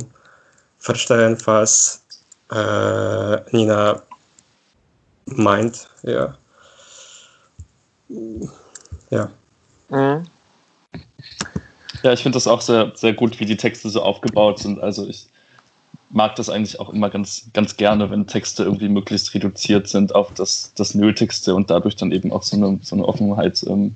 verstehen, 0.78 1.38
was 1.46 2.04
äh, 2.52 3.38
Nina 3.52 4.02
meint. 5.26 5.90
Ja. 6.04 6.38
Ja. 9.10 9.32
Mhm. 9.90 10.28
Ja, 12.04 12.14
ich 12.14 12.22
finde 12.22 12.36
das 12.36 12.46
auch 12.46 12.62
sehr, 12.62 12.92
sehr 12.96 13.14
gut, 13.14 13.40
wie 13.40 13.46
die 13.46 13.58
Texte 13.58 13.90
so 13.90 14.02
aufgebaut 14.02 14.60
sind. 14.60 14.80
Also 14.80 15.08
ich 15.08 15.28
mag 16.12 16.36
das 16.36 16.50
eigentlich 16.50 16.80
auch 16.80 16.90
immer 16.90 17.10
ganz, 17.10 17.48
ganz 17.54 17.78
gerne, 17.78 18.12
wenn 18.12 18.28
Texte 18.28 18.64
irgendwie 18.64 18.90
möglichst 18.90 19.34
reduziert 19.34 19.88
sind 19.88 20.14
auf 20.14 20.32
das, 20.36 20.72
das 20.76 20.94
Nötigste 20.94 21.56
und 21.56 21.72
dadurch 21.72 21.96
dann 21.96 22.12
eben 22.12 22.32
auch 22.32 22.44
so 22.44 22.58
eine, 22.58 22.80
so 22.84 22.96
eine 22.96 23.06
Offenheit 23.06 23.64
ähm, 23.68 23.96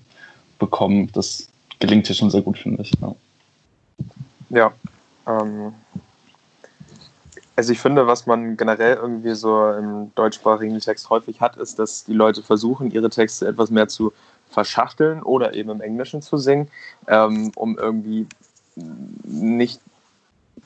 bekommen. 0.60 1.10
Das 1.13 1.48
gelingt 1.80 2.08
hier 2.08 2.15
schon 2.15 2.30
sehr 2.30 2.41
gut, 2.41 2.58
finde 2.58 2.82
ich. 2.84 2.91
Ja, 3.02 3.15
ja 4.50 4.74
ähm, 5.28 5.74
also 7.56 7.74
ich 7.74 7.80
finde, 7.80 8.08
was 8.08 8.26
man 8.26 8.56
generell 8.56 8.95
irgendwie 8.95 9.36
so 9.36 9.74
im 9.74 10.13
deutschsprachigen 10.15 10.80
Text 10.80 11.10
häufig 11.10 11.41
hat, 11.41 11.58
ist, 11.58 11.78
dass 11.78 12.06
die 12.06 12.13
Leute 12.13 12.41
versuchen, 12.41 12.91
ihre 12.91 13.10
Texte 13.10 13.48
etwas 13.48 13.69
mehr 13.69 13.89
zu 13.89 14.13
verschachteln 14.50 15.22
oder 15.22 15.54
eben 15.54 15.69
im 15.69 15.82
Englischen 15.82 16.22
zu 16.22 16.38
singen, 16.38 16.69
ähm, 17.08 17.52
um 17.56 17.78
irgendwie 17.78 18.28
nicht 19.24 19.82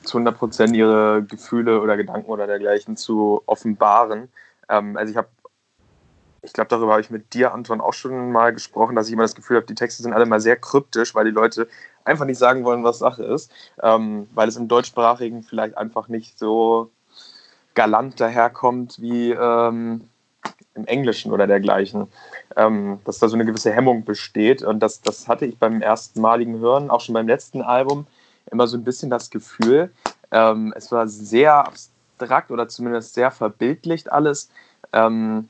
zu 0.04 0.18
100 0.18 0.38
Prozent 0.38 0.76
ihre 0.76 1.24
Gefühle 1.24 1.80
oder 1.80 1.96
Gedanken 1.96 2.30
oder 2.30 2.46
dergleichen 2.46 2.96
zu 2.96 3.42
offenbaren. 3.46 4.28
Ähm, 4.68 4.96
also 4.96 5.10
ich 5.10 5.16
habe, 5.16 5.28
ich 6.44 6.52
glaube, 6.52 6.68
darüber 6.68 6.92
habe 6.92 7.00
ich 7.00 7.10
mit 7.10 7.32
dir, 7.34 7.52
Anton, 7.52 7.80
auch 7.80 7.94
schon 7.94 8.30
mal 8.30 8.52
gesprochen, 8.52 8.94
dass 8.94 9.06
ich 9.06 9.12
immer 9.12 9.22
das 9.22 9.34
Gefühl 9.34 9.56
habe, 9.56 9.66
die 9.66 9.74
Texte 9.74 10.02
sind 10.02 10.12
alle 10.12 10.26
mal 10.26 10.40
sehr 10.40 10.56
kryptisch, 10.56 11.14
weil 11.14 11.24
die 11.24 11.30
Leute 11.30 11.68
einfach 12.04 12.26
nicht 12.26 12.38
sagen 12.38 12.64
wollen, 12.64 12.84
was 12.84 12.98
Sache 12.98 13.24
ist, 13.24 13.50
ähm, 13.82 14.28
weil 14.34 14.48
es 14.48 14.56
im 14.56 14.68
deutschsprachigen 14.68 15.42
vielleicht 15.42 15.76
einfach 15.76 16.08
nicht 16.08 16.38
so 16.38 16.90
galant 17.74 18.20
daherkommt 18.20 19.00
wie 19.00 19.30
ähm, 19.32 20.08
im 20.74 20.86
Englischen 20.86 21.32
oder 21.32 21.46
dergleichen. 21.46 22.08
Ähm, 22.56 23.00
dass 23.04 23.18
da 23.18 23.28
so 23.28 23.34
eine 23.34 23.44
gewisse 23.44 23.72
Hemmung 23.72 24.04
besteht. 24.04 24.62
Und 24.62 24.80
das, 24.80 25.00
das 25.00 25.26
hatte 25.28 25.46
ich 25.46 25.58
beim 25.58 25.80
ersten 25.80 26.20
maligen 26.20 26.58
Hören, 26.58 26.90
auch 26.90 27.00
schon 27.00 27.14
beim 27.14 27.26
letzten 27.26 27.62
Album, 27.62 28.06
immer 28.50 28.66
so 28.66 28.76
ein 28.76 28.84
bisschen 28.84 29.10
das 29.10 29.30
Gefühl. 29.30 29.90
Ähm, 30.30 30.72
es 30.76 30.92
war 30.92 31.08
sehr 31.08 31.54
abstrakt 31.54 32.50
oder 32.50 32.68
zumindest 32.68 33.14
sehr 33.14 33.30
verbildlicht 33.30 34.12
alles. 34.12 34.50
Ähm, 34.92 35.48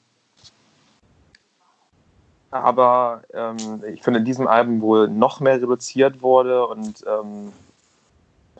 aber 2.54 3.22
ähm, 3.32 3.82
ich 3.92 4.02
finde 4.02 4.20
in 4.20 4.24
diesem 4.24 4.46
Album 4.46 4.80
wohl 4.80 5.08
noch 5.08 5.40
mehr 5.40 5.60
reduziert 5.60 6.22
wurde 6.22 6.64
und 6.68 7.04
ähm, 7.04 7.52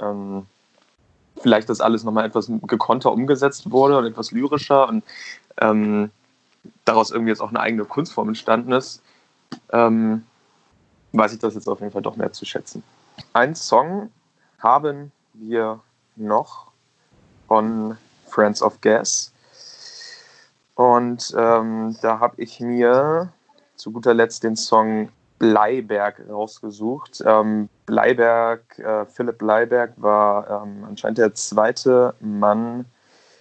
ähm, 0.00 0.46
vielleicht 1.40 1.68
das 1.68 1.80
alles 1.80 2.02
nochmal 2.02 2.26
etwas 2.26 2.50
gekonter 2.66 3.12
umgesetzt 3.12 3.70
wurde 3.70 3.96
und 3.96 4.04
etwas 4.04 4.32
lyrischer 4.32 4.88
und 4.88 5.04
ähm, 5.60 6.10
daraus 6.84 7.12
irgendwie 7.12 7.30
jetzt 7.30 7.40
auch 7.40 7.50
eine 7.50 7.60
eigene 7.60 7.84
Kunstform 7.84 8.28
entstanden 8.28 8.72
ist, 8.72 9.00
ähm, 9.70 10.24
weiß 11.12 11.32
ich 11.32 11.38
das 11.38 11.54
jetzt 11.54 11.68
auf 11.68 11.78
jeden 11.78 11.92
Fall 11.92 12.02
doch 12.02 12.16
mehr 12.16 12.32
zu 12.32 12.44
schätzen. 12.44 12.82
Ein 13.32 13.54
Song 13.54 14.10
haben 14.58 15.12
wir 15.34 15.78
noch 16.16 16.66
von 17.46 17.96
Friends 18.26 18.60
of 18.60 18.80
Gas. 18.80 19.32
Und 20.74 21.32
ähm, 21.38 21.96
da 22.02 22.18
habe 22.18 22.42
ich 22.42 22.58
mir 22.58 23.32
zu 23.76 23.90
guter 23.90 24.14
Letzt 24.14 24.42
den 24.44 24.56
Song 24.56 25.08
Bleiberg 25.38 26.22
rausgesucht. 26.30 27.22
Ähm, 27.26 27.68
Bleiberg, 27.86 28.78
äh, 28.78 29.04
Philipp 29.06 29.38
Bleiberg 29.38 29.92
war 29.96 30.62
ähm, 30.62 30.84
anscheinend 30.88 31.18
der 31.18 31.34
zweite 31.34 32.14
Mann 32.20 32.86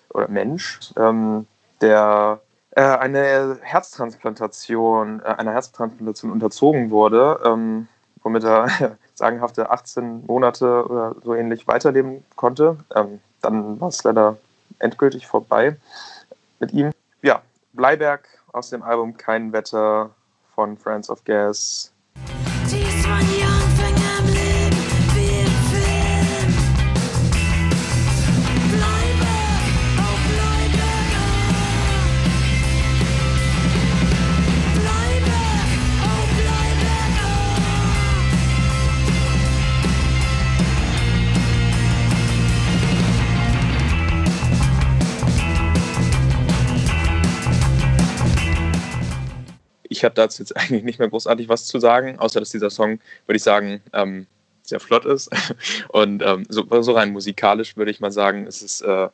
oder 0.10 0.28
Mensch, 0.28 0.92
ähm, 0.98 1.46
der 1.82 2.40
äh, 2.72 2.82
eine 2.82 3.60
Herztransplantation, 3.62 5.22
äh, 5.22 5.26
einer 5.26 5.52
Herztransplantation 5.54 6.32
unterzogen 6.32 6.90
wurde. 6.90 7.40
Ähm, 7.46 7.88
womit 8.24 8.44
er 8.44 8.98
sagenhafte 9.14 9.70
18 9.70 10.26
Monate 10.26 10.86
oder 10.86 11.16
so 11.24 11.36
ähnlich 11.36 11.68
weiterleben 11.68 12.24
konnte. 12.36 12.78
Ähm, 12.96 13.20
dann 13.42 13.80
war 13.80 13.90
es 13.90 14.04
leider 14.04 14.38
endgültig 14.80 15.28
vorbei 15.28 15.76
mit 16.60 16.74
ihm. 16.74 16.92
Ja, 17.22 17.42
Bleiberg 17.74 18.28
aus 18.52 18.70
dem 18.70 18.84
Album 18.84 19.18
Kein 19.18 19.52
Wetter 19.54 20.12
von 20.56 20.78
Friends 20.78 21.10
of 21.10 21.24
Gas. 21.24 21.93
Ich 50.04 50.06
habe 50.06 50.16
dazu 50.16 50.42
jetzt 50.42 50.56
eigentlich 50.58 50.84
nicht 50.84 51.00
mehr 51.00 51.10
großartig 51.10 51.48
was 51.50 51.66
zu 51.66 51.80
sagen, 51.80 52.20
außer 52.20 52.40
dass 52.40 52.50
dieser 52.50 52.70
Song, 52.70 53.00
würde 53.26 53.38
ich 53.38 53.44
sagen, 53.44 53.82
ähm, 53.94 54.28
sehr 54.64 54.80
flott 54.80 55.06
ist. 55.06 55.30
Und 55.90 56.22
ähm, 56.22 56.46
so, 56.50 56.66
so, 56.82 56.92
rein 56.92 57.12
musikalisch 57.12 57.78
würde 57.78 57.92
ich 57.92 58.00
mal 58.00 58.12
sagen, 58.12 58.46
es 58.46 58.62
ist 58.62 58.82
äh, 58.82 59.08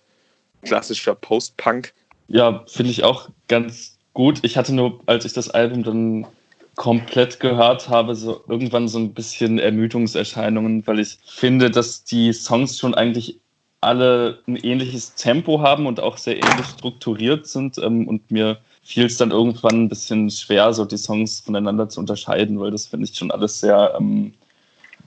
klassischer 0.64 1.16
Post-Punk. 1.16 1.94
Ja, 2.28 2.64
finde 2.68 2.92
ich 2.92 3.04
auch 3.04 3.30
ganz 3.48 3.98
gut. 4.14 4.40
Ich 4.42 4.58
hatte 4.58 4.74
nur, 4.74 5.00
als 5.06 5.26
ich 5.26 5.34
das 5.34 5.50
Album 5.50 5.84
dann 5.84 6.28
komplett 6.76 7.40
gehört 7.40 7.90
habe, 7.90 8.16
so 8.16 8.44
irgendwann 8.48 8.88
so 8.88 9.00
ein 9.00 9.14
bisschen 9.14 9.60
Ermüdungserscheinungen, 9.60 10.86
weil 10.88 11.00
ich 11.00 11.18
finde, 11.26 11.70
dass 11.70 12.04
die 12.04 12.32
Songs 12.32 12.78
schon 12.78 12.96
eigentlich 12.96 13.40
alle 13.82 14.40
ein 14.48 14.56
ähnliches 14.56 15.16
Tempo 15.16 15.62
haben 15.62 15.88
und 15.88 16.00
auch 16.00 16.18
sehr 16.18 16.38
ähnlich 16.38 16.66
strukturiert 16.68 17.48
sind 17.48 17.78
ähm, 17.78 18.08
und 18.08 18.32
mir 18.32 18.60
fiel 18.90 19.06
es 19.06 19.18
dann 19.18 19.30
irgendwann 19.30 19.84
ein 19.84 19.90
bisschen 19.90 20.32
schwer, 20.32 20.74
so 20.74 20.84
die 20.84 20.98
Songs 20.98 21.42
voneinander 21.42 21.90
zu 21.90 22.00
unterscheiden, 22.00 22.60
weil 22.60 22.72
das 22.72 22.88
finde 22.88 23.06
ich 23.06 23.16
schon 23.16 23.30
alles 23.30 23.60
sehr 23.60 23.96
ähm, 24.00 24.34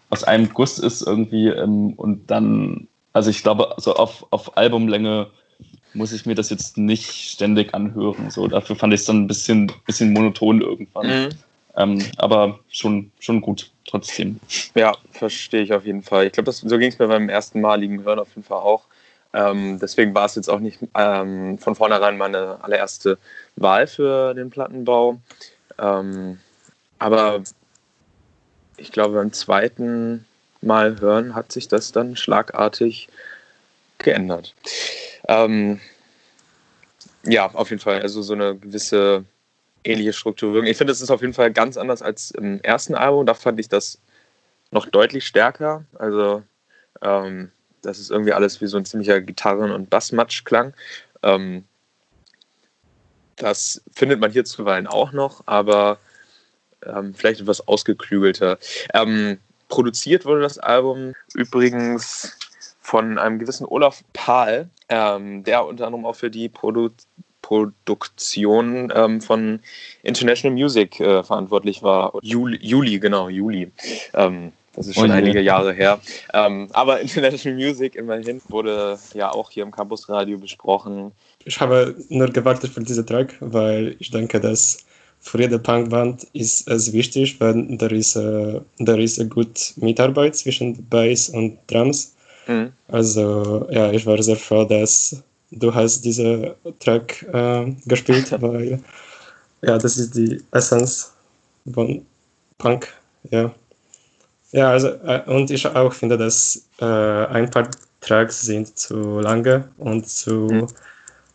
aus 0.08 0.22
einem 0.22 0.50
Guss 0.54 0.78
ist 0.78 1.02
irgendwie. 1.02 1.48
Ähm, 1.48 1.94
und 1.94 2.30
dann, 2.30 2.86
also 3.12 3.28
ich 3.28 3.42
glaube, 3.42 3.74
also 3.74 3.96
auf, 3.96 4.24
auf 4.30 4.56
Albumlänge 4.56 5.30
muss 5.94 6.12
ich 6.12 6.26
mir 6.26 6.36
das 6.36 6.48
jetzt 6.48 6.78
nicht 6.78 7.10
ständig 7.10 7.74
anhören. 7.74 8.30
So, 8.30 8.46
dafür 8.46 8.76
fand 8.76 8.94
ich 8.94 9.00
es 9.00 9.06
dann 9.06 9.24
ein 9.24 9.26
bisschen, 9.26 9.72
bisschen 9.84 10.12
monoton 10.12 10.60
irgendwann. 10.60 11.06
Mhm. 11.06 11.28
Ähm, 11.76 12.04
aber 12.18 12.60
schon, 12.68 13.10
schon 13.18 13.40
gut 13.40 13.72
trotzdem. 13.84 14.38
Ja, 14.76 14.96
verstehe 15.10 15.62
ich 15.62 15.72
auf 15.72 15.84
jeden 15.84 16.02
Fall. 16.02 16.26
Ich 16.26 16.32
glaube, 16.32 16.52
so 16.52 16.78
ging 16.78 16.90
es 16.90 17.00
mir 17.00 17.08
beim 17.08 17.28
ersten 17.28 17.60
Maligen 17.60 18.04
Hören 18.04 18.20
auf 18.20 18.28
jeden 18.28 18.44
Fall 18.44 18.58
auch. 18.58 18.84
Ähm, 19.34 19.78
deswegen 19.80 20.14
war 20.14 20.26
es 20.26 20.34
jetzt 20.34 20.48
auch 20.48 20.60
nicht 20.60 20.78
ähm, 20.94 21.58
von 21.58 21.74
vornherein 21.74 22.18
meine 22.18 22.62
allererste 22.62 23.18
Wahl 23.56 23.86
für 23.86 24.34
den 24.34 24.50
Plattenbau. 24.50 25.20
Ähm, 25.78 26.38
aber 26.98 27.42
ich 28.76 28.92
glaube, 28.92 29.14
beim 29.14 29.32
zweiten 29.32 30.26
Mal 30.60 31.00
hören 31.00 31.34
hat 31.34 31.50
sich 31.50 31.68
das 31.68 31.92
dann 31.92 32.16
schlagartig 32.16 33.08
geändert. 33.98 34.54
Ähm, 35.28 35.80
ja, 37.24 37.50
auf 37.52 37.70
jeden 37.70 37.80
Fall. 37.80 38.02
Also 38.02 38.22
so 38.22 38.34
eine 38.34 38.56
gewisse 38.56 39.24
ähnliche 39.84 40.12
Strukturierung. 40.12 40.66
Ich 40.66 40.76
finde, 40.76 40.92
es 40.92 41.00
ist 41.00 41.10
auf 41.10 41.20
jeden 41.20 41.34
Fall 41.34 41.52
ganz 41.52 41.76
anders 41.76 42.02
als 42.02 42.30
im 42.32 42.60
ersten 42.60 42.94
Album. 42.94 43.26
Da 43.26 43.34
fand 43.34 43.58
ich 43.60 43.68
das 43.68 43.98
noch 44.70 44.86
deutlich 44.86 45.26
stärker. 45.26 45.84
Also 45.98 46.42
ähm, 47.00 47.50
das 47.82 47.98
ist 47.98 48.10
irgendwie 48.10 48.32
alles 48.32 48.60
wie 48.60 48.66
so 48.66 48.76
ein 48.76 48.84
ziemlicher 48.84 49.20
Gitarren- 49.20 49.72
und 49.72 49.90
Bassmatschklang. 49.90 50.74
Ähm, 51.22 51.64
das 53.36 53.82
findet 53.92 54.20
man 54.20 54.30
hier 54.30 54.44
zuweilen 54.44 54.86
auch 54.86 55.12
noch, 55.12 55.42
aber 55.46 55.98
ähm, 56.86 57.14
vielleicht 57.14 57.40
etwas 57.40 57.66
ausgeklügelter. 57.66 58.58
Ähm, 58.94 59.38
produziert 59.68 60.24
wurde 60.24 60.42
das 60.42 60.58
Album 60.58 61.14
übrigens 61.34 62.36
von 62.80 63.18
einem 63.18 63.38
gewissen 63.38 63.66
Olaf 63.66 64.02
Pahl, 64.12 64.68
ähm, 64.88 65.44
der 65.44 65.64
unter 65.66 65.86
anderem 65.86 66.06
auch 66.06 66.16
für 66.16 66.30
die 66.30 66.48
Produ 66.48 66.90
Produktion 67.42 68.92
ähm, 68.94 69.20
von 69.20 69.60
International 70.04 70.56
Music 70.56 71.00
äh, 71.00 71.24
verantwortlich 71.24 71.82
war. 71.82 72.16
Juli, 72.22 72.56
Juli 72.62 73.00
genau, 73.00 73.28
Juli. 73.28 73.72
Ähm, 74.14 74.52
das 74.74 74.86
ist 74.86 74.94
schon 74.94 75.10
oh 75.10 75.14
einige 75.14 75.40
Jahre 75.40 75.72
her. 75.72 76.00
Ähm, 76.32 76.68
aber 76.72 77.00
International 77.00 77.58
Music 77.58 77.94
immerhin 77.94 78.40
wurde 78.48 78.98
ja 79.14 79.30
auch 79.30 79.50
hier 79.50 79.62
im 79.64 79.70
Campusradio 79.70 80.38
besprochen. 80.38 81.12
Ich 81.44 81.60
habe 81.60 81.94
nur 82.08 82.28
gewartet 82.28 82.70
für 82.70 82.80
diesen 82.80 83.06
Track, 83.06 83.36
weil 83.40 83.96
ich 83.98 84.10
denke, 84.10 84.40
dass 84.40 84.78
für 85.20 85.40
jede 85.40 85.58
Punkband 85.58 86.26
ist 86.32 86.68
es 86.68 86.92
wichtig, 86.92 87.40
wenn 87.40 87.78
da 87.78 87.86
ist, 87.86 88.16
äh, 88.16 88.60
da 88.78 88.94
ist 88.96 89.20
eine 89.20 89.28
gute 89.28 89.60
Mitarbeit 89.76 90.36
zwischen 90.36 90.88
Bass 90.88 91.28
und 91.28 91.58
Drums. 91.68 92.14
Mhm. 92.46 92.72
Also 92.88 93.68
ja, 93.70 93.92
ich 93.92 94.04
war 94.04 94.20
sehr 94.22 94.36
froh, 94.36 94.64
dass 94.64 95.22
du 95.52 95.72
hast 95.72 96.04
diesen 96.04 96.50
Track 96.80 97.24
äh, 97.32 97.72
gespielt, 97.86 98.32
weil 98.40 98.80
ja, 99.62 99.78
das 99.78 99.96
ist 99.96 100.16
die 100.16 100.40
Essenz 100.50 101.12
von 101.72 102.04
Punk. 102.58 102.88
Ja. 103.30 103.54
Ja, 104.52 104.70
also, 104.70 104.88
äh, 104.88 105.22
und 105.26 105.50
ich 105.50 105.66
auch 105.66 105.92
finde, 105.92 106.18
dass 106.18 106.62
äh, 106.80 106.84
ein 106.84 107.50
paar 107.50 107.68
Tracks 108.00 108.42
sind 108.42 108.78
zu 108.78 109.20
lange 109.20 109.64
und 109.78 110.06
zu 110.06 110.48
mhm. 110.50 110.66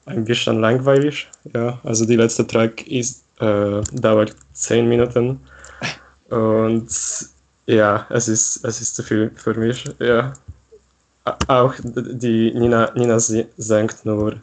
ein 0.06 0.24
bisschen 0.24 0.62
langweilig. 0.62 1.28
Ja, 1.54 1.80
also 1.84 2.06
die 2.06 2.16
letzte 2.16 2.46
Track 2.46 2.86
ist, 2.88 3.24
äh, 3.40 3.82
dauert 3.94 4.36
zehn 4.54 4.88
Minuten 4.88 5.40
und 6.30 6.90
ja, 7.66 8.06
es 8.10 8.28
ist, 8.28 8.64
es 8.64 8.82
ist 8.82 8.96
zu 8.96 9.04
viel 9.04 9.32
für 9.36 9.54
mich. 9.54 9.84
Ja. 10.00 10.34
Auch 11.48 11.74
die 11.84 12.54
Nina, 12.54 12.92
Nina 12.96 13.20
singt 13.20 14.06
nur 14.06 14.34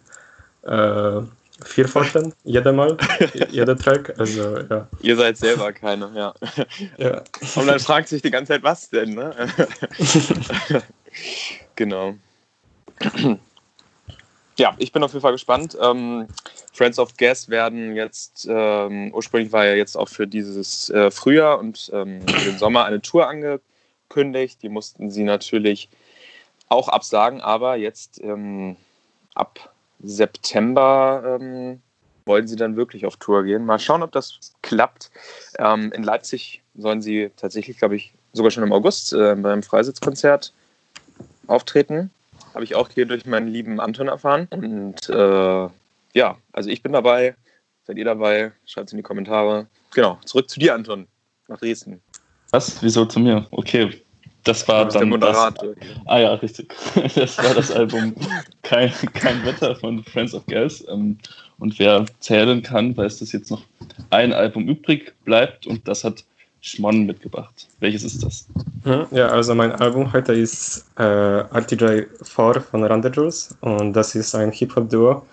äh, 0.63 1.23
vier 1.63 1.89
Pfosten, 1.89 2.35
jeder 2.45 2.73
Mal, 2.73 2.97
jeder 3.51 3.77
Track. 3.77 4.15
Also, 4.19 4.59
ja. 4.59 4.89
Ihr 5.01 5.17
seid 5.17 5.37
selber 5.37 5.73
keine, 5.73 6.11
ja. 6.15 6.35
ja. 6.99 7.23
Und 7.57 7.67
dann 7.67 7.79
fragt 7.81 8.09
sich 8.09 8.23
die 8.23 8.31
ganze 8.31 8.53
Zeit, 8.53 8.63
was 8.63 8.91
denn, 8.91 9.15
ne? 9.15 9.35
genau. 11.77 12.15
Ja, 14.57 14.75
ich 14.79 14.93
bin 14.93 15.03
auf 15.03 15.13
jeden 15.13 15.23
Fall 15.23 15.33
gespannt. 15.33 15.77
Ähm, 15.81 16.29
Friends 16.73 16.99
of 16.99 17.17
Gas 17.17 17.49
werden 17.49 17.95
jetzt, 17.95 18.47
ähm, 18.49 19.13
ursprünglich 19.13 19.53
war 19.53 19.65
ja 19.65 19.75
jetzt 19.75 19.97
auch 19.97 20.09
für 20.09 20.27
dieses 20.27 20.91
äh, 20.91 21.11
Frühjahr 21.11 21.59
und 21.59 21.91
ähm, 21.93 22.25
den 22.27 22.59
Sommer 22.59 22.85
eine 22.85 23.01
Tour 23.01 23.29
angekündigt. 23.29 24.63
Die 24.63 24.69
mussten 24.69 25.11
sie 25.11 25.25
natürlich 25.25 25.89
auch 26.69 26.89
absagen, 26.89 27.41
aber 27.41 27.77
jetzt 27.77 28.21
ähm, 28.23 28.77
ab 29.35 29.74
September 30.03 31.39
ähm, 31.41 31.81
wollen 32.27 32.47
sie 32.47 32.57
dann 32.57 32.77
wirklich 32.77 33.07
auf 33.07 33.17
Tour 33.17 33.45
gehen. 33.45 33.65
Mal 33.65 33.79
schauen, 33.79 34.03
ob 34.03 34.13
das 34.13 34.55
klappt. 34.63 35.11
Ähm, 35.59 35.93
in 35.93 36.03
Leipzig 36.03 36.63
sollen 36.75 37.03
sie 37.03 37.31
tatsächlich, 37.37 37.79
glaube 37.79 37.97
ich, 37.97 38.13
sogar 38.33 38.51
schon 38.51 38.65
im 38.65 38.73
August 38.73 39.13
äh, 39.13 39.35
beim 39.37 39.63
Freisitzkonzert 39.63 40.53
auftreten. 41.47 42.11
Habe 42.55 42.65
ich 42.65 42.75
auch 42.75 42.89
hier 42.89 43.07
durch 43.07 43.27
meinen 43.27 43.49
lieben 43.49 43.81
Anton 43.81 44.09
erfahren. 44.09 44.49
Und 44.51 45.09
äh, 45.09 45.69
ja, 46.15 46.39
also 46.53 46.71
ich 46.71 46.83
bin 46.83 46.93
dabei. 46.93 47.35
Seid 47.87 47.99
ihr 47.99 48.05
dabei? 48.05 48.53
Schreibt 48.65 48.89
es 48.89 48.93
in 48.93 48.99
die 48.99 49.03
Kommentare. 49.03 49.67
Genau, 49.93 50.19
zurück 50.25 50.49
zu 50.49 50.59
dir, 50.59 50.75
Anton, 50.75 51.07
nach 51.49 51.59
Dresden. 51.59 52.01
Was? 52.51 52.83
Wieso 52.83 53.05
zu 53.05 53.21
mir? 53.21 53.47
Okay, 53.51 54.04
das 54.45 54.67
war 54.69 54.87
dann. 54.89 54.99
Der 55.01 55.07
Moderator. 55.07 55.75
Das, 55.75 55.89
ah 56.07 56.19
ja, 56.19 56.35
richtig. 56.35 56.75
Das 57.15 57.39
war 57.39 57.55
das 57.55 57.71
Album 57.71 58.15
Kein, 58.63 58.93
Kein 59.15 59.45
Wetter 59.45 59.75
von 59.77 60.03
Friends 60.05 60.35
of 60.35 60.47
Gas. 60.47 60.85
Ähm, 60.89 61.19
und 61.59 61.79
wer 61.79 62.05
zählen 62.21 62.63
kann, 62.63 62.97
weiß, 62.97 63.19
dass 63.19 63.33
jetzt 63.33 63.51
noch 63.51 63.63
ein 64.11 64.33
Album 64.33 64.69
übrig 64.69 65.15
bleibt 65.25 65.67
und 65.67 65.87
das 65.89 66.05
hat 66.05 66.25
Schmon 66.61 67.05
mitgebracht. 67.05 67.69
Welches 67.81 68.05
ist 68.05 68.23
das? 68.23 68.47
Hm, 68.85 69.07
ja, 69.11 69.29
also 69.29 69.55
mein 69.55 69.73
Album 69.73 70.13
heute 70.13 70.33
ist 70.33 70.87
äh, 70.99 71.03
RTJ4 71.03 72.61
von 72.61 72.85
Randajules 72.85 73.57
und 73.61 73.93
das 73.93 74.15
ist 74.15 74.35
ein 74.35 74.51
Hip-Hop-Duo. 74.51 75.27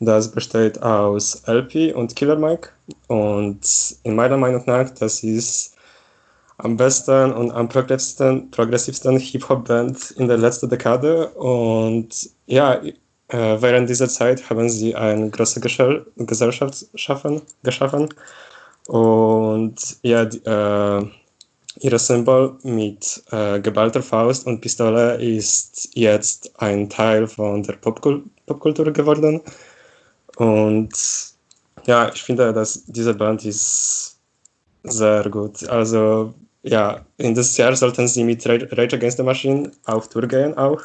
Das 0.00 0.30
besteht 0.30 0.82
aus 0.82 1.42
LP 1.46 1.94
und 1.94 2.14
Killer 2.16 2.36
Mike 2.36 2.68
und 3.06 3.60
in 4.02 4.14
meiner 4.14 4.36
Meinung 4.36 4.62
nach, 4.66 4.90
das 4.90 5.22
ist 5.22 5.73
am 6.58 6.76
besten 6.76 7.32
und 7.32 7.50
am 7.50 7.68
progressivsten, 7.68 8.50
progressivsten 8.50 9.18
Hip-Hop-Band 9.18 10.12
in 10.12 10.28
der 10.28 10.38
letzten 10.38 10.68
Dekade. 10.68 11.28
Und 11.30 12.30
ja, 12.46 12.80
äh, 12.82 12.92
während 13.60 13.88
dieser 13.88 14.08
Zeit 14.08 14.48
haben 14.48 14.68
sie 14.68 14.94
eine 14.94 15.30
große 15.30 15.60
Gesellschaft 15.60 16.86
schaffen, 16.94 17.42
geschaffen. 17.62 18.08
Und 18.86 19.76
ja, 20.02 20.24
die, 20.24 20.38
äh, 20.44 21.04
Ihr 21.80 21.98
Symbol 21.98 22.56
mit 22.62 23.22
äh, 23.32 23.58
geballter 23.60 24.02
Faust 24.02 24.46
und 24.46 24.60
Pistole 24.60 25.16
ist 25.16 25.88
jetzt 25.94 26.52
ein 26.60 26.88
Teil 26.88 27.26
von 27.26 27.64
der 27.64 27.72
Popkul 27.74 28.22
Popkultur 28.46 28.92
geworden. 28.92 29.40
Und 30.36 30.92
ja, 31.86 32.10
ich 32.14 32.22
finde, 32.22 32.52
dass 32.52 32.84
diese 32.86 33.14
Band 33.14 33.44
ist 33.44 34.20
sehr 34.84 35.28
gut. 35.30 35.68
Also 35.68 36.34
ja, 36.64 37.04
in 37.18 37.34
dieses 37.34 37.56
Jahr 37.56 37.76
sollten 37.76 38.08
sie 38.08 38.24
mit 38.24 38.46
Rage 38.46 38.96
Against 38.96 39.18
the 39.18 39.22
Machine 39.22 39.70
auf 39.84 40.08
Tour 40.08 40.26
gehen 40.26 40.56
auch. 40.56 40.82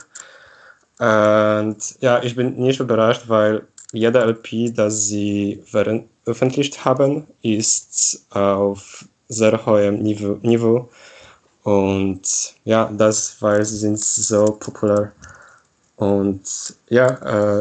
Und 0.99 1.77
ja, 2.01 2.21
ich 2.21 2.35
bin 2.35 2.57
nicht 2.57 2.81
überrascht, 2.81 3.23
weil 3.27 3.65
jede 3.93 4.19
LP, 4.19 4.75
das 4.75 5.05
sie 5.07 5.63
veröffentlicht 5.65 6.83
haben, 6.83 7.25
ist 7.41 8.25
auf 8.31 9.05
sehr 9.29 9.65
hohem 9.65 9.99
Niveau. 9.99 10.37
Niveau. 10.41 10.89
Und 11.63 12.55
ja, 12.65 12.91
das, 12.91 13.41
weil 13.41 13.63
sie 13.63 13.77
sind 13.77 13.99
so 13.99 14.57
populär. 14.59 15.13
Und 15.95 16.41
ja, 16.89 17.07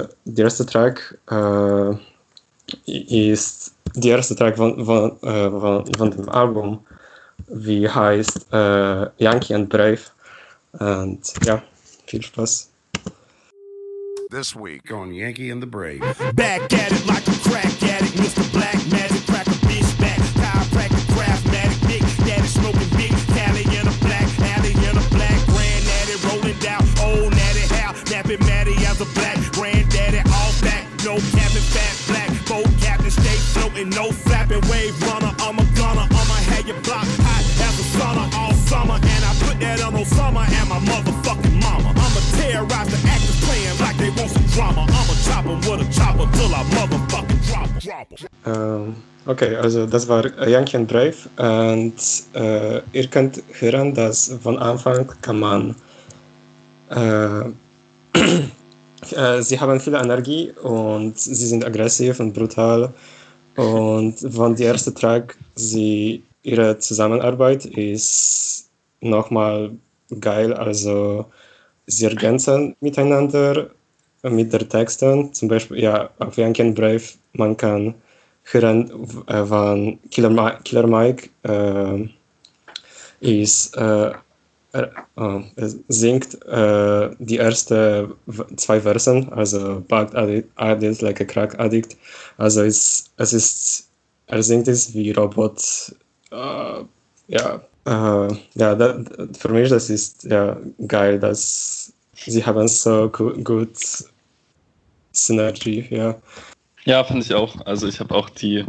äh, 0.01 0.09
der 0.25 0.45
erste 0.45 0.67
Track 0.67 1.19
äh, 1.31 1.95
ist 2.87 3.73
der 3.95 4.17
erste 4.17 4.35
Track 4.35 4.57
von, 4.57 4.85
von, 4.85 5.23
äh, 5.23 5.51
von, 5.51 5.95
von 5.95 6.11
dem 6.11 6.29
Album, 6.29 6.81
wie 7.47 7.89
heißt 7.89 8.53
äh, 8.53 9.07
Yankee 9.19 9.55
and 9.55 9.69
Brave. 9.69 10.01
Und 10.73 11.33
ja, 11.45 11.63
viel 12.07 12.23
Spaß. 12.23 12.71
This 14.31 14.55
week 14.55 14.93
on 14.93 15.15
Yankee 15.15 15.51
and 15.51 15.63
the 15.63 15.67
Brave. 15.67 16.01
Back 16.35 16.71
at 16.75 16.93
it 16.93 17.07
like 17.07 17.27
a 17.27 17.33
crack 17.49 17.83
addict, 17.83 18.13
Mr. 18.21 18.45
Black 18.53 18.77
Magic, 18.93 19.25
crack 19.25 19.47
a 19.47 19.57
bitch 19.65 19.89
back. 19.99 20.19
Chiropractic, 20.37 21.01
craftmatic, 21.17 21.81
big 21.89 22.03
daddy 22.27 22.47
smoking 22.47 22.93
big 22.93 23.13
Cali 23.33 23.65
in 23.73 23.89
a 23.89 23.95
black 24.05 24.29
alley 24.53 24.77
in 24.85 24.95
a 25.01 25.05
black 25.17 25.39
granddaddy 25.49 26.21
rolling 26.29 26.59
down 26.61 26.85
old 27.01 27.33
natty 27.33 27.65
how 27.73 27.97
napping 28.13 28.45
Matty 28.45 28.77
as 28.85 29.01
a 29.01 29.07
black 29.17 29.41
granddaddy 29.53 30.21
all 30.29 30.53
back, 30.61 30.85
no 31.09 31.17
cabin 31.33 31.65
fat 31.65 31.97
black 32.13 32.29
boat 32.45 32.69
captain 32.85 33.11
stay 33.11 33.39
floating, 33.57 33.89
no 33.97 34.13
flapping 34.13 34.61
wave 34.69 34.93
runner. 35.09 35.33
I'm 35.41 35.57
a 35.59 35.65
gunner, 35.73 36.05
I'ma 36.05 36.37
have 36.53 36.69
your 36.69 36.79
block 36.85 37.09
Ähm, 48.45 48.97
okay, 49.27 49.57
also 49.57 49.87
das 49.87 50.09
war 50.09 50.25
Yankee 50.49 50.77
and 50.77 50.89
Brave 50.89 51.15
und 51.37 51.95
äh, 52.35 52.81
ihr 52.93 53.07
könnt 53.09 53.43
hören, 53.61 53.95
dass 53.95 54.37
von 54.43 54.59
Anfang 54.59 55.07
kann 55.23 55.39
man 55.39 55.77
äh, 56.91 57.45
äh, 59.15 59.43
sie 59.43 59.61
haben 59.61 59.79
viel 59.79 59.95
Energie 59.95 60.53
und 60.63 61.19
sie 61.19 61.47
sind 61.47 61.65
aggressiv 61.65 62.19
und 62.19 62.33
brutal 62.33 62.93
und 63.57 64.19
von 64.19 64.57
der 64.57 64.69
erste 64.69 64.93
Track 64.93 65.37
sie 65.55 66.23
ihre 66.43 66.79
Zusammenarbeit 66.79 67.65
ist 67.67 68.69
nochmal 69.01 69.71
geil, 70.21 70.53
also 70.53 71.27
sie 71.87 72.07
ergänzen 72.07 72.75
miteinander 72.81 73.71
mit 74.23 74.53
der 74.53 74.69
Texten, 74.69 75.33
zum 75.33 75.49
Beispiel 75.49 75.81
ja 75.81 76.11
auf 76.19 76.37
Yankee 76.37 76.71
Brave, 76.71 77.03
man 77.33 77.57
kann 77.57 77.95
hören, 78.45 78.91
äh, 79.27 79.43
wann 79.51 79.99
Killer, 80.11 80.31
Mi 80.31 80.51
Killer 80.65 80.87
Mike 80.87 81.29
äh, 81.43 82.09
ist, 83.21 83.77
äh, 83.77 84.13
er, 84.73 84.91
er 85.17 85.71
singt 85.89 86.35
äh, 86.47 87.11
die 87.19 87.39
ersten 87.39 88.15
zwei 88.57 88.81
Versen, 88.81 89.33
also 89.33 89.83
Bugged 89.89 90.15
addict, 90.15 91.03
like 91.03 91.21
a 91.21 91.25
Crack 91.25 91.59
Addict. 91.59 91.97
Also 92.37 92.63
es, 92.63 93.11
es 93.17 93.33
ist, 93.33 93.89
er 94.27 94.43
singt 94.43 94.69
es 94.69 94.93
wie 94.95 95.13
Robot. 95.13 95.95
Äh, 96.31 96.85
ja, 97.29 97.61
äh, 97.87 98.35
ja 98.55 98.75
da, 98.75 99.03
für 99.39 99.49
mich 99.49 99.71
das 99.71 99.91
ist 99.91 100.25
ja 100.25 100.59
geil, 100.87 101.19
dass 101.19 101.88
sie 102.27 102.45
haben 102.45 102.69
so 102.69 103.09
gu 103.11 103.33
gut 103.43 103.77
Synergie, 105.13 105.87
ja. 105.91 106.17
Ja, 106.85 107.05
fand 107.05 107.25
ich 107.25 107.35
auch. 107.35 107.67
Also 107.67 107.87
ich 107.87 108.01
habe 108.01 108.15
auch 108.15 108.31
die 108.31 108.65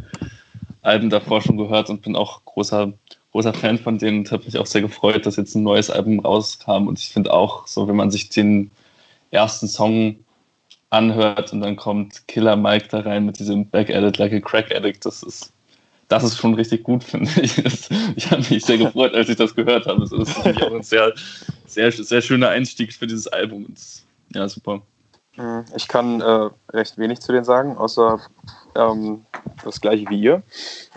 Alben 0.81 1.09
davor 1.09 1.41
schon 1.41 1.57
gehört 1.57 1.89
und 1.89 2.01
bin 2.01 2.15
auch 2.15 2.43
großer, 2.45 2.93
großer 3.31 3.53
Fan 3.53 3.77
von 3.77 3.97
denen 3.97 4.19
und 4.19 4.31
habe 4.31 4.45
mich 4.45 4.57
auch 4.57 4.65
sehr 4.65 4.81
gefreut, 4.81 5.25
dass 5.25 5.35
jetzt 5.35 5.55
ein 5.55 5.63
neues 5.63 5.89
Album 5.89 6.19
rauskam. 6.19 6.87
Und 6.87 6.99
ich 6.99 7.09
finde 7.09 7.33
auch, 7.33 7.67
so 7.67 7.87
wenn 7.87 7.95
man 7.95 8.11
sich 8.11 8.29
den 8.29 8.71
ersten 9.31 9.67
Song 9.67 10.17
anhört 10.89 11.53
und 11.53 11.61
dann 11.61 11.75
kommt 11.75 12.27
Killer 12.27 12.55
Mike 12.55 12.87
da 12.89 13.01
rein 13.01 13.25
mit 13.25 13.39
diesem 13.39 13.67
Back 13.67 13.89
Edit 13.89 14.17
like 14.17 14.33
a 14.33 14.39
Crack 14.39 14.75
Addict, 14.75 15.05
das 15.05 15.21
ist, 15.23 15.51
das 16.09 16.23
ist 16.23 16.37
schon 16.37 16.55
richtig 16.55 16.83
gut, 16.83 17.03
finde 17.05 17.29
ich. 17.39 17.57
Ich 18.17 18.31
habe 18.31 18.43
mich 18.49 18.65
sehr 18.65 18.77
gefreut, 18.77 19.13
als 19.13 19.29
ich 19.29 19.37
das 19.37 19.55
gehört 19.55 19.85
habe. 19.85 20.01
Das 20.01 20.11
ist 20.11 20.37
auch 20.37 20.71
ein 20.73 20.83
sehr, 20.83 21.13
sehr, 21.65 21.91
sehr 21.91 22.21
schöner 22.21 22.49
Einstieg 22.49 22.91
für 22.93 23.07
dieses 23.07 23.27
Album. 23.27 23.67
Ja, 24.33 24.49
super. 24.49 24.81
Ich 25.75 25.87
kann 25.87 26.19
äh, 26.19 26.49
recht 26.71 26.97
wenig 26.97 27.21
zu 27.21 27.31
denen 27.31 27.45
sagen, 27.45 27.77
außer 27.77 28.19
ähm, 28.75 29.25
das 29.63 29.79
gleiche 29.79 30.09
wie 30.09 30.19
ihr. 30.19 30.43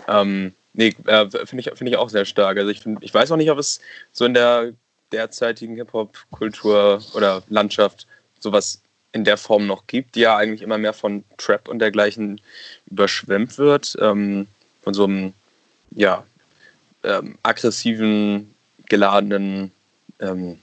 Ähm, 0.07 0.53
nee, 0.73 0.93
äh, 1.05 1.29
finde 1.45 1.61
ich, 1.61 1.77
find 1.77 1.89
ich 1.89 1.95
auch 1.95 2.09
sehr 2.09 2.25
stark. 2.25 2.57
Also 2.57 2.69
ich, 2.69 2.81
find, 2.81 3.01
ich 3.01 3.13
weiß 3.13 3.31
auch 3.31 3.37
nicht, 3.37 3.51
ob 3.51 3.59
es 3.59 3.79
so 4.11 4.25
in 4.25 4.33
der 4.33 4.73
derzeitigen 5.13 5.75
Hip-Hop-Kultur 5.75 7.01
oder 7.13 7.43
Landschaft 7.47 8.05
sowas 8.39 8.81
in 9.13 9.23
der 9.23 9.37
Form 9.37 9.67
noch 9.67 9.87
gibt, 9.87 10.15
die 10.15 10.21
ja 10.21 10.35
eigentlich 10.35 10.63
immer 10.63 10.79
mehr 10.79 10.93
von 10.93 11.23
Trap 11.37 11.69
und 11.69 11.79
dergleichen 11.79 12.41
überschwemmt 12.87 13.57
wird. 13.57 13.95
Ähm, 14.01 14.47
von 14.83 14.93
so 14.93 15.05
einem, 15.05 15.33
ja, 15.91 16.23
ähm, 17.03 17.37
aggressiven, 17.43 18.53
geladenen, 18.87 19.71
ähm, 20.19 20.59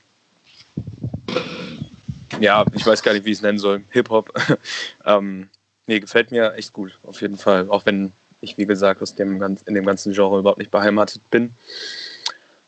ja, 2.40 2.64
ich 2.74 2.86
weiß 2.86 3.02
gar 3.02 3.12
nicht, 3.12 3.24
wie 3.24 3.32
ich 3.32 3.38
es 3.38 3.42
nennen 3.42 3.58
soll, 3.58 3.82
Hip-Hop. 3.90 4.32
ähm, 5.04 5.48
nee, 5.86 6.00
gefällt 6.00 6.30
mir 6.30 6.54
echt 6.54 6.72
gut, 6.72 6.98
auf 7.02 7.20
jeden 7.20 7.36
Fall. 7.36 7.68
Auch 7.68 7.84
wenn 7.86 8.12
ich, 8.40 8.56
wie 8.56 8.66
gesagt, 8.66 9.02
aus 9.02 9.14
dem, 9.14 9.42
in 9.42 9.74
dem 9.74 9.84
ganzen 9.84 10.12
Genre 10.12 10.38
überhaupt 10.38 10.58
nicht 10.58 10.70
beheimatet 10.70 11.28
bin. 11.30 11.54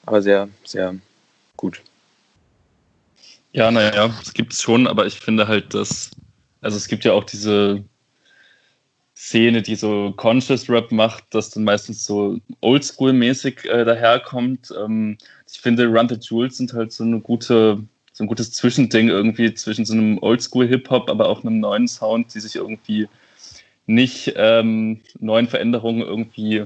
Aber 0.04 0.20
sehr, 0.20 0.48
sehr 0.64 0.96
gut. 1.56 1.80
Ja, 3.52 3.70
naja, 3.70 4.10
es 4.22 4.32
gibt 4.32 4.52
es 4.52 4.62
schon, 4.62 4.86
aber 4.86 5.06
ich 5.06 5.20
finde 5.20 5.46
halt, 5.46 5.74
dass, 5.74 6.10
also 6.60 6.76
es 6.76 6.88
gibt 6.88 7.04
ja 7.04 7.12
auch 7.12 7.24
diese 7.24 7.84
Szene, 9.22 9.62
die 9.62 9.76
so 9.76 10.12
Conscious 10.16 10.68
Rap 10.68 10.90
macht, 10.90 11.24
das 11.30 11.50
dann 11.50 11.62
meistens 11.62 12.04
so 12.04 12.38
Oldschool-mäßig 12.60 13.66
äh, 13.66 13.84
daherkommt. 13.84 14.74
Ähm, 14.76 15.16
ich 15.48 15.60
finde, 15.60 15.86
Run 15.86 16.08
the 16.08 16.16
Jewels 16.20 16.56
sind 16.56 16.72
halt 16.72 16.92
so 16.92 17.04
eine 17.04 17.20
gute 17.20 17.78
so 18.14 18.24
ein 18.24 18.26
gutes 18.26 18.52
Zwischending 18.52 19.08
irgendwie 19.08 19.54
zwischen 19.54 19.84
so 19.84 19.94
einem 19.94 20.18
Oldschool-Hip-Hop, 20.18 21.08
aber 21.08 21.28
auch 21.28 21.44
einem 21.44 21.60
neuen 21.60 21.86
Sound, 21.86 22.34
die 22.34 22.40
sich 22.40 22.56
irgendwie 22.56 23.08
nicht 23.86 24.34
ähm, 24.36 25.00
neuen 25.20 25.46
Veränderungen 25.46 26.02
irgendwie 26.02 26.64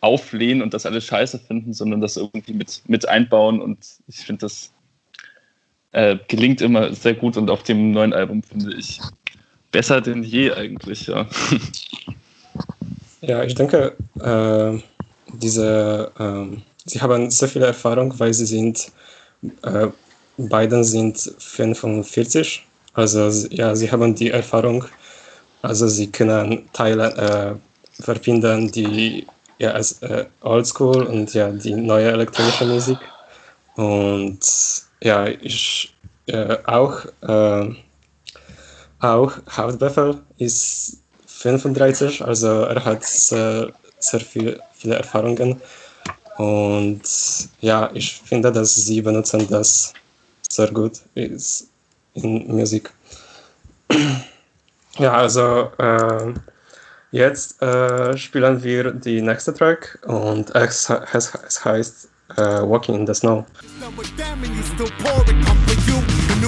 auflehnen 0.00 0.62
und 0.62 0.74
das 0.74 0.86
alles 0.86 1.04
scheiße 1.06 1.38
finden, 1.38 1.72
sondern 1.72 2.00
das 2.02 2.16
irgendwie 2.18 2.52
mit, 2.52 2.82
mit 2.86 3.08
einbauen. 3.08 3.60
Und 3.60 3.78
ich 4.06 4.18
finde, 4.18 4.42
das 4.42 4.72
äh, 5.92 6.18
gelingt 6.28 6.60
immer 6.60 6.92
sehr 6.92 7.14
gut 7.14 7.36
und 7.38 7.50
auf 7.50 7.62
dem 7.62 7.90
neuen 7.90 8.12
Album 8.12 8.42
finde 8.42 8.76
ich 8.76 9.00
besser 9.78 10.00
denn 10.00 10.24
je 10.24 10.52
eigentlich, 10.52 11.06
ja. 11.06 11.26
Ja, 13.20 13.44
ich 13.44 13.54
denke, 13.54 13.94
äh, 14.20 14.78
diese, 15.32 16.10
äh, 16.18 16.56
sie 16.84 17.00
haben 17.00 17.30
sehr 17.30 17.48
viel 17.48 17.62
Erfahrung, 17.62 18.12
weil 18.18 18.34
sie 18.34 18.46
sind 18.46 18.90
äh, 19.62 19.86
beiden 20.36 20.82
sind 20.82 21.16
45. 21.38 22.66
Also 22.94 23.20
ja, 23.50 23.76
sie 23.76 23.90
haben 23.90 24.14
die 24.14 24.30
Erfahrung, 24.30 24.84
also 25.62 25.86
sie 25.86 26.10
können 26.10 26.68
Teile 26.72 27.06
äh, 27.16 28.02
verbinden, 28.02 28.70
die 28.72 29.26
ja 29.58 29.70
als 29.72 30.02
äh, 30.02 30.24
Oldschool 30.40 31.02
und 31.04 31.34
ja 31.34 31.50
die 31.50 31.74
neue 31.74 32.10
elektronische 32.10 32.66
Musik. 32.66 32.98
Und 33.76 34.40
ja, 35.02 35.26
ich 35.26 35.92
äh, 36.26 36.56
auch 36.66 37.04
äh, 37.22 37.74
auch 39.00 39.32
Hauptbefehl 39.50 40.18
ist 40.38 40.98
35, 41.26 42.24
also 42.24 42.62
er 42.62 42.84
hat 42.84 43.04
sehr, 43.04 43.72
sehr 43.98 44.20
viel, 44.20 44.60
viele 44.74 44.96
Erfahrungen. 44.96 45.60
Und 46.36 47.02
ja, 47.60 47.90
ich 47.94 48.20
finde, 48.24 48.52
dass 48.52 48.74
sie 48.74 49.02
benutzen 49.02 49.46
das 49.50 49.92
sehr 50.48 50.70
gut 50.70 51.00
ist 51.14 51.68
in 52.14 52.46
Musik. 52.48 52.90
Ja, 54.98 55.12
also 55.12 55.70
äh, 55.78 56.34
jetzt 57.12 57.62
äh, 57.62 58.16
spielen 58.16 58.60
wir 58.64 58.90
die 58.90 59.22
nächste 59.22 59.54
Track 59.54 59.96
und 60.06 60.52
es, 60.56 60.90
es, 61.12 61.32
es 61.46 61.64
heißt 61.64 62.08
uh, 62.36 62.68
Walking 62.68 62.96
in 62.96 63.06
the 63.06 63.14
Snow. 63.14 63.46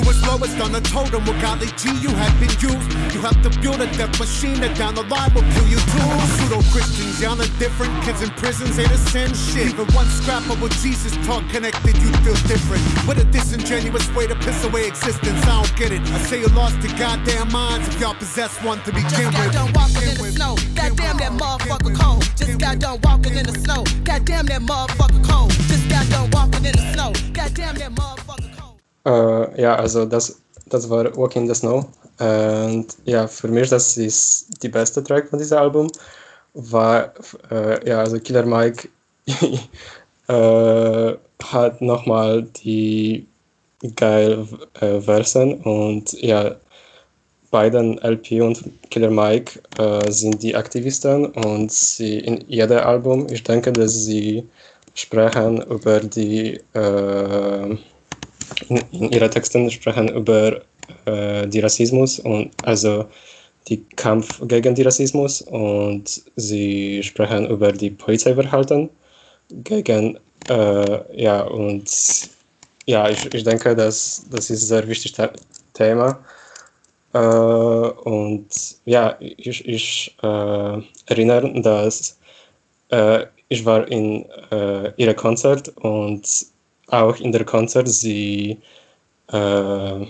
Newest 0.00 0.26
lowest 0.26 0.60
on 0.60 0.72
the 0.72 0.80
totem 0.80 1.24
with 1.24 1.40
golly 1.40 1.66
G 1.76 1.90
you 2.00 2.10
have 2.10 2.34
been 2.40 2.52
used 2.60 2.88
you 3.12 3.20
have 3.20 3.36
to 3.42 3.50
build 3.60 3.80
a 3.80 3.86
death 3.96 4.18
machine 4.18 4.60
that 4.60 4.76
down 4.76 4.94
the 4.94 5.02
line 5.02 5.32
will 5.34 5.46
kill 5.54 5.68
you 5.68 5.80
too 5.92 6.08
pseudo 6.36 6.60
Christians 6.72 7.20
y'all 7.20 7.40
are 7.40 7.52
different 7.58 7.92
kids 8.04 8.22
in 8.22 8.30
prisons 8.40 8.78
ain't 8.78 8.90
the 8.90 8.98
same 8.98 9.32
shit 9.34 9.74
even 9.74 9.86
one 9.92 10.06
scrap 10.06 10.48
of 10.48 10.60
what 10.62 10.72
Jesus 10.82 11.12
taught 11.26 11.44
connected 11.50 11.96
you 11.98 12.10
feel 12.24 12.38
different 12.48 12.82
what 13.06 13.18
a 13.18 13.24
disingenuous 13.24 14.08
way 14.14 14.26
to 14.26 14.34
piss 14.36 14.64
away 14.64 14.86
existence 14.86 15.42
I 15.44 15.62
don't 15.62 15.76
get 15.76 15.92
it 15.92 16.02
I 16.02 16.18
say 16.28 16.40
you 16.40 16.48
lost 16.48 16.80
your 16.82 16.96
goddamn 16.96 17.52
minds 17.52 17.88
if 17.88 18.00
y'all 18.00 18.14
possess 18.14 18.56
one 18.62 18.80
to 18.84 18.92
begin 18.92 19.10
Just 19.10 19.32
got 19.32 19.44
with 19.44 19.52
done 19.52 19.72
walking 19.74 20.08
in 20.08 20.16
the 20.16 20.32
snow. 20.32 20.54
Goddamn 20.74 21.16
that 21.18 21.32
motherfucker 21.32 21.94
cold. 21.98 22.22
Just 22.36 22.58
got 22.58 22.78
done 22.78 22.98
walking 23.02 23.36
in 23.36 23.46
the 23.46 23.58
snow. 23.58 23.84
Goddamn 24.04 24.46
that 24.46 24.62
motherfucker 24.62 25.22
cold. 25.28 25.50
Just 25.50 25.88
got 25.88 26.08
done 26.08 26.30
walking 26.32 26.64
in 26.64 26.72
the 26.72 26.92
snow. 26.92 27.12
Goddamn 27.32 27.74
that 27.76 27.92
motherfucker. 27.92 28.29
Äh, 29.06 29.60
ja, 29.60 29.76
also 29.76 30.04
das, 30.04 30.40
das 30.66 30.88
war 30.88 31.16
Walking 31.16 31.42
in 31.42 31.48
the 31.48 31.54
Snow. 31.54 31.86
Und 32.18 32.86
ja, 33.04 33.26
für 33.26 33.48
mich 33.48 33.70
das 33.70 33.96
ist 33.96 34.62
die 34.62 34.68
beste 34.68 35.02
Track 35.02 35.28
von 35.28 35.38
diesem 35.38 35.58
Album. 35.58 35.90
War, 36.54 37.14
äh, 37.50 37.88
ja, 37.88 38.00
also 38.00 38.18
Killer 38.18 38.44
Mike 38.44 38.88
äh, 40.28 41.16
hat 41.42 41.80
nochmal 41.80 42.42
die 42.42 43.26
geil 43.96 44.46
äh, 44.80 45.00
Versen 45.00 45.54
und 45.62 46.12
ja, 46.20 46.56
beiden 47.50 47.98
LP 47.98 48.42
und 48.42 48.70
Killer 48.90 49.10
Mike 49.10 49.60
äh, 49.78 50.10
sind 50.10 50.42
die 50.42 50.54
Aktivisten 50.54 51.26
und 51.26 51.72
sie 51.72 52.18
in 52.18 52.44
jedem 52.48 52.78
Album, 52.78 53.26
ich 53.30 53.42
denke, 53.42 53.72
dass 53.72 54.04
sie 54.04 54.46
sprechen 54.94 55.62
über 55.62 56.00
die 56.00 56.60
äh, 56.74 57.76
in, 58.68 59.10
ihren 59.10 59.30
Texten 59.30 59.70
sprechen 59.70 60.08
über 60.08 60.60
äh, 61.04 61.46
die 61.46 61.60
Rassismus 61.60 62.18
und 62.20 62.50
also 62.64 63.06
die 63.68 63.84
Kampf 63.96 64.40
gegen 64.48 64.74
den 64.74 64.84
Rassismus 64.84 65.42
und 65.42 66.22
sie 66.36 67.02
sprechen 67.02 67.46
über 67.48 67.72
die 67.72 67.90
Polizeiverhalten 67.90 68.88
gegen 69.64 70.18
äh, 70.48 71.22
ja 71.22 71.42
und 71.42 71.90
ja 72.86 73.08
ich, 73.08 73.32
ich 73.34 73.44
denke 73.44 73.76
dass 73.76 74.24
das 74.30 74.50
ist 74.50 74.62
ein 74.62 74.66
sehr 74.66 74.88
wichtiges 74.88 75.30
Thema. 75.74 76.18
Äh, 77.12 77.18
und 77.18 78.48
ja 78.84 79.16
ich, 79.20 79.66
ich 79.66 80.16
äh, 80.22 80.82
erinnere 81.06 81.60
dass 81.60 82.18
äh, 82.90 83.26
ich 83.48 83.64
war 83.64 83.86
in 83.88 84.24
äh, 84.50 84.92
ihrem 84.96 85.16
Konzert 85.16 85.68
und 85.78 86.46
auch 86.90 87.16
in 87.16 87.32
der 87.32 87.44
Konzert 87.44 87.88
sie 87.88 88.58
äh, 89.28 90.06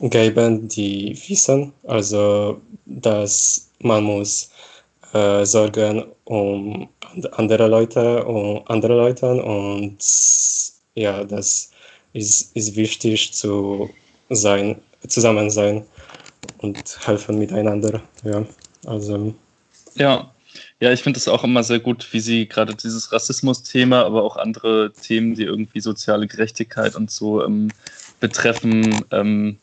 geben 0.00 0.68
die 0.68 1.18
Wissen, 1.28 1.72
also 1.86 2.60
dass 2.86 3.70
man 3.80 4.04
muss 4.04 4.50
äh, 5.12 5.44
sorgen 5.44 6.04
um 6.24 6.88
andere 7.32 7.66
Leute, 7.68 8.24
um 8.24 8.62
andere 8.66 8.94
Leute 8.94 9.42
und 9.42 9.98
ja, 10.94 11.24
das 11.24 11.70
ist, 12.12 12.54
ist 12.56 12.76
wichtig 12.76 13.32
zu 13.32 13.88
sein, 14.30 14.76
zusammen 15.06 15.50
sein 15.50 15.84
und 16.58 16.98
helfen 17.06 17.38
miteinander. 17.38 18.02
Ja, 18.24 18.44
also 18.86 19.34
Ja, 19.94 20.30
ja, 20.80 20.92
ich 20.92 21.02
finde 21.02 21.18
es 21.18 21.26
auch 21.26 21.42
immer 21.42 21.64
sehr 21.64 21.80
gut, 21.80 22.06
wie 22.12 22.20
sie 22.20 22.46
gerade 22.46 22.74
dieses 22.74 23.12
Rassismus-Thema, 23.12 24.04
aber 24.04 24.22
auch 24.22 24.36
andere 24.36 24.92
Themen, 24.92 25.34
die 25.34 25.42
irgendwie 25.42 25.80
soziale 25.80 26.26
Gerechtigkeit 26.26 26.94
und 26.94 27.10
so 27.10 27.44
ähm, 27.44 27.70
betreffen, 28.20 29.04
ähm, 29.10 29.58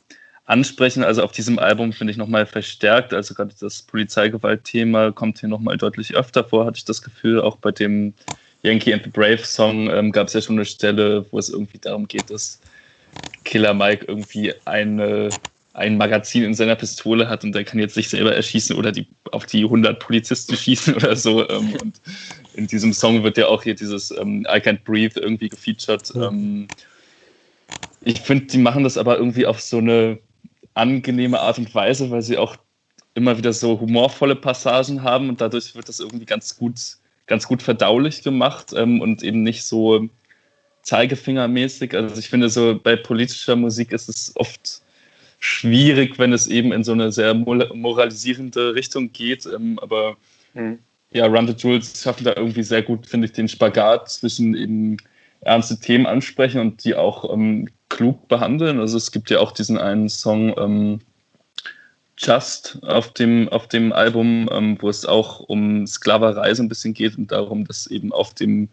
ansprechen. 0.45 1.03
Also 1.03 1.23
auf 1.23 1.31
diesem 1.31 1.57
Album 1.57 1.93
finde 1.93 2.11
ich 2.11 2.17
nochmal 2.17 2.45
verstärkt. 2.45 3.13
Also 3.13 3.33
gerade 3.33 3.53
das 3.59 3.81
Polizeigewalt-Thema 3.83 5.11
kommt 5.13 5.39
hier 5.39 5.49
nochmal 5.49 5.77
deutlich 5.77 6.15
öfter 6.15 6.43
vor, 6.43 6.65
hatte 6.65 6.77
ich 6.77 6.85
das 6.85 7.01
Gefühl. 7.01 7.41
Auch 7.41 7.57
bei 7.57 7.71
dem 7.71 8.13
Yankee 8.61 8.93
and 8.93 9.03
the 9.03 9.09
Brave 9.09 9.43
Song 9.45 9.89
ähm, 9.89 10.11
gab 10.11 10.27
es 10.27 10.33
ja 10.33 10.41
schon 10.41 10.55
eine 10.55 10.65
Stelle, 10.65 11.25
wo 11.31 11.39
es 11.39 11.49
irgendwie 11.49 11.79
darum 11.79 12.07
geht, 12.07 12.29
dass 12.29 12.59
Killer 13.43 13.73
Mike 13.73 14.05
irgendwie 14.07 14.53
eine 14.65 15.29
ein 15.75 15.97
Magazin 15.97 16.43
in 16.43 16.53
seiner 16.53 16.75
Pistole 16.75 17.27
hat 17.27 17.43
und 17.43 17.53
der 17.53 17.65
kann 17.65 17.79
jetzt 17.79 17.95
sich 17.95 18.07
selber 18.07 18.33
erschießen 18.33 18.77
oder 18.77 18.93
die, 18.93 19.07
auf 19.31 19.45
die 19.45 19.65
100 19.65 19.99
Polizisten 19.99 20.55
schießen 20.57 20.95
oder 20.95 21.15
so. 21.15 21.47
Ähm, 21.49 21.73
und 21.81 22.01
in 22.53 22.67
diesem 22.67 22.93
Song 22.93 23.23
wird 23.23 23.37
ja 23.37 23.47
auch 23.47 23.63
hier 23.63 23.75
dieses 23.75 24.11
ähm, 24.11 24.47
I 24.49 24.59
Can't 24.59 24.83
Breathe 24.85 25.19
irgendwie 25.19 25.49
gefeatured. 25.49 26.15
Ja. 26.15 26.29
Ähm, 26.29 26.67
ich 28.01 28.21
finde, 28.21 28.45
die 28.45 28.57
machen 28.57 28.83
das 28.83 28.97
aber 28.97 29.17
irgendwie 29.17 29.45
auf 29.45 29.59
so 29.59 29.79
eine 29.79 30.19
angenehme 30.75 31.39
Art 31.39 31.57
und 31.57 31.73
Weise, 31.75 32.09
weil 32.09 32.21
sie 32.21 32.37
auch 32.37 32.55
immer 33.13 33.37
wieder 33.37 33.51
so 33.51 33.79
humorvolle 33.79 34.35
Passagen 34.35 35.03
haben 35.03 35.29
und 35.29 35.41
dadurch 35.41 35.75
wird 35.75 35.89
das 35.89 35.99
irgendwie 35.99 36.25
ganz 36.25 36.57
gut, 36.57 36.79
ganz 37.27 37.47
gut 37.47 37.61
verdaulich 37.61 38.23
gemacht 38.23 38.73
ähm, 38.75 39.01
und 39.01 39.23
eben 39.23 39.43
nicht 39.43 39.63
so 39.65 40.07
zeigefingermäßig. 40.83 41.95
Also 41.95 42.17
ich 42.17 42.29
finde 42.29 42.49
so 42.49 42.79
bei 42.81 42.95
politischer 42.95 43.57
Musik 43.57 43.91
ist 43.91 44.07
es 44.07 44.31
oft 44.35 44.84
schwierig, 45.39 46.17
wenn 46.19 46.33
es 46.33 46.47
eben 46.47 46.71
in 46.71 46.83
so 46.83 46.91
eine 46.91 47.11
sehr 47.11 47.33
moralisierende 47.33 48.75
Richtung 48.75 49.11
geht. 49.11 49.45
Ähm, 49.45 49.79
aber 49.79 50.17
Mhm. 50.55 50.79
ja, 51.11 51.27
Run 51.27 51.47
the 51.47 51.53
Jewels 51.53 52.01
schaffen 52.01 52.23
da 52.23 52.33
irgendwie 52.35 52.63
sehr 52.63 52.81
gut, 52.81 53.05
finde 53.05 53.25
ich, 53.25 53.33
den 53.33 53.47
Spagat 53.47 54.09
zwischen 54.09 54.55
eben 54.55 54.97
ernste 55.41 55.79
Themen 55.79 56.07
ansprechen 56.07 56.59
und 56.59 56.83
die 56.83 56.95
auch 56.95 57.31
ähm, 57.31 57.69
klug 57.89 58.27
behandeln. 58.27 58.79
Also 58.79 58.97
es 58.97 59.11
gibt 59.11 59.29
ja 59.29 59.39
auch 59.39 59.51
diesen 59.51 59.77
einen 59.77 60.09
Song 60.09 60.55
ähm, 60.57 60.99
Just 62.17 62.79
auf 62.83 63.11
dem, 63.11 63.49
auf 63.49 63.67
dem 63.67 63.91
Album, 63.91 64.49
ähm, 64.51 64.77
wo 64.79 64.89
es 64.89 65.05
auch 65.05 65.41
um 65.41 65.85
Sklaverei 65.85 66.53
so 66.53 66.63
ein 66.63 66.69
bisschen 66.69 66.93
geht 66.93 67.17
und 67.17 67.31
darum, 67.31 67.65
dass 67.65 67.87
eben 67.87 68.13
auf 68.13 68.33
dem, 68.33 68.69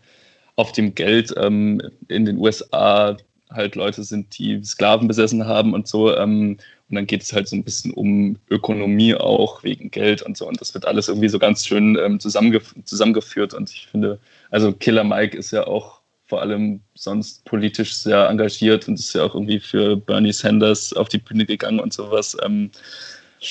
auf 0.54 0.72
dem 0.72 0.94
Geld 0.94 1.34
ähm, 1.36 1.82
in 2.08 2.24
den 2.24 2.38
USA 2.38 3.16
halt 3.54 3.74
Leute 3.74 4.02
sind, 4.04 4.38
die 4.38 4.62
Sklaven 4.64 5.08
besessen 5.08 5.46
haben 5.46 5.74
und 5.74 5.86
so. 5.86 6.14
Ähm, 6.16 6.58
und 6.88 6.96
dann 6.96 7.06
geht 7.06 7.22
es 7.22 7.32
halt 7.32 7.48
so 7.48 7.56
ein 7.56 7.64
bisschen 7.64 7.92
um 7.92 8.36
Ökonomie 8.50 9.14
auch 9.14 9.62
wegen 9.62 9.90
Geld 9.90 10.22
und 10.22 10.36
so. 10.36 10.46
Und 10.46 10.60
das 10.60 10.74
wird 10.74 10.86
alles 10.86 11.08
irgendwie 11.08 11.28
so 11.28 11.38
ganz 11.38 11.66
schön 11.66 11.96
ähm, 11.96 12.20
zusammengef 12.20 12.74
zusammengeführt. 12.84 13.54
Und 13.54 13.70
ich 13.70 13.86
finde, 13.86 14.20
also 14.50 14.72
Killer 14.72 15.04
Mike 15.04 15.36
ist 15.36 15.52
ja 15.52 15.66
auch 15.66 16.02
vor 16.26 16.40
allem 16.40 16.80
sonst 16.94 17.44
politisch 17.44 17.94
sehr 17.94 18.28
engagiert 18.28 18.88
und 18.88 18.98
ist 18.98 19.14
ja 19.14 19.24
auch 19.24 19.34
irgendwie 19.34 19.60
für 19.60 19.96
Bernie 19.96 20.32
Sanders 20.32 20.92
auf 20.92 21.08
die 21.08 21.18
Bühne 21.18 21.46
gegangen 21.46 21.80
und 21.80 21.92
sowas. 21.92 22.36
Ähm, 22.42 22.70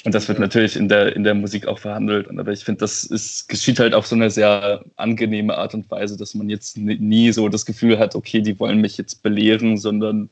und 0.06 0.16
das 0.16 0.28
wird 0.30 0.40
natürlich 0.40 0.78
in 0.78 0.88
der, 0.88 1.16
in 1.16 1.24
der 1.24 1.34
Musik 1.34 1.68
auch 1.68 1.80
verhandelt. 1.80 2.30
Aber 2.30 2.52
ich 2.52 2.64
finde, 2.64 2.80
das 2.80 3.04
ist, 3.04 3.50
geschieht 3.50 3.80
halt 3.80 3.94
auf 3.94 4.08
so 4.08 4.16
eine 4.16 4.30
sehr 4.30 4.84
angenehme 4.96 5.58
Art 5.58 5.74
und 5.74 5.92
Weise, 5.92 6.18
dass 6.18 6.34
man 6.34 6.50
jetzt 6.50 6.78
nie, 6.78 7.32
so 7.32 7.50
das 7.50 7.66
Gefühl 7.66 8.00
hat, 8.00 8.16
okay, 8.16 8.42
die 8.42 8.58
wollen 8.60 8.80
mich 8.80 8.98
jetzt 8.98 9.22
belehren, 9.22 9.78
sondern 9.78 10.30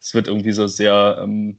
es 0.00 0.14
wird 0.14 0.26
irgendwie 0.26 0.52
so 0.52 0.66
sehr, 0.66 1.18
ähm, 1.22 1.58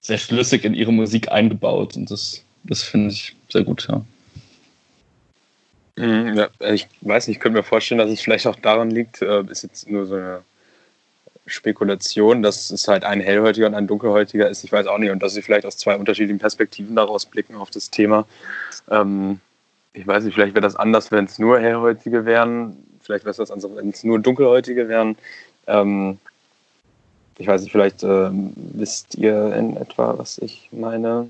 sehr 0.00 0.18
schlüssig 0.18 0.64
in 0.64 0.74
ihre 0.74 0.92
Musik 0.92 1.32
eingebaut. 1.32 1.96
Und 1.96 2.10
das, 2.10 2.44
das 2.64 2.82
finde 2.82 3.08
ich 3.08 3.34
sehr 3.48 3.64
gut, 3.64 3.88
ja. 3.88 4.04
Mhm, 5.96 6.36
ja, 6.36 6.48
ich 6.72 6.88
weiß 7.00 7.28
nicht, 7.28 7.36
ich 7.36 7.40
könnte 7.40 7.58
mir 7.58 7.64
vorstellen, 7.64 7.98
dass 7.98 8.10
es 8.10 8.20
vielleicht 8.20 8.46
auch 8.46 8.56
daran 8.56 8.90
liegt, 8.90 9.22
äh, 9.22 9.44
ist 9.48 9.62
jetzt 9.62 9.88
nur 9.88 10.04
so 10.04 10.16
eine 10.16 10.42
Spekulation, 11.46 12.42
dass 12.42 12.70
es 12.70 12.88
halt 12.88 13.04
ein 13.04 13.20
hellhäutiger 13.20 13.66
und 13.66 13.74
ein 13.74 13.86
dunkelhäutiger 13.86 14.48
ist. 14.48 14.64
Ich 14.64 14.72
weiß 14.72 14.86
auch 14.86 14.98
nicht. 14.98 15.10
Und 15.10 15.22
dass 15.22 15.34
sie 15.34 15.42
vielleicht 15.42 15.66
aus 15.66 15.76
zwei 15.76 15.96
unterschiedlichen 15.96 16.38
Perspektiven 16.38 16.96
daraus 16.96 17.26
blicken 17.26 17.56
auf 17.56 17.70
das 17.70 17.90
Thema. 17.90 18.26
Ähm, 18.90 19.40
ich 19.92 20.06
weiß 20.06 20.24
nicht, 20.24 20.34
vielleicht 20.34 20.54
wäre 20.54 20.62
das 20.62 20.76
anders, 20.76 21.12
wenn 21.12 21.26
es 21.26 21.38
nur 21.38 21.60
hellhäutige 21.60 22.24
wären. 22.24 22.76
Vielleicht 23.00 23.24
wäre 23.24 23.32
es 23.32 23.36
das 23.36 23.50
anders, 23.50 23.70
wenn 23.74 23.90
es 23.90 24.02
nur 24.04 24.18
dunkelhäutige 24.18 24.88
wären. 24.88 25.16
Ähm, 25.66 26.18
ich 27.38 27.46
weiß 27.46 27.62
nicht, 27.62 27.72
vielleicht 27.72 28.02
ähm, 28.02 28.52
wisst 28.56 29.14
ihr 29.16 29.54
in 29.54 29.76
etwa, 29.76 30.16
was 30.16 30.38
ich 30.38 30.68
meine. 30.72 31.28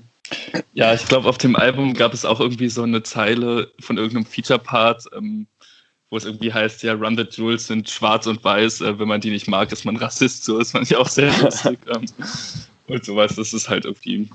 Ja, 0.73 0.93
ich 0.93 1.05
glaube, 1.05 1.29
auf 1.29 1.37
dem 1.37 1.55
Album 1.55 1.93
gab 1.93 2.13
es 2.13 2.25
auch 2.25 2.39
irgendwie 2.39 2.69
so 2.69 2.83
eine 2.83 3.03
Zeile 3.03 3.71
von 3.79 3.97
irgendeinem 3.97 4.25
Feature-Part, 4.25 5.05
ähm, 5.15 5.47
wo 6.09 6.17
es 6.17 6.25
irgendwie 6.25 6.53
heißt, 6.53 6.83
ja, 6.83 6.93
Run 6.93 7.17
the 7.17 7.25
Jewels 7.29 7.67
sind 7.67 7.89
schwarz 7.89 8.27
und 8.27 8.43
weiß, 8.43 8.81
äh, 8.81 8.99
wenn 8.99 9.07
man 9.07 9.21
die 9.21 9.31
nicht 9.31 9.47
mag, 9.47 9.71
ist 9.71 9.85
man 9.85 9.97
Rassist. 9.97 10.43
So 10.43 10.59
ist 10.59 10.73
man 10.73 10.83
ja 10.85 10.99
auch 10.99 11.09
sehr 11.09 11.31
lustig. 11.41 11.79
ähm, 11.93 12.05
und 12.87 13.03
sowas, 13.03 13.35
das 13.35 13.53
ist 13.53 13.67
halt 13.69 13.85
irgendwie 13.85 14.29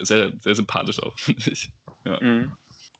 sehr, 0.00 0.32
sehr 0.40 0.54
sympathisch 0.54 1.02
auch, 1.02 1.18
finde 1.18 1.50
ich. 1.50 1.70
Ja. 2.04 2.20
Mhm. 2.20 2.52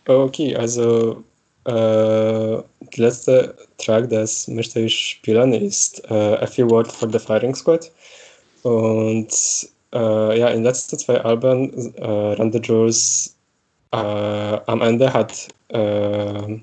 Okay, 0.06 0.54
also 0.56 1.24
äh, 1.64 1.70
der 1.70 2.64
letzte 2.96 3.56
Track, 3.78 4.08
das 4.10 4.46
möchte 4.48 4.80
ich 4.80 4.98
spielen, 4.98 5.52
ist 5.52 6.04
äh, 6.10 6.36
A 6.36 6.46
Few 6.46 6.68
Words 6.70 6.94
for 6.94 7.10
the 7.10 7.18
Firing 7.18 7.54
Squad. 7.54 7.90
Und 8.62 9.28
äh, 9.92 10.38
ja, 10.38 10.48
in 10.48 10.58
den 10.58 10.64
letzten 10.64 10.98
zwei 10.98 11.20
Alben, 11.20 11.94
äh, 11.96 12.04
Run 12.04 12.52
the 12.52 12.58
Jewels 12.58 13.36
äh, 13.92 13.96
am 13.96 14.80
Ende 14.80 15.12
hat 15.12 15.48
äh, 15.68 16.58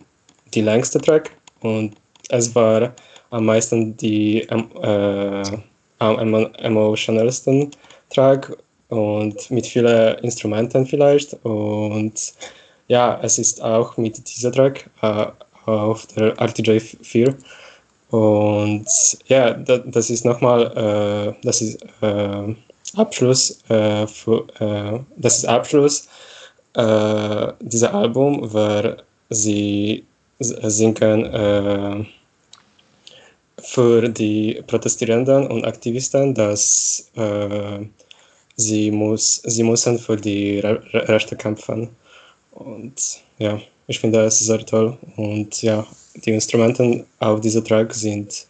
die 0.53 0.61
längste 0.61 0.99
Track 0.99 1.31
und 1.63 1.95
es 2.29 2.53
war 2.55 2.93
am 3.31 3.45
meisten 3.45 3.97
die 3.97 4.41
äh, 4.41 5.43
am 5.99 6.33
emotionalsten 6.59 7.71
Track 8.09 8.55
und 8.89 9.49
mit 9.49 9.65
vielen 9.65 10.17
Instrumenten 10.19 10.85
vielleicht. 10.85 11.33
Und 11.43 12.33
ja, 12.87 13.19
es 13.23 13.39
ist 13.39 13.61
auch 13.61 13.97
mit 13.97 14.17
dieser 14.29 14.51
Track 14.51 14.89
äh, 15.01 15.25
auf 15.65 16.05
der 16.07 16.37
RTJ 16.39 16.79
4. 16.79 17.35
Und 18.11 18.87
ja, 19.25 19.53
das, 19.53 19.81
das 19.85 20.09
ist 20.09 20.25
nochmal, 20.25 20.65
äh, 20.77 21.45
das 21.45 21.61
ist 21.61 21.83
äh, 22.01 22.55
Abschluss, 22.95 23.59
äh, 23.69 24.05
für, 24.05 24.45
äh, 24.59 24.99
das 25.17 25.39
ist 25.39 25.45
Abschluss 25.45 26.07
äh, 26.75 27.47
dieser 27.61 27.93
Album, 27.93 28.53
weil 28.53 28.97
sie 29.29 30.03
singen 30.43 31.25
äh, 31.25 32.05
für 33.61 34.09
die 34.09 34.61
Protestierenden 34.67 35.47
und 35.47 35.65
Aktivisten, 35.65 36.33
dass 36.33 37.09
äh, 37.15 37.79
sie, 38.55 38.91
muss, 38.91 39.41
sie 39.45 39.63
müssen 39.63 39.97
für 39.97 40.17
die 40.17 40.59
Re 40.59 40.81
Rechte 40.93 41.35
kämpfen. 41.35 41.89
Und 42.51 43.21
ja, 43.39 43.59
ich 43.87 43.99
finde 43.99 44.23
das 44.23 44.39
sehr 44.39 44.65
toll. 44.65 44.97
Und 45.15 45.61
ja, 45.61 45.85
die 46.15 46.31
Instrumente 46.31 47.05
auf 47.19 47.41
diesem 47.41 47.63
Track 47.63 47.93
sind 47.93 48.47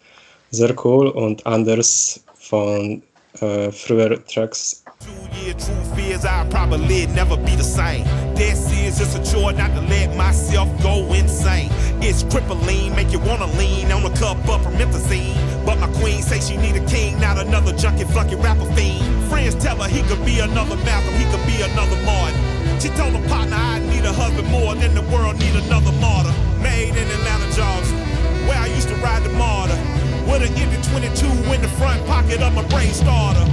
sehr 0.51 0.75
cool 0.85 1.07
und 1.09 1.45
anders 1.45 2.23
von 2.35 3.01
äh, 3.39 3.71
früheren 3.71 4.23
Tracks. 4.25 4.82
Two-year 5.03 5.53
truth 5.55 5.99
is 5.99 6.23
I'll 6.23 6.47
probably 6.47 7.07
never 7.07 7.35
be 7.35 7.57
the 7.57 7.63
same. 7.63 8.05
This 8.35 8.71
is 8.71 8.99
just 8.99 9.19
a 9.19 9.31
chore 9.31 9.51
not 9.51 9.75
to 9.75 9.81
let 9.81 10.15
myself 10.15 10.69
go 10.81 11.11
insane. 11.11 11.67
It's 11.99 12.23
crippling, 12.23 12.95
make 12.95 13.11
you 13.11 13.19
wanna 13.19 13.47
lean 13.59 13.91
on 13.91 14.05
a 14.05 14.15
cup 14.15 14.37
of 14.47 14.61
promethazine. 14.61 15.35
But 15.65 15.79
my 15.79 15.91
queen 15.99 16.21
say 16.21 16.39
she 16.39 16.55
need 16.55 16.77
a 16.77 16.85
king, 16.87 17.19
not 17.19 17.37
another 17.37 17.73
junkie 17.73 18.05
flunky 18.05 18.35
rapper 18.35 18.63
fiend. 18.75 19.03
Friends 19.27 19.55
tell 19.55 19.75
her 19.75 19.89
he 19.89 20.03
could 20.03 20.23
be 20.23 20.39
another 20.39 20.77
Malcolm, 20.87 21.13
he 21.15 21.25
could 21.25 21.45
be 21.45 21.59
another 21.61 21.99
Martin. 22.05 22.39
She 22.79 22.87
told 22.95 23.11
her 23.13 23.27
partner 23.27 23.57
I 23.57 23.79
need 23.79 24.05
a 24.05 24.13
husband 24.13 24.47
more 24.47 24.73
than 24.73 24.95
the 24.95 25.03
world 25.11 25.37
need 25.37 25.55
another 25.67 25.91
martyr. 25.99 26.31
Made 26.63 26.95
in 26.95 27.07
Atlanta 27.11 27.51
jobs, 27.51 27.91
where 28.47 28.57
I 28.57 28.67
used 28.67 28.87
to 28.87 28.95
ride 29.03 29.23
the 29.23 29.35
martyr. 29.35 29.75
With 30.31 30.47
an 30.47 30.55
empty 30.55 30.79
22 30.91 31.27
in 31.51 31.61
the 31.61 31.67
front 31.75 32.07
pocket 32.07 32.39
of 32.39 32.53
my 32.55 32.65
brain 32.69 32.93
starter. 32.93 33.43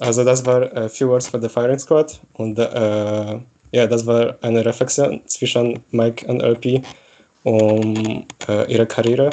Also 0.00 0.24
das 0.24 0.44
war 0.46 0.62
äh, 0.76 0.88
Few 0.88 1.08
Words 1.08 1.28
for 1.28 1.40
the 1.40 1.48
Firing 1.48 1.78
Squad 1.78 2.20
und 2.34 2.58
äh, 2.58 3.38
ja, 3.72 3.86
das 3.86 4.06
war 4.06 4.36
eine 4.42 4.64
Reflexion 4.64 5.20
zwischen 5.26 5.82
Mike 5.90 6.26
und 6.26 6.40
LP 6.42 6.82
um 7.42 8.24
äh, 8.48 8.72
ihre 8.72 8.86
Karriere. 8.86 9.30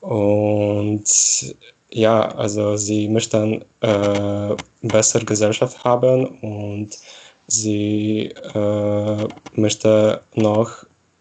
Und 0.00 1.04
ja, 1.90 2.28
also 2.36 2.76
sie 2.76 3.08
möchten 3.08 3.64
äh, 3.80 4.56
bessere 4.82 5.24
Gesellschaft 5.24 5.82
haben 5.82 6.26
und 6.40 6.90
sie 7.46 8.32
äh, 8.54 9.28
möchte 9.54 10.20
noch 10.34 10.70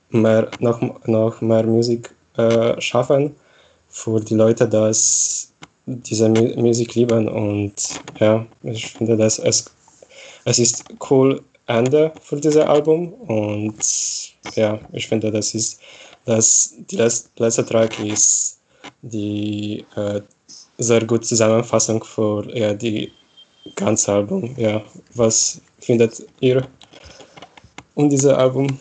mehr, 0.10 0.50
noch, 0.60 0.80
noch 1.06 1.42
mehr 1.42 1.64
Musik 1.64 2.14
äh, 2.38 2.80
schaffen 2.82 3.36
für 3.94 4.20
die 4.20 4.36
Leute, 4.36 4.68
dass 4.68 5.54
diese 5.86 6.28
Mu 6.28 6.44
Musik 6.56 6.96
lieben 6.96 7.28
und 7.28 7.74
ja, 8.20 8.46
ich 8.64 8.88
finde, 8.88 9.16
dass 9.16 9.40
es, 9.40 9.72
es 10.46 10.60
ist 10.60 10.84
cool 11.10 11.42
Ende 11.68 12.12
für 12.22 12.38
dieses 12.38 12.64
Album 12.66 13.14
und 13.14 13.76
ja, 14.56 14.80
ich 14.92 15.08
finde, 15.08 15.32
das 15.32 15.54
ist, 15.54 15.80
dass 16.26 16.74
die 16.90 16.98
letzte 16.98 17.66
Track 17.66 18.00
ist 18.00 18.60
die 19.02 19.86
äh, 19.96 20.22
sehr 20.78 21.06
gute 21.06 21.26
Zusammenfassung 21.28 22.04
für 22.04 22.46
ja, 22.56 22.74
die 22.74 23.12
ganze 23.76 24.12
Album. 24.12 24.56
Ja, 24.58 24.82
was 25.14 25.62
findet 25.80 26.24
ihr 26.40 26.68
um 27.96 28.10
dieses 28.10 28.32
Album? 28.32 28.80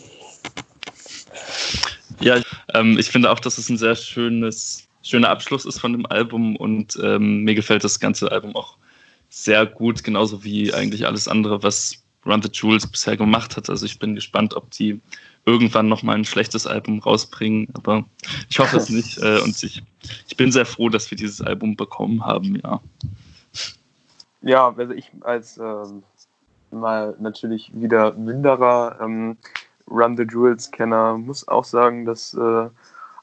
Ja, 2.21 2.41
ähm, 2.75 2.99
ich 2.99 3.11
finde 3.11 3.31
auch, 3.31 3.41
dass 3.41 3.59
es 3.59 3.69
ein 3.69 3.79
sehr 3.79 3.97
schönes, 3.97 4.89
schöner 5.13 5.29
Abschluss 5.29 5.67
ist 5.67 5.79
von 5.79 5.93
dem 5.93 6.07
Album 6.07 6.57
und 6.57 6.99
ähm, 7.03 7.45
mir 7.45 7.55
gefällt 7.55 7.85
das 7.85 8.01
ganze 8.01 8.33
Album 8.33 8.57
auch 8.57 8.79
sehr 9.29 9.67
gut, 9.67 10.03
genauso 10.03 10.43
wie 10.43 10.73
eigentlich 10.73 11.07
alles 11.07 11.29
andere, 11.29 11.63
was 11.63 12.03
Run 12.25 12.41
the 12.41 12.49
Jewels 12.51 12.87
bisher 12.87 13.19
gemacht 13.19 13.59
hat. 13.59 13.69
Also 13.69 13.85
ich 13.85 13.99
bin 13.99 14.15
gespannt, 14.15 14.55
ob 14.55 14.71
die 14.71 15.03
irgendwann 15.45 15.89
nochmal 15.89 16.17
ein 16.17 16.25
schlechtes 16.25 16.67
Album 16.67 17.01
rausbringen, 17.01 17.69
aber 17.75 18.07
ich 18.49 18.59
hoffe 18.59 18.79
es 18.79 18.89
nicht 18.89 19.19
äh, 19.19 19.41
und 19.41 19.63
ich, 19.63 19.83
ich 20.29 20.37
bin 20.39 20.51
sehr 20.51 20.65
froh, 20.65 20.89
dass 20.89 21.11
wir 21.11 21.19
dieses 21.19 21.43
Album 21.43 21.77
bekommen 21.77 22.25
haben, 22.25 22.59
ja. 22.65 22.81
Ja, 24.41 24.75
also 24.75 24.95
ich 24.95 25.11
als 25.21 25.59
ähm, 25.59 26.05
mal 26.71 27.15
natürlich 27.21 27.71
wieder 27.75 28.15
Münderer 28.15 28.99
ähm, 29.03 29.37
Run 29.91 30.17
the 30.17 30.23
Jewels-Kenner 30.23 31.19
muss 31.19 31.47
auch 31.49 31.65
sagen, 31.65 32.07
dass 32.07 32.33
äh, 32.33 32.71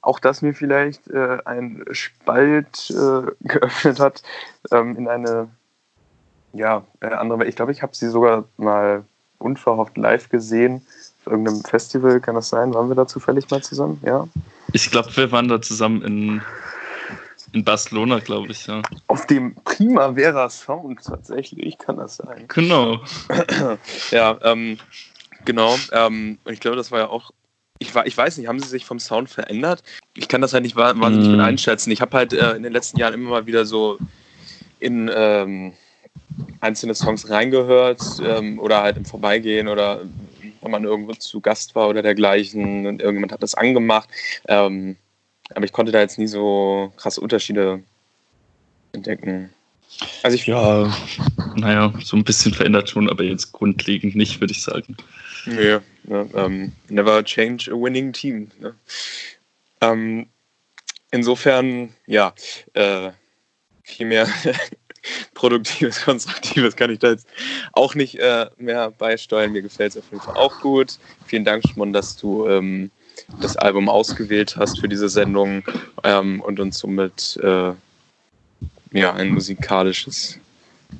auch 0.01 0.19
das 0.19 0.41
mir 0.41 0.53
vielleicht 0.53 1.07
äh, 1.09 1.39
ein 1.45 1.83
Spalt 1.91 2.89
äh, 2.91 3.31
geöffnet 3.47 3.99
hat 3.99 4.23
ähm, 4.71 4.95
in 4.97 5.07
eine 5.07 5.49
ja, 6.53 6.83
andere 7.01 7.39
Welt. 7.39 7.49
Ich 7.49 7.55
glaube, 7.55 7.71
ich 7.71 7.81
habe 7.81 7.95
sie 7.95 8.09
sogar 8.09 8.45
mal 8.57 9.03
unverhofft 9.37 9.97
live 9.97 10.29
gesehen 10.29 10.81
auf 11.19 11.31
irgendeinem 11.31 11.61
Festival. 11.61 12.19
Kann 12.19 12.35
das 12.35 12.49
sein? 12.49 12.73
Waren 12.73 12.89
wir 12.89 12.95
da 12.95 13.07
zufällig 13.07 13.49
mal 13.49 13.61
zusammen? 13.61 14.01
Ja. 14.03 14.27
Ich 14.73 14.89
glaube, 14.89 15.15
wir 15.15 15.31
waren 15.31 15.47
da 15.47 15.61
zusammen 15.61 16.01
in 16.01 16.41
in 17.53 17.63
Barcelona, 17.63 18.19
glaube 18.19 18.51
ich, 18.51 18.67
ja. 18.67 18.81
Auf 19.07 19.25
dem 19.25 19.55
Primavera 19.63 20.49
Sound 20.49 21.03
tatsächlich, 21.03 21.77
kann 21.77 21.97
das 21.97 22.17
sein. 22.17 22.45
Genau. 22.47 22.99
ja, 24.11 24.37
ähm, 24.43 24.77
genau. 25.45 25.75
Ähm, 25.91 26.37
ich 26.45 26.59
glaube, 26.59 26.77
das 26.77 26.91
war 26.91 26.99
ja 26.99 27.07
auch. 27.07 27.31
Ich, 27.79 27.95
ich 27.95 28.17
weiß 28.17 28.37
nicht, 28.37 28.47
haben 28.47 28.59
sie 28.59 28.67
sich 28.67 28.85
vom 28.85 28.99
Sound 28.99 29.29
verändert? 29.29 29.83
Ich 30.13 30.27
kann 30.27 30.41
das 30.41 30.53
halt 30.53 30.63
nicht 30.63 30.75
wahnsinnig 30.75 31.29
mm. 31.29 31.31
mit 31.31 31.39
einschätzen. 31.39 31.91
Ich 31.91 32.01
habe 32.01 32.17
halt 32.17 32.33
äh, 32.33 32.51
in 32.51 32.63
den 32.63 32.73
letzten 32.73 32.99
Jahren 32.99 33.13
immer 33.13 33.29
mal 33.29 33.45
wieder 33.45 33.65
so 33.65 33.97
in 34.79 35.09
ähm, 35.13 35.73
einzelne 36.59 36.95
Songs 36.95 37.29
reingehört 37.29 38.01
ähm, 38.23 38.59
oder 38.59 38.81
halt 38.81 38.97
im 38.97 39.05
Vorbeigehen 39.05 39.67
oder 39.67 40.01
wenn 40.61 40.71
man 40.71 40.83
irgendwo 40.83 41.13
zu 41.13 41.39
Gast 41.39 41.75
war 41.75 41.87
oder 41.87 42.01
dergleichen 42.01 42.85
und 42.85 43.01
irgendjemand 43.01 43.31
hat 43.31 43.43
das 43.43 43.55
angemacht. 43.55 44.09
Ähm, 44.47 44.97
aber 45.55 45.65
ich 45.65 45.71
konnte 45.71 45.91
da 45.91 45.99
jetzt 45.99 46.19
nie 46.19 46.27
so 46.27 46.91
krasse 46.97 47.21
Unterschiede 47.21 47.81
entdecken. 48.91 49.49
Also 50.23 50.35
ich 50.35 50.45
ja, 50.45 50.93
naja, 51.59 51.93
so 52.03 52.17
ein 52.17 52.23
bisschen 52.23 52.53
verändert 52.53 52.89
schon, 52.89 53.09
aber 53.09 53.23
jetzt 53.23 53.51
grundlegend 53.51 54.15
nicht, 54.15 54.39
würde 54.39 54.51
ich 54.51 54.63
sagen. 54.63 54.95
Nee, 55.45 55.79
ne, 56.03 56.25
um, 56.33 56.71
never 56.89 57.23
change 57.23 57.71
a 57.71 57.75
winning 57.75 58.11
team. 58.11 58.51
Ne? 58.59 58.75
Um, 59.81 60.27
insofern, 61.11 61.93
ja, 62.07 62.33
äh, 62.73 63.11
viel 63.83 64.07
mehr 64.07 64.27
Produktives, 65.33 66.03
Konstruktives 66.03 66.75
kann 66.75 66.91
ich 66.91 66.99
da 66.99 67.11
jetzt 67.11 67.27
auch 67.73 67.95
nicht 67.95 68.19
äh, 68.19 68.47
mehr 68.57 68.91
beisteuern. 68.91 69.51
Mir 69.51 69.61
gefällt 69.61 69.93
es 69.93 69.97
auf 69.97 70.11
jeden 70.11 70.21
Fall 70.21 70.35
auch 70.35 70.59
gut. 70.59 70.99
Vielen 71.25 71.45
Dank, 71.45 71.63
Schmon, 71.67 71.93
dass 71.93 72.17
du 72.17 72.47
ähm, 72.47 72.91
das 73.41 73.55
Album 73.57 73.89
ausgewählt 73.89 74.55
hast 74.57 74.79
für 74.79 74.89
diese 74.89 75.09
Sendung 75.09 75.63
ähm, 76.03 76.41
und 76.41 76.59
uns 76.59 76.79
somit 76.79 77.37
äh, 77.41 77.71
ja, 78.91 79.13
ein 79.13 79.29
musikalisches 79.29 80.39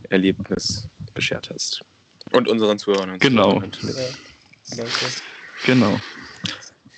Erlebnis 0.10 0.88
beschert 1.14 1.50
hast. 1.50 1.84
Und 2.32 2.48
unseren 2.48 2.78
Zuhörern. 2.78 3.12
Und 3.12 3.20
genau. 3.20 3.52
Zuhörern 3.52 3.70
natürlich. 3.70 4.18
Ja, 4.76 4.86
genau. 5.66 6.00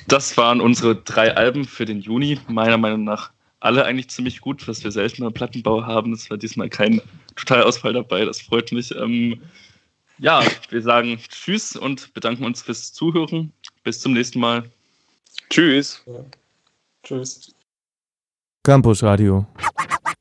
Das 0.08 0.36
waren 0.36 0.60
unsere 0.60 0.96
drei 0.96 1.36
Alben 1.36 1.66
für 1.66 1.86
den 1.86 2.02
Juni. 2.02 2.40
Meiner 2.48 2.78
Meinung 2.78 3.04
nach 3.04 3.32
alle 3.62 3.86
eigentlich 3.86 4.10
ziemlich 4.10 4.42
gut, 4.42 4.68
was 4.68 4.84
wir 4.84 4.92
selten 4.92 5.24
beim 5.24 5.34
Plattenbau 5.34 5.86
haben. 5.86 6.14
Es 6.14 6.30
war 6.30 6.38
diesmal 6.38 6.70
kein 6.70 7.02
Totalausfall 7.36 7.94
dabei. 7.94 8.26
Das 8.26 8.42
freut 8.42 8.72
mich. 8.72 8.94
Ähm, 8.96 9.42
ja, 10.18 10.44
wir 10.70 10.82
sagen 10.82 11.20
Tschüss 11.30 11.76
und 11.76 12.14
bedanken 12.14 12.44
uns 12.44 12.62
fürs 12.62 12.92
Zuhören. 12.92 13.54
Bis 13.84 14.00
zum 14.00 14.14
nächsten 14.14 14.40
Mal. 14.40 14.70
Tschüss. 15.50 16.04
Ja. 16.06 16.26
Tschüss. 17.04 17.54
Campus 18.64 19.02
Radio. 19.02 19.48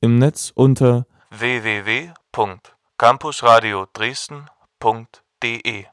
Im 0.01 0.19
Netz 0.19 0.53
unter 0.55 1.07
www.campusradio 2.33 3.89
Dresden.de 3.93 5.91